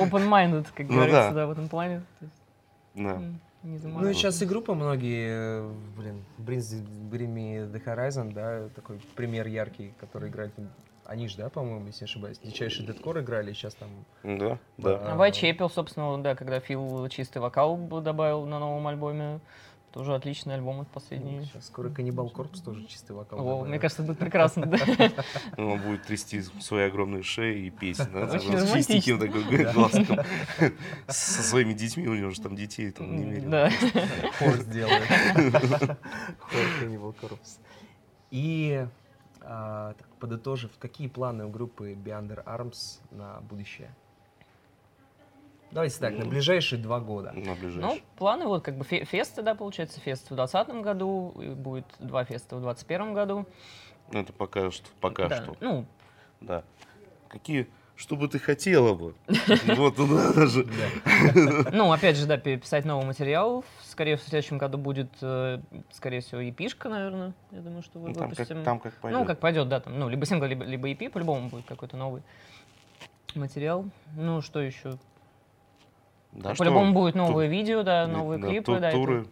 open-minded, 0.02 0.66
как 0.76 0.90
Ну 0.90 0.96
говорится, 0.96 1.32
да. 1.34 1.48
в 1.48 1.52
этом 1.52 1.70
плане. 1.70 2.02
То 2.20 2.26
есть, 2.26 2.42
Да. 2.96 3.22
Ну 3.64 4.10
и 4.10 4.14
сейчас 4.14 4.42
и 4.42 4.46
группы 4.46 4.74
многие, 4.74 5.30
э, 5.62 5.72
блин, 5.98 6.24
Bring 6.40 7.34
Me 7.34 7.72
The 7.72 7.84
Horizon, 7.86 8.34
да, 8.34 8.70
такой 8.76 9.00
пример 9.16 9.48
яркий, 9.48 9.94
который 10.00 10.30
играет, 10.30 10.52
они 11.08 11.28
же, 11.28 11.38
да, 11.38 11.50
по-моему, 11.50 11.88
если 11.88 12.04
не 12.04 12.10
ошибаюсь, 12.10 12.40
дичайший 12.40 12.86
дедкор 12.86 13.20
играли, 13.20 13.54
сейчас 13.54 13.76
там... 13.76 13.90
Да, 14.24 14.60
да. 14.78 15.16
Whitechapel, 15.16 15.70
собственно, 15.70 16.22
да, 16.22 16.36
когда 16.36 16.60
Фил 16.60 17.08
чистый 17.10 17.40
вокал 17.40 17.78
добавил 17.78 18.46
на 18.46 18.60
новом 18.60 18.86
альбоме, 18.88 19.40
тоже 19.94 20.14
отличный 20.14 20.56
альбом 20.56 20.82
от 20.82 20.90
последний. 20.90 21.46
Сейчас 21.46 21.68
скоро 21.68 21.90
Каннибал 21.90 22.30
Корпус 22.30 22.62
тоже 22.62 22.86
чистый 22.86 23.14
вокал. 23.14 23.40
О, 23.40 23.44
добавит. 23.44 23.70
мне 23.70 23.80
кажется, 23.80 24.04
будет 24.04 24.20
прекрасно, 24.20 24.66
да. 24.66 24.78
Он 25.58 25.82
будет 25.82 26.04
трясти 26.04 26.42
свои 26.60 26.84
огромные 26.86 27.24
шеи 27.24 27.66
и 27.66 27.70
петь, 27.70 28.02
да, 28.14 28.28
с 28.28 28.44
чистеньким 28.74 29.18
такой 29.18 29.44
глазком. 29.74 30.20
Со 31.08 31.42
своими 31.42 31.74
детьми, 31.74 32.08
у 32.08 32.16
него 32.16 32.30
же 32.32 32.42
там 32.42 32.56
детей 32.56 32.92
там 32.92 33.16
немерено. 33.16 33.50
Да. 33.50 33.72
Хор 34.40 34.58
сделает. 34.58 35.08
Хор 36.40 36.62
Каннибал 36.80 37.14
Корпус. 37.14 37.60
И, 38.30 38.86
подытожив, 40.20 40.72
какие 40.80 41.08
планы 41.08 41.46
у 41.46 41.50
группы 41.50 41.94
Beyonder 41.94 42.44
Arms 42.46 43.00
на 43.12 43.40
будущее? 43.42 43.94
Давайте 45.72 46.00
так, 46.00 46.14
на 46.18 46.24
Ну, 46.24 46.30
ближайшие 46.30 46.82
два 46.82 47.00
года. 47.02 47.34
На 47.34 47.42
Ну, 47.54 47.56
ближайший. 47.56 48.04
планы 48.18 48.46
вот 48.46 48.64
как 48.64 48.78
бы 48.78 48.86
фе- 48.86 49.04
фесты, 49.04 49.42
да, 49.42 49.54
получается, 49.54 50.00
фест 50.00 50.26
в 50.32 50.36
2020 50.36 50.82
году, 50.82 51.34
и 51.42 51.50
будет 51.50 51.86
два 52.00 52.24
феста 52.24 52.56
в 52.56 52.62
2021 52.62 53.14
году. 53.14 53.46
Ну, 54.12 54.20
Это 54.20 54.32
пока 54.32 54.72
что, 54.72 54.88
пока 55.02 55.28
Да, 55.28 55.44
что. 55.44 55.58
Ну, 55.60 55.86
Да. 56.40 56.64
Какие, 57.28 57.68
что 57.98 58.16
бы 58.16 58.28
ты 58.28 58.40
хотела 58.40 58.94
бы? 58.94 59.16
Вот, 59.76 59.98
ну, 59.98 60.06
надо 60.08 60.48
же. 60.48 60.66
ну, 61.74 61.92
опять 61.92 62.16
же, 62.16 62.26
да, 62.26 62.38
переписать 62.38 62.86
новый 62.86 63.06
материал. 63.06 63.66
Скорее, 63.84 64.16
в 64.18 64.22
следующем 64.22 64.58
году 64.58 64.78
будет, 64.78 65.10
э, 65.22 65.60
скорее 65.92 66.22
всего, 66.22 66.40
епишка, 66.42 66.90
наверное. 66.90 67.34
Я 67.52 67.60
думаю, 67.62 67.82
что 67.82 68.00
вы 68.00 68.10
Ну, 68.10 68.14
Там 68.14 68.30
как, 68.30 68.38
выпустим. 68.40 68.64
там 68.64 68.80
как 68.80 68.94
Ну, 68.94 69.00
пойдет. 69.02 69.28
как 69.28 69.40
пойдет, 69.40 69.68
да, 69.70 69.80
там, 69.80 70.00
ну, 70.00 70.08
либо 70.10 70.26
сингл, 70.26 70.46
либо, 70.46 70.90
EP, 70.90 71.10
по-любому 71.10 71.50
будет 71.50 71.66
какой-то 71.66 71.98
новый 71.98 72.22
материал. 73.36 73.86
Ну, 74.16 74.42
что 74.42 74.60
еще? 74.62 74.98
Да, 76.34 76.54
по-любому 76.54 76.94
будет 76.94 77.16
новые 77.16 77.50
видео, 77.50 77.84
да, 77.84 78.06
новые 78.08 78.40
клипы, 78.40 78.80
да, 78.80 78.92
туры. 78.92 79.26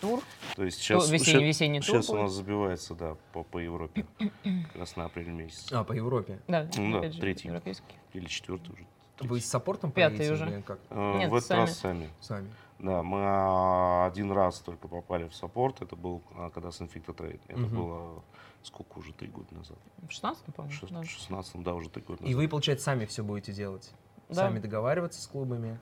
Тур. 0.00 0.22
То 0.56 0.64
есть 0.64 0.78
сейчас, 0.78 1.08
весенний- 1.10 1.44
весенний 1.46 1.80
тур 1.80 1.96
сейчас 2.02 2.10
у 2.10 2.16
нас 2.16 2.32
забивается, 2.32 2.94
да, 2.94 3.16
по, 3.32 3.42
по 3.44 3.58
Европе. 3.58 4.06
Как 4.18 4.76
раз 4.76 4.96
на 4.96 5.04
апрель 5.04 5.28
месяц. 5.30 5.70
А, 5.72 5.84
по 5.84 5.92
Европе. 5.92 6.40
Да, 6.48 6.68
Ну 6.76 7.00
да, 7.00 7.10
третий. 7.10 7.48
европейский. 7.48 7.94
Или 8.12 8.26
четвертый 8.26 8.72
уже. 8.72 8.86
Вы 9.20 9.40
с 9.40 9.46
саппортом 9.46 9.92
Пятый 9.92 10.16
поедете 10.16 10.32
уже. 10.32 10.50
или 10.50 10.60
как? 10.62 10.78
Э, 10.88 11.18
Нет, 11.18 11.30
в 11.30 11.34
этот 11.34 11.48
сами. 11.48 11.60
раз 11.60 11.78
сами. 11.78 12.08
Сами. 12.20 12.50
Да, 12.78 13.02
мы 13.02 14.06
один 14.06 14.32
раз 14.32 14.60
только 14.60 14.88
попали 14.88 15.28
в 15.28 15.34
саппорт. 15.34 15.82
Это 15.82 15.94
был, 15.94 16.22
а, 16.34 16.48
когда 16.48 16.70
с 16.72 16.80
Infected 16.80 17.14
Trade. 17.16 17.40
Это 17.48 17.60
Мгм. 17.60 17.76
было 17.76 18.24
сколько 18.62 18.98
уже, 18.98 19.12
три 19.12 19.28
года 19.28 19.54
назад? 19.54 19.76
В 19.98 20.10
16 20.10 20.54
по-моему, 20.54 20.74
В 20.80 20.90
да. 20.90 21.04
16 21.04 21.62
да, 21.62 21.74
уже 21.74 21.90
три 21.90 22.02
года 22.02 22.20
И 22.22 22.28
назад. 22.28 22.36
вы, 22.38 22.48
получается, 22.48 22.84
сами 22.86 23.04
все 23.04 23.22
будете 23.22 23.52
делать? 23.52 23.92
Да. 24.30 24.36
Сами 24.36 24.58
договариваться 24.58 25.20
с 25.20 25.26
клубами? 25.26 25.78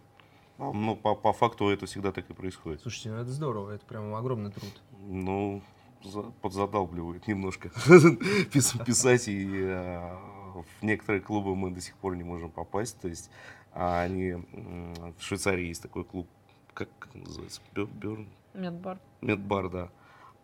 А, 0.58 0.72
Ну, 0.72 0.96
по, 0.96 1.14
по 1.14 1.32
факту 1.32 1.68
это 1.68 1.86
всегда 1.86 2.12
так 2.12 2.28
и 2.30 2.34
происходит. 2.34 2.80
Слушайте, 2.82 3.10
ну 3.10 3.16
это 3.16 3.30
здорово, 3.30 3.70
это 3.72 3.84
прям 3.86 4.14
огромный 4.14 4.50
труд. 4.50 4.82
Ну, 5.06 5.62
за- 6.02 6.30
подзадалбливает 6.42 7.26
немножко 7.28 7.68
пис- 8.52 8.84
писать, 8.84 9.28
и 9.28 9.46
э, 9.52 10.16
в 10.54 10.82
некоторые 10.82 11.20
клубы 11.22 11.54
мы 11.56 11.70
до 11.70 11.80
сих 11.80 11.96
пор 11.96 12.16
не 12.16 12.24
можем 12.24 12.50
попасть. 12.50 13.00
То 13.00 13.08
есть 13.08 13.30
а 13.72 14.00
они 14.02 14.32
в 14.32 15.20
Швейцарии 15.22 15.66
есть 15.66 15.82
такой 15.82 16.04
клуб, 16.04 16.26
как, 16.74 16.88
как 16.98 17.14
он 17.14 17.22
называется? 17.22 17.60
Бер- 17.74 17.86
Берн? 17.86 18.28
Met 18.54 18.73
Bar. 18.73 18.98
Met 19.20 19.41
Bar, 19.41 19.68
да. 19.68 19.88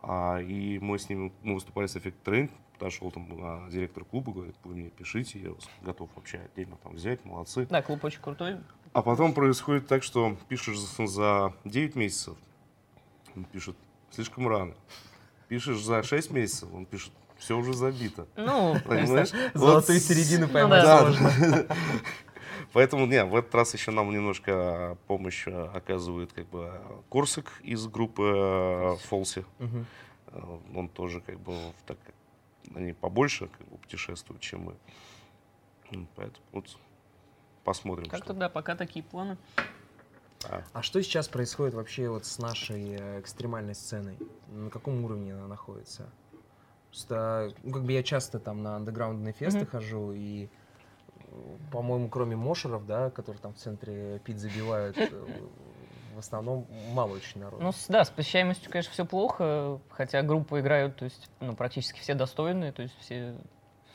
А, 0.02 0.38
и 0.40 0.78
мы 0.78 0.98
с 0.98 1.08
ним, 1.08 1.32
мы 1.42 1.54
выступали 1.54 1.86
с 1.86 1.96
Infected 1.96 2.22
Rain, 2.22 2.50
подошел 2.78 3.10
там 3.10 3.26
а, 3.40 3.68
директор 3.70 4.04
клуба, 4.04 4.32
говорит, 4.32 4.54
вы 4.62 4.74
мне 4.76 4.90
пишите, 4.90 5.40
я 5.40 5.50
вас 5.50 5.68
готов 5.82 6.10
вообще 6.14 6.38
отдельно 6.38 6.76
там 6.82 6.92
взять, 6.94 7.24
молодцы. 7.24 7.66
Да, 7.66 7.82
клуб 7.82 8.04
очень 8.04 8.20
крутой. 8.20 8.58
А 8.94 9.02
потом 9.02 9.34
происходит 9.34 9.86
так, 9.88 10.02
что 10.02 10.36
пишешь 10.48 10.78
за- 10.78 11.06
за 11.06 11.54
9 11.64 11.96
месяцев, 11.96 12.36
он 13.36 13.44
пишет, 13.44 13.76
слишком 14.10 14.48
рано. 14.48 14.74
Пишешь 15.48 15.82
за 15.82 16.02
6 16.02 16.30
месяцев, 16.30 16.68
он 16.72 16.86
пишет, 16.86 17.12
все 17.36 17.58
уже 17.58 17.74
забито. 17.74 18.26
Ну, 18.36 18.76
Понимаешь? 18.86 19.30
Золотую 19.52 19.98
Вот 19.98 20.04
середину 20.04 20.46
Ну 20.46 20.52
поймать 20.52 20.82
да. 20.84 20.98
сложно. 21.12 21.66
Поэтому, 22.72 23.06
не, 23.06 23.24
в 23.24 23.34
этот 23.36 23.54
раз 23.54 23.74
еще 23.74 23.90
нам 23.90 24.10
немножко 24.10 24.96
помощь 25.06 25.44
э, 25.46 25.66
оказывает 25.74 26.32
как 26.32 26.46
бы 26.48 26.80
Корсак 27.10 27.60
из 27.62 27.86
группы 27.86 28.22
э, 28.24 28.96
Фолси. 29.08 29.44
Э, 30.28 30.58
Он 30.74 30.88
тоже 30.88 31.20
как 31.20 31.38
бы 31.40 31.56
так 31.86 31.98
они 32.74 32.92
побольше 32.92 33.48
как 33.48 33.68
бы 33.68 33.76
путешествуют, 33.78 34.40
чем 34.40 34.62
мы. 34.62 34.74
Поэтому 36.16 36.44
вот 36.52 36.76
посмотрим. 37.64 38.04
как-то 38.08 38.26
что. 38.26 38.34
да, 38.34 38.48
пока 38.48 38.76
такие 38.76 39.02
планы. 39.04 39.36
А, 40.48 40.62
А 40.72 40.82
что 40.82 41.02
сейчас 41.02 41.28
происходит 41.28 41.74
вообще 41.74 42.08
вот 42.08 42.26
с 42.26 42.38
нашей 42.38 42.94
э, 42.94 43.20
экстремальной 43.20 43.74
сценой? 43.74 44.18
На 44.46 44.70
каком 44.70 45.04
уровне 45.04 45.32
она 45.34 45.46
находится? 45.46 46.10
Просто, 46.90 47.52
ну, 47.62 47.72
как 47.72 47.84
бы 47.84 47.92
я 47.92 48.02
часто 48.02 48.38
там 48.38 48.62
на 48.62 48.76
андеграундные 48.76 49.32
фесты 49.32 49.60
Мгм. 49.60 49.68
хожу, 49.68 50.12
и, 50.12 50.44
э, 50.46 51.56
по-моему, 51.72 52.08
кроме 52.08 52.36
мошеров, 52.36 52.86
да, 52.86 53.10
которые 53.10 53.40
там 53.40 53.54
в 53.54 53.56
центре 53.56 54.20
пит 54.20 54.38
забивают, 54.38 54.96
э, 54.98 55.26
в 56.14 56.18
основном 56.18 56.66
мало 56.92 57.14
очень 57.14 57.40
народу. 57.40 57.62
Ну, 57.64 57.72
с- 57.72 57.86
да, 57.88 58.04
с 58.04 58.10
посещаемостью, 58.10 58.70
конечно, 58.70 58.92
все 58.92 59.04
плохо, 59.04 59.80
хотя 59.90 60.22
группы 60.22 60.60
играют, 60.60 60.96
то 60.96 61.04
есть, 61.06 61.28
ну, 61.40 61.56
практически 61.56 61.98
все 62.00 62.14
достойные, 62.14 62.70
то 62.72 62.82
есть 62.82 62.96
все, 63.00 63.36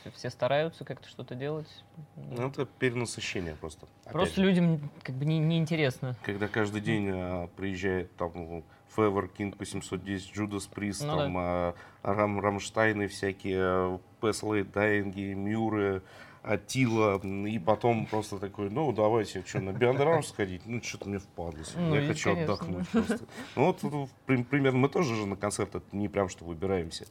все, 0.02 0.12
все 0.12 0.30
стараются 0.30 0.86
как-то 0.86 1.08
что-то 1.08 1.36
делать. 1.36 1.68
ну, 2.16 2.48
это 2.48 2.66
перенасыщение 2.66 3.56
просто. 3.56 3.88
Просто 4.06 4.36
же. 4.42 4.48
людям 4.48 4.90
как 5.04 5.16
бы 5.16 5.26
не, 5.26 5.40
неинтересно. 5.40 6.16
Когда 6.24 6.48
каждый 6.48 6.82
день 6.82 7.10
а, 7.12 7.48
приезжает 7.56 8.16
там 8.16 8.64
Февер, 8.96 9.28
Кинг 9.28 9.58
по 9.58 9.66
710, 9.66 10.34
Джудас 10.36 10.68
Прист, 10.68 11.04
Ну 11.04 11.18
там 11.18 11.36
а, 11.38 11.76
Рам, 12.04 12.40
Рамштайны 12.40 13.08
всякие, 13.08 14.00
Песлей, 14.22 14.64
Дайнги, 14.64 15.34
Мюры, 15.34 16.02
Атила, 16.42 17.20
и 17.20 17.60
потом 17.60 18.06
просто 18.06 18.40
такой, 18.40 18.70
ну 18.70 18.92
давайте, 18.94 19.44
что, 19.46 19.60
на 19.60 19.74
Биандерам 19.74 20.24
сходить? 20.24 20.62
Ну 20.66 20.82
что-то 20.82 21.10
мне 21.10 21.20
впадло 21.20 21.64
Ну, 21.76 21.96
я 21.96 22.08
хочу 22.08 22.30
конечно, 22.34 22.54
отдохнуть 22.54 22.88
да. 22.94 23.02
просто. 23.04 23.26
Ну 23.56 23.66
вот, 23.66 23.84
вот, 23.84 24.10
при- 24.26 24.44
примерно, 24.44 24.80
мы 24.80 24.90
тоже 24.90 25.16
же 25.16 25.26
на 25.26 25.36
концерт 25.36 25.76
не 25.92 26.08
прям 26.08 26.30
что 26.30 26.46
выбираемся 26.46 27.06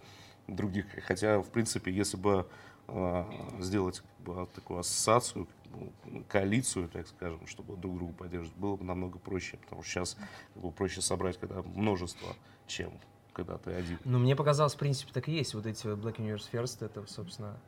других, 0.46 0.86
хотя, 1.06 1.40
в 1.40 1.50
принципе, 1.50 1.92
если 1.92 2.16
бы 2.16 2.32
а, 2.40 2.46
сделать 3.60 4.00
как 4.00 4.26
бы, 4.26 4.46
такую 4.54 4.80
ассоциацию, 4.80 5.46
бы, 5.70 6.24
коалицию, 6.28 6.88
так 6.88 7.06
скажем, 7.06 7.46
чтобы 7.46 7.76
друг 7.76 7.98
друга 7.98 8.12
поддерживать, 8.14 8.56
было 8.58 8.76
бы 8.76 8.84
намного 8.84 9.18
проще, 9.18 9.56
потому 9.58 9.82
что 9.82 9.90
сейчас 9.90 10.16
как 10.54 10.62
бы, 10.62 10.70
проще 10.72 11.00
собрать, 11.00 11.38
когда 11.38 11.62
множество, 11.62 12.34
чем 12.66 12.92
когда 13.32 13.56
ты 13.58 13.72
один. 13.72 13.98
Ну, 14.04 14.18
мне 14.18 14.34
показалось, 14.34 14.74
в 14.74 14.78
принципе, 14.78 15.12
так 15.12 15.28
и 15.28 15.32
есть. 15.32 15.54
Вот 15.54 15.66
эти 15.66 15.86
Black 15.86 16.16
Universe 16.16 16.50
First, 16.50 16.84
это, 16.84 17.06
собственно... 17.06 17.58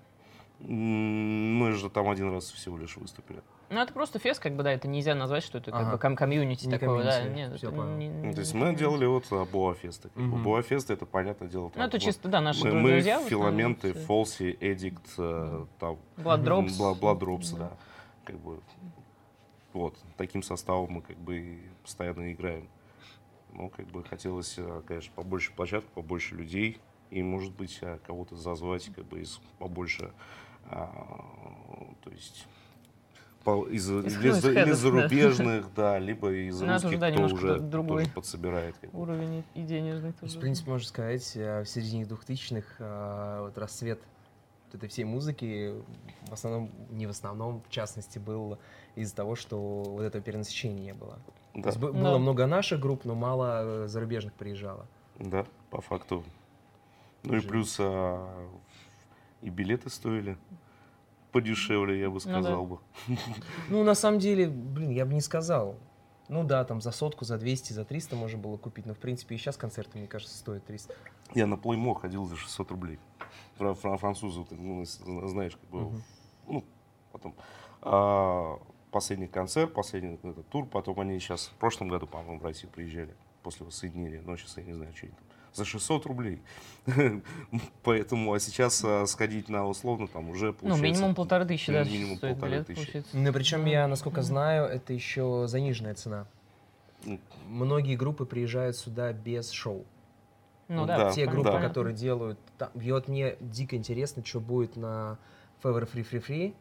Мы 0.59 1.73
же 1.73 1.89
там 1.89 2.11
один 2.11 2.33
раз 2.33 2.51
всего 2.51 2.77
лишь 2.77 2.97
выступили. 2.97 3.43
Ну, 3.71 3.81
это 3.81 3.93
просто 3.93 4.19
фест, 4.19 4.41
как 4.41 4.57
бы, 4.57 4.65
да, 4.65 4.73
это 4.73 4.89
нельзя 4.89 5.15
назвать, 5.15 5.45
что 5.45 5.59
это 5.59 5.71
как 5.71 5.81
Ага. 5.83 5.93
бы 5.93 5.99
ком- 5.99 6.17
комьюнити 6.17 6.67
Не 6.67 6.73
такое, 6.77 7.05
да. 7.05 7.19
комьюнити, 7.21 7.37
Нет, 7.39 7.57
всё 7.57 7.69
это 7.69 7.77
понял. 7.77 7.97
не- 7.97 8.09
Ну, 8.09 8.33
то 8.35 8.41
есть 8.41 8.53
не 8.53 8.61
мы 8.61 8.75
делали 8.75 9.07
вот 9.07 9.25
а, 9.31 9.45
Боафеста. 9.45 10.09
Как 10.09 10.17
бы. 10.23 10.29
Мгм. 10.29 10.43
Боафест 10.43 10.91
это, 10.91 11.07
понятное 11.07 11.49
дело, 11.49 11.71
Ну, 11.77 11.83
это 11.83 11.93
вот 11.97 12.03
чисто, 12.03 12.29
да, 12.29 12.41
наши 12.41 12.65
мы, 12.65 12.71
дру- 12.71 12.81
мы 12.81 12.91
друзья. 12.91 13.19
основном, 13.19 13.31
филаменты. 13.31 13.93
Фолси, 13.95 14.59
Эдикт, 14.61 15.07
э, 15.19 15.67
там, 15.79 15.99
Blood 16.17 16.43
Drops. 16.45 16.79
Бла- 16.81 16.99
Blood 16.99 17.19
Drops, 17.21 17.53
Да. 17.53 17.59
да. 17.59 17.71
Как 18.25 18.37
бы, 18.41 18.59
вот, 19.73 19.95
таким 20.17 20.43
составом 20.43 20.91
мы 20.91 21.03
как 21.03 21.17
бы 21.19 21.39
и 21.39 21.59
постоянно 21.85 22.33
играем. 22.33 22.69
Ну, 23.53 23.69
как 23.69 23.87
бы 23.87 24.03
хотелось, 24.03 24.55
э, 24.59 24.83
конечно, 24.85 25.13
побольше 25.15 25.53
площадок, 25.55 25.89
побольше 25.91 26.35
людей. 26.35 26.81
И, 27.11 27.23
может 27.23 27.53
быть, 27.55 27.79
э, 27.83 27.99
кого-то 28.05 28.35
зазвать 28.35 28.87
как 28.95 29.05
бы 29.07 29.21
из 29.21 29.41
побольше, 29.59 30.13
а, 30.69 31.25
то 32.03 32.11
есть 32.11 32.47
из, 33.45 33.89
Из 33.91 34.17
или, 34.45 34.65
да. 34.65 34.75
зарубежных, 34.75 35.73
да, 35.75 35.99
либо 35.99 36.31
из 36.33 36.61
Ну, 36.61 36.67
это 36.67 36.73
русских, 36.75 36.89
уже, 36.91 36.99
да, 36.99 37.07
кто 37.11 37.15
немножко 37.17 37.37
уже 37.37 37.59
другой 37.61 38.03
тоже 38.05 38.15
подсобирает. 38.15 38.75
Уровень 38.93 39.45
и 39.55 39.63
денежный 39.63 40.13
То 40.13 40.25
есть, 40.25 40.35
тоже. 40.35 40.39
в 40.39 40.41
принципе, 40.41 40.71
можно 40.71 40.87
сказать, 40.87 41.33
э, 41.37 41.63
в 41.63 41.69
середине 41.69 42.05
2000-х 42.05 42.67
э, 42.79 43.41
вот 43.47 43.57
рассвет 43.59 44.01
вот 44.67 44.75
этой 44.75 44.89
всей 44.89 45.05
музыки 45.05 45.75
в 46.29 46.33
основном, 46.33 46.71
не 46.91 47.07
в 47.07 47.11
основном, 47.11 47.63
в 47.67 47.71
частности, 47.71 48.19
был 48.19 48.59
из-за 48.95 49.17
того, 49.17 49.35
что 49.37 49.59
вот 49.85 50.03
этого 50.03 50.23
перенасыщения 50.23 50.79
не 50.85 50.95
было. 50.95 51.19
То 51.55 51.61
Да, 51.63 51.69
есть 51.71 51.79
бы- 51.81 51.93
Да. 51.93 51.99
было 51.99 52.19
много 52.19 52.47
наших 52.47 52.79
групп, 52.81 53.05
но 53.05 53.15
мало 53.15 53.85
э, 53.85 53.89
зарубежных 53.89 54.35
приезжало. 54.35 54.87
да, 55.19 55.45
по 55.71 55.81
факту. 55.81 56.25
Ну 57.23 57.35
и 57.37 57.41
Жень. 57.41 57.49
плюс 57.51 57.77
а, 57.81 58.29
и 59.43 59.51
билеты 59.51 59.91
стоили 59.91 60.37
подешевле, 61.31 62.01
я 62.01 62.11
бы 62.11 62.21
да. 62.21 62.21
сказал 62.21 62.67
бы. 62.67 62.79
Ну, 63.69 63.83
на 63.85 63.95
самом 63.95 64.19
деле, 64.19 64.49
блин, 64.49 64.91
я 64.91 65.05
бы 65.07 65.15
не 65.15 65.21
сказал. 65.21 65.77
Ну 66.29 66.45
да, 66.45 66.65
там 66.65 66.81
за 66.81 66.93
сотку, 66.93 67.25
за 67.25 67.39
200, 67.39 67.73
за 67.73 67.85
300 67.85 68.15
можно 68.15 68.39
было 68.39 68.57
купить, 68.57 68.87
но 68.87 68.95
в 68.95 68.99
принципе 68.99 69.35
и 69.35 69.39
сейчас 69.39 69.57
концерты, 69.57 69.99
мне 69.99 70.07
кажется, 70.07 70.37
стоят 70.37 70.65
300. 70.65 70.95
Я 71.35 71.47
на 71.47 71.57
Плеймо 71.57 71.95
ходил 71.95 72.25
за 72.27 72.37
600 72.37 72.71
рублей. 72.71 72.99
Фра- 73.57 73.75
фра- 73.75 73.97
Французы, 73.97 74.45
ты, 74.45 74.55
ну, 74.55 74.85
знаешь, 74.85 75.57
как 75.57 75.71
бы, 75.71 75.81
Мгм. 75.81 76.03
ну, 76.47 76.65
потом. 77.13 77.35
А, 77.83 78.59
последний 78.93 79.27
концерт, 79.27 79.73
последний 79.75 80.15
этот 80.23 80.49
тур, 80.49 80.67
потом 80.67 81.01
они 81.01 81.19
сейчас, 81.19 81.47
в 81.49 81.55
прошлом 81.55 81.89
году, 81.89 82.07
по-моему, 82.07 82.39
в 82.39 82.45
Россию 82.45 82.71
приезжали 82.71 83.15
после 83.43 83.67
воссоединения, 83.67 84.23
но 84.23 84.37
сейчас 84.37 84.57
я 84.59 84.63
не 84.63 84.73
знаю, 84.73 84.95
что 84.95 85.07
они 85.07 85.15
там, 85.17 85.25
за 85.55 85.65
600 85.65 86.07
рублей. 86.07 86.41
Поэтому, 87.83 88.33
а 88.33 88.41
сейчас 88.41 88.83
а, 88.85 89.07
сходить 89.07 89.49
на 89.49 89.67
условно, 89.67 90.07
там 90.07 90.31
уже 90.31 90.47
Ну, 90.47 90.53
получается... 90.55 90.83
минимум 90.83 91.15
полторы 91.15 91.45
тысячи, 91.45 91.73
да, 91.73 91.85
ну, 91.85 91.91
минимум 91.91 92.19
полторы 92.19 92.53
билет, 92.53 92.67
тысячи. 92.67 92.85
получается. 92.85 93.17
Ну, 93.17 93.33
причем 93.33 93.65
я, 93.67 93.87
насколько 93.87 94.23
знаю, 94.23 94.67
это 94.67 94.93
еще 94.93 95.45
заниженная 95.47 95.95
цена. 95.95 96.27
Ну, 97.05 97.19
Многие 97.49 97.97
группы 97.97 98.25
приезжают 98.25 98.77
сюда 98.77 99.13
без 99.13 99.51
шоу. 99.51 99.85
Ну 100.69 100.83
Ну 100.83 100.87
да, 100.87 100.99
да, 100.99 101.13
Те 101.13 101.27
группы, 101.27 101.59
которые 101.61 101.95
делают... 101.97 102.39
Там, 102.57 102.71
и 102.81 102.93
вот 102.93 103.09
мне 103.09 103.37
дико 103.41 103.77
интересно, 103.77 104.25
что 104.25 104.39
будет 104.41 104.77
на 104.77 105.19
Fever 105.63 105.91
Free 105.93 106.09
Free 106.09 106.25
Free. 106.27 106.55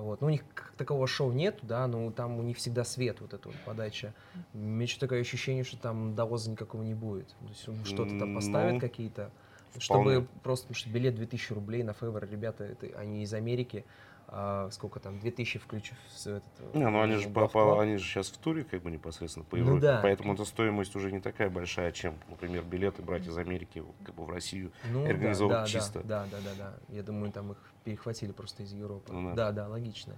Вот. 0.00 0.20
Ну, 0.20 0.28
у 0.28 0.30
них 0.30 0.42
как 0.54 0.72
такового 0.76 1.06
шоу 1.06 1.32
нету, 1.32 1.66
да, 1.66 1.86
но 1.86 2.10
там 2.10 2.38
у 2.38 2.42
них 2.42 2.56
всегда 2.58 2.84
свет, 2.84 3.20
вот 3.20 3.34
эта 3.34 3.48
вот 3.48 3.56
подача. 3.64 4.14
У 4.54 4.58
меня 4.58 4.86
что-то 4.86 5.06
такое 5.06 5.20
ощущение, 5.20 5.64
что 5.64 5.76
там 5.76 6.14
довоза 6.14 6.50
никакого 6.50 6.82
не 6.82 6.94
будет. 6.94 7.28
То 7.28 7.48
есть 7.48 7.68
он 7.68 7.84
что-то 7.84 8.18
там 8.18 8.34
поставят 8.34 8.74
Ну, 8.74 8.80
какие-то. 8.80 9.30
вполне. 9.74 9.80
Чтобы 10.12 10.26
просто, 10.42 10.66
потому 10.68 10.76
что 10.78 10.90
билет 10.90 11.14
2000 11.16 11.52
рублей 11.52 11.82
на 11.82 11.90
Fever, 11.90 12.28
ребята, 12.30 12.64
это, 12.64 12.86
они 12.98 13.22
из 13.22 13.34
Америки, 13.34 13.84
а, 14.30 14.68
сколько 14.70 15.00
там, 15.00 15.18
2000 15.18 15.58
включив 15.58 15.96
в 16.06 16.26
этот... 16.26 16.74
Не, 16.74 16.86
ну 16.90 17.00
они 17.00 17.14
же, 17.14 17.30
э, 17.30 17.32
по- 17.32 17.80
они 17.80 17.96
же 17.96 18.04
сейчас 18.04 18.28
в 18.28 18.36
туре 18.36 18.62
как 18.62 18.82
бы 18.82 18.90
непосредственно 18.90 19.46
по 19.46 19.56
Ну 19.56 19.62
Европе, 19.62 19.80
да. 19.80 20.00
поэтому 20.02 20.34
эта 20.34 20.44
стоимость 20.44 20.94
уже 20.96 21.10
не 21.10 21.20
такая 21.20 21.48
большая, 21.48 21.92
чем, 21.92 22.14
например, 22.28 22.62
билеты 22.64 23.00
брать 23.00 23.26
из 23.26 23.38
Америки 23.38 23.82
как 24.04 24.14
бы 24.14 24.26
в 24.26 24.30
Россию. 24.30 24.70
Ну, 24.92 25.04
да, 25.04 25.10
организовывать 25.10 25.60
да, 25.62 25.66
чисто. 25.66 26.02
Да, 26.04 26.26
да, 26.30 26.36
да, 26.44 26.50
да, 26.58 26.70
да. 26.88 26.94
Я 26.94 27.02
думаю, 27.02 27.32
там 27.32 27.52
их 27.52 27.58
перехватили 27.84 28.32
просто 28.32 28.64
из 28.64 28.72
Европы. 28.72 29.10
Ну 29.10 29.30
да, 29.30 29.50
да. 29.50 29.52
да, 29.52 29.68
логично. 29.68 30.14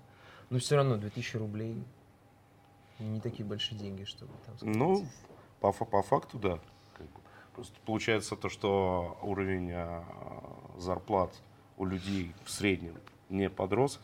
Но 0.51 0.59
все 0.59 0.75
равно 0.75 0.97
2000 0.97 1.37
рублей 1.37 1.81
не 2.99 3.21
такие 3.21 3.47
большие 3.47 3.79
деньги, 3.79 4.03
чтобы 4.03 4.33
там 4.45 4.57
сказать. 4.57 4.75
Ну, 4.75 5.07
по, 5.61 5.71
по 5.73 6.03
факту, 6.03 6.37
да. 6.37 6.59
Как 6.99 7.07
бы. 7.07 7.21
Просто 7.55 7.79
получается 7.87 8.35
то, 8.35 8.49
что 8.49 9.19
уровень 9.23 9.71
а, 9.73 10.03
зарплат 10.79 11.33
у 11.77 11.85
людей 11.85 12.35
в 12.45 12.51
среднем 12.51 12.97
не 13.31 13.49
подрос, 13.49 14.01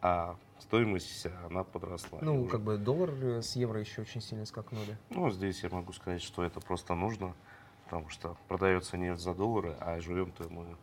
а 0.00 0.36
стоимость 0.58 1.26
она 1.48 1.64
подросла. 1.64 2.18
Ну, 2.22 2.42
уже- 2.42 2.50
как 2.50 2.60
бы 2.62 2.78
доллар 2.78 3.10
э, 3.10 3.42
с 3.42 3.56
евро 3.56 3.80
еще 3.80 4.02
очень 4.02 4.20
сильно 4.20 4.46
скакнули. 4.46 4.96
Ну, 5.10 5.30
здесь 5.30 5.62
я 5.62 5.68
могу 5.70 5.92
сказать, 5.92 6.22
что 6.22 6.42
это 6.42 6.60
просто 6.60 6.94
нужно, 6.94 7.34
потому 7.84 8.08
что 8.08 8.36
продается 8.48 8.96
нефть 8.96 9.20
за 9.20 9.34
доллары, 9.34 9.76
а 9.80 10.00
живем-то 10.00 10.48
мы 10.48 10.76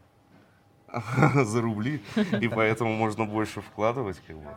за 1.45 1.61
рубли, 1.61 2.01
и 2.41 2.47
поэтому 2.47 2.95
можно 2.95 3.25
больше 3.25 3.61
вкладывать 3.61 4.21
как 4.27 4.37
бы, 4.37 4.55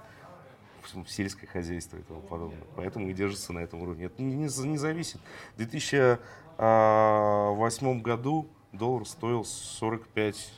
в 1.05 1.11
сельское 1.11 1.47
хозяйство 1.47 1.97
и 1.97 2.03
тому 2.03 2.21
подобное. 2.21 2.63
Поэтому 2.77 3.09
и 3.09 3.13
держится 3.13 3.53
на 3.53 3.61
этом 3.61 3.83
уровне. 3.83 4.07
Это 4.07 4.23
не, 4.23 4.35
не 4.35 4.67
не 4.67 4.79
зависит. 4.79 5.21
В 5.55 5.59
2008 5.59 8.03
году 8.03 8.49
доллар 8.73 9.07
стоил 9.07 9.45
45 9.45 10.53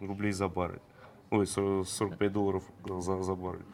рублей 0.00 0.32
за 0.32 0.48
баррель. 0.48 0.80
Ой, 1.30 1.46
со- 1.46 1.84
45 1.84 2.32
долларов 2.32 2.62
за, 2.84 3.22
за 3.22 3.34
баррель. 3.34 3.64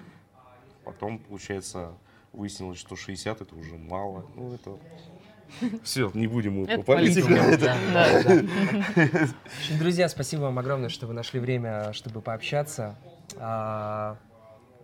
Потом, 0.84 1.18
получается, 1.18 1.92
выяснилось, 2.32 2.78
что 2.78 2.96
60 2.96 3.40
это 3.40 3.55
уже 3.55 3.76
мало. 3.76 4.24
Ну, 4.34 4.55
это... 4.55 4.78
Все, 5.82 6.11
не 6.14 6.26
будем 6.26 6.61
мы 6.61 6.64
Это 6.66 6.78
по 6.82 6.92
политике. 6.94 7.26
политика. 7.28 7.57
Да, 7.61 7.76
Да. 7.92 8.42
да. 9.12 9.28
Друзья, 9.78 10.09
спасибо 10.09 10.42
вам 10.42 10.59
огромное, 10.59 10.88
что 10.88 11.07
вы 11.07 11.12
нашли 11.12 11.40
время, 11.40 11.92
чтобы 11.92 12.20
пообщаться. 12.20 12.96
А, 13.36 14.16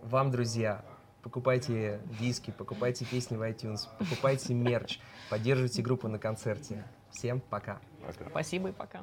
Вам, 0.03 0.29
друзья, 0.31 0.83
покупайте 1.23 1.99
диски, 2.19 2.51
покупайте 2.51 3.05
песни 3.05 3.37
в 3.37 3.41
iTunes, 3.41 3.87
покупайте 3.97 4.53
мерч, 4.53 4.99
поддерживайте 5.29 5.81
группу 5.81 6.07
на 6.07 6.19
концерте. 6.19 6.83
Всем 7.11 7.39
пока. 7.39 7.79
Пока. 8.05 8.29
Спасибо 8.29 8.69
и 8.69 8.71
пока. 8.73 9.01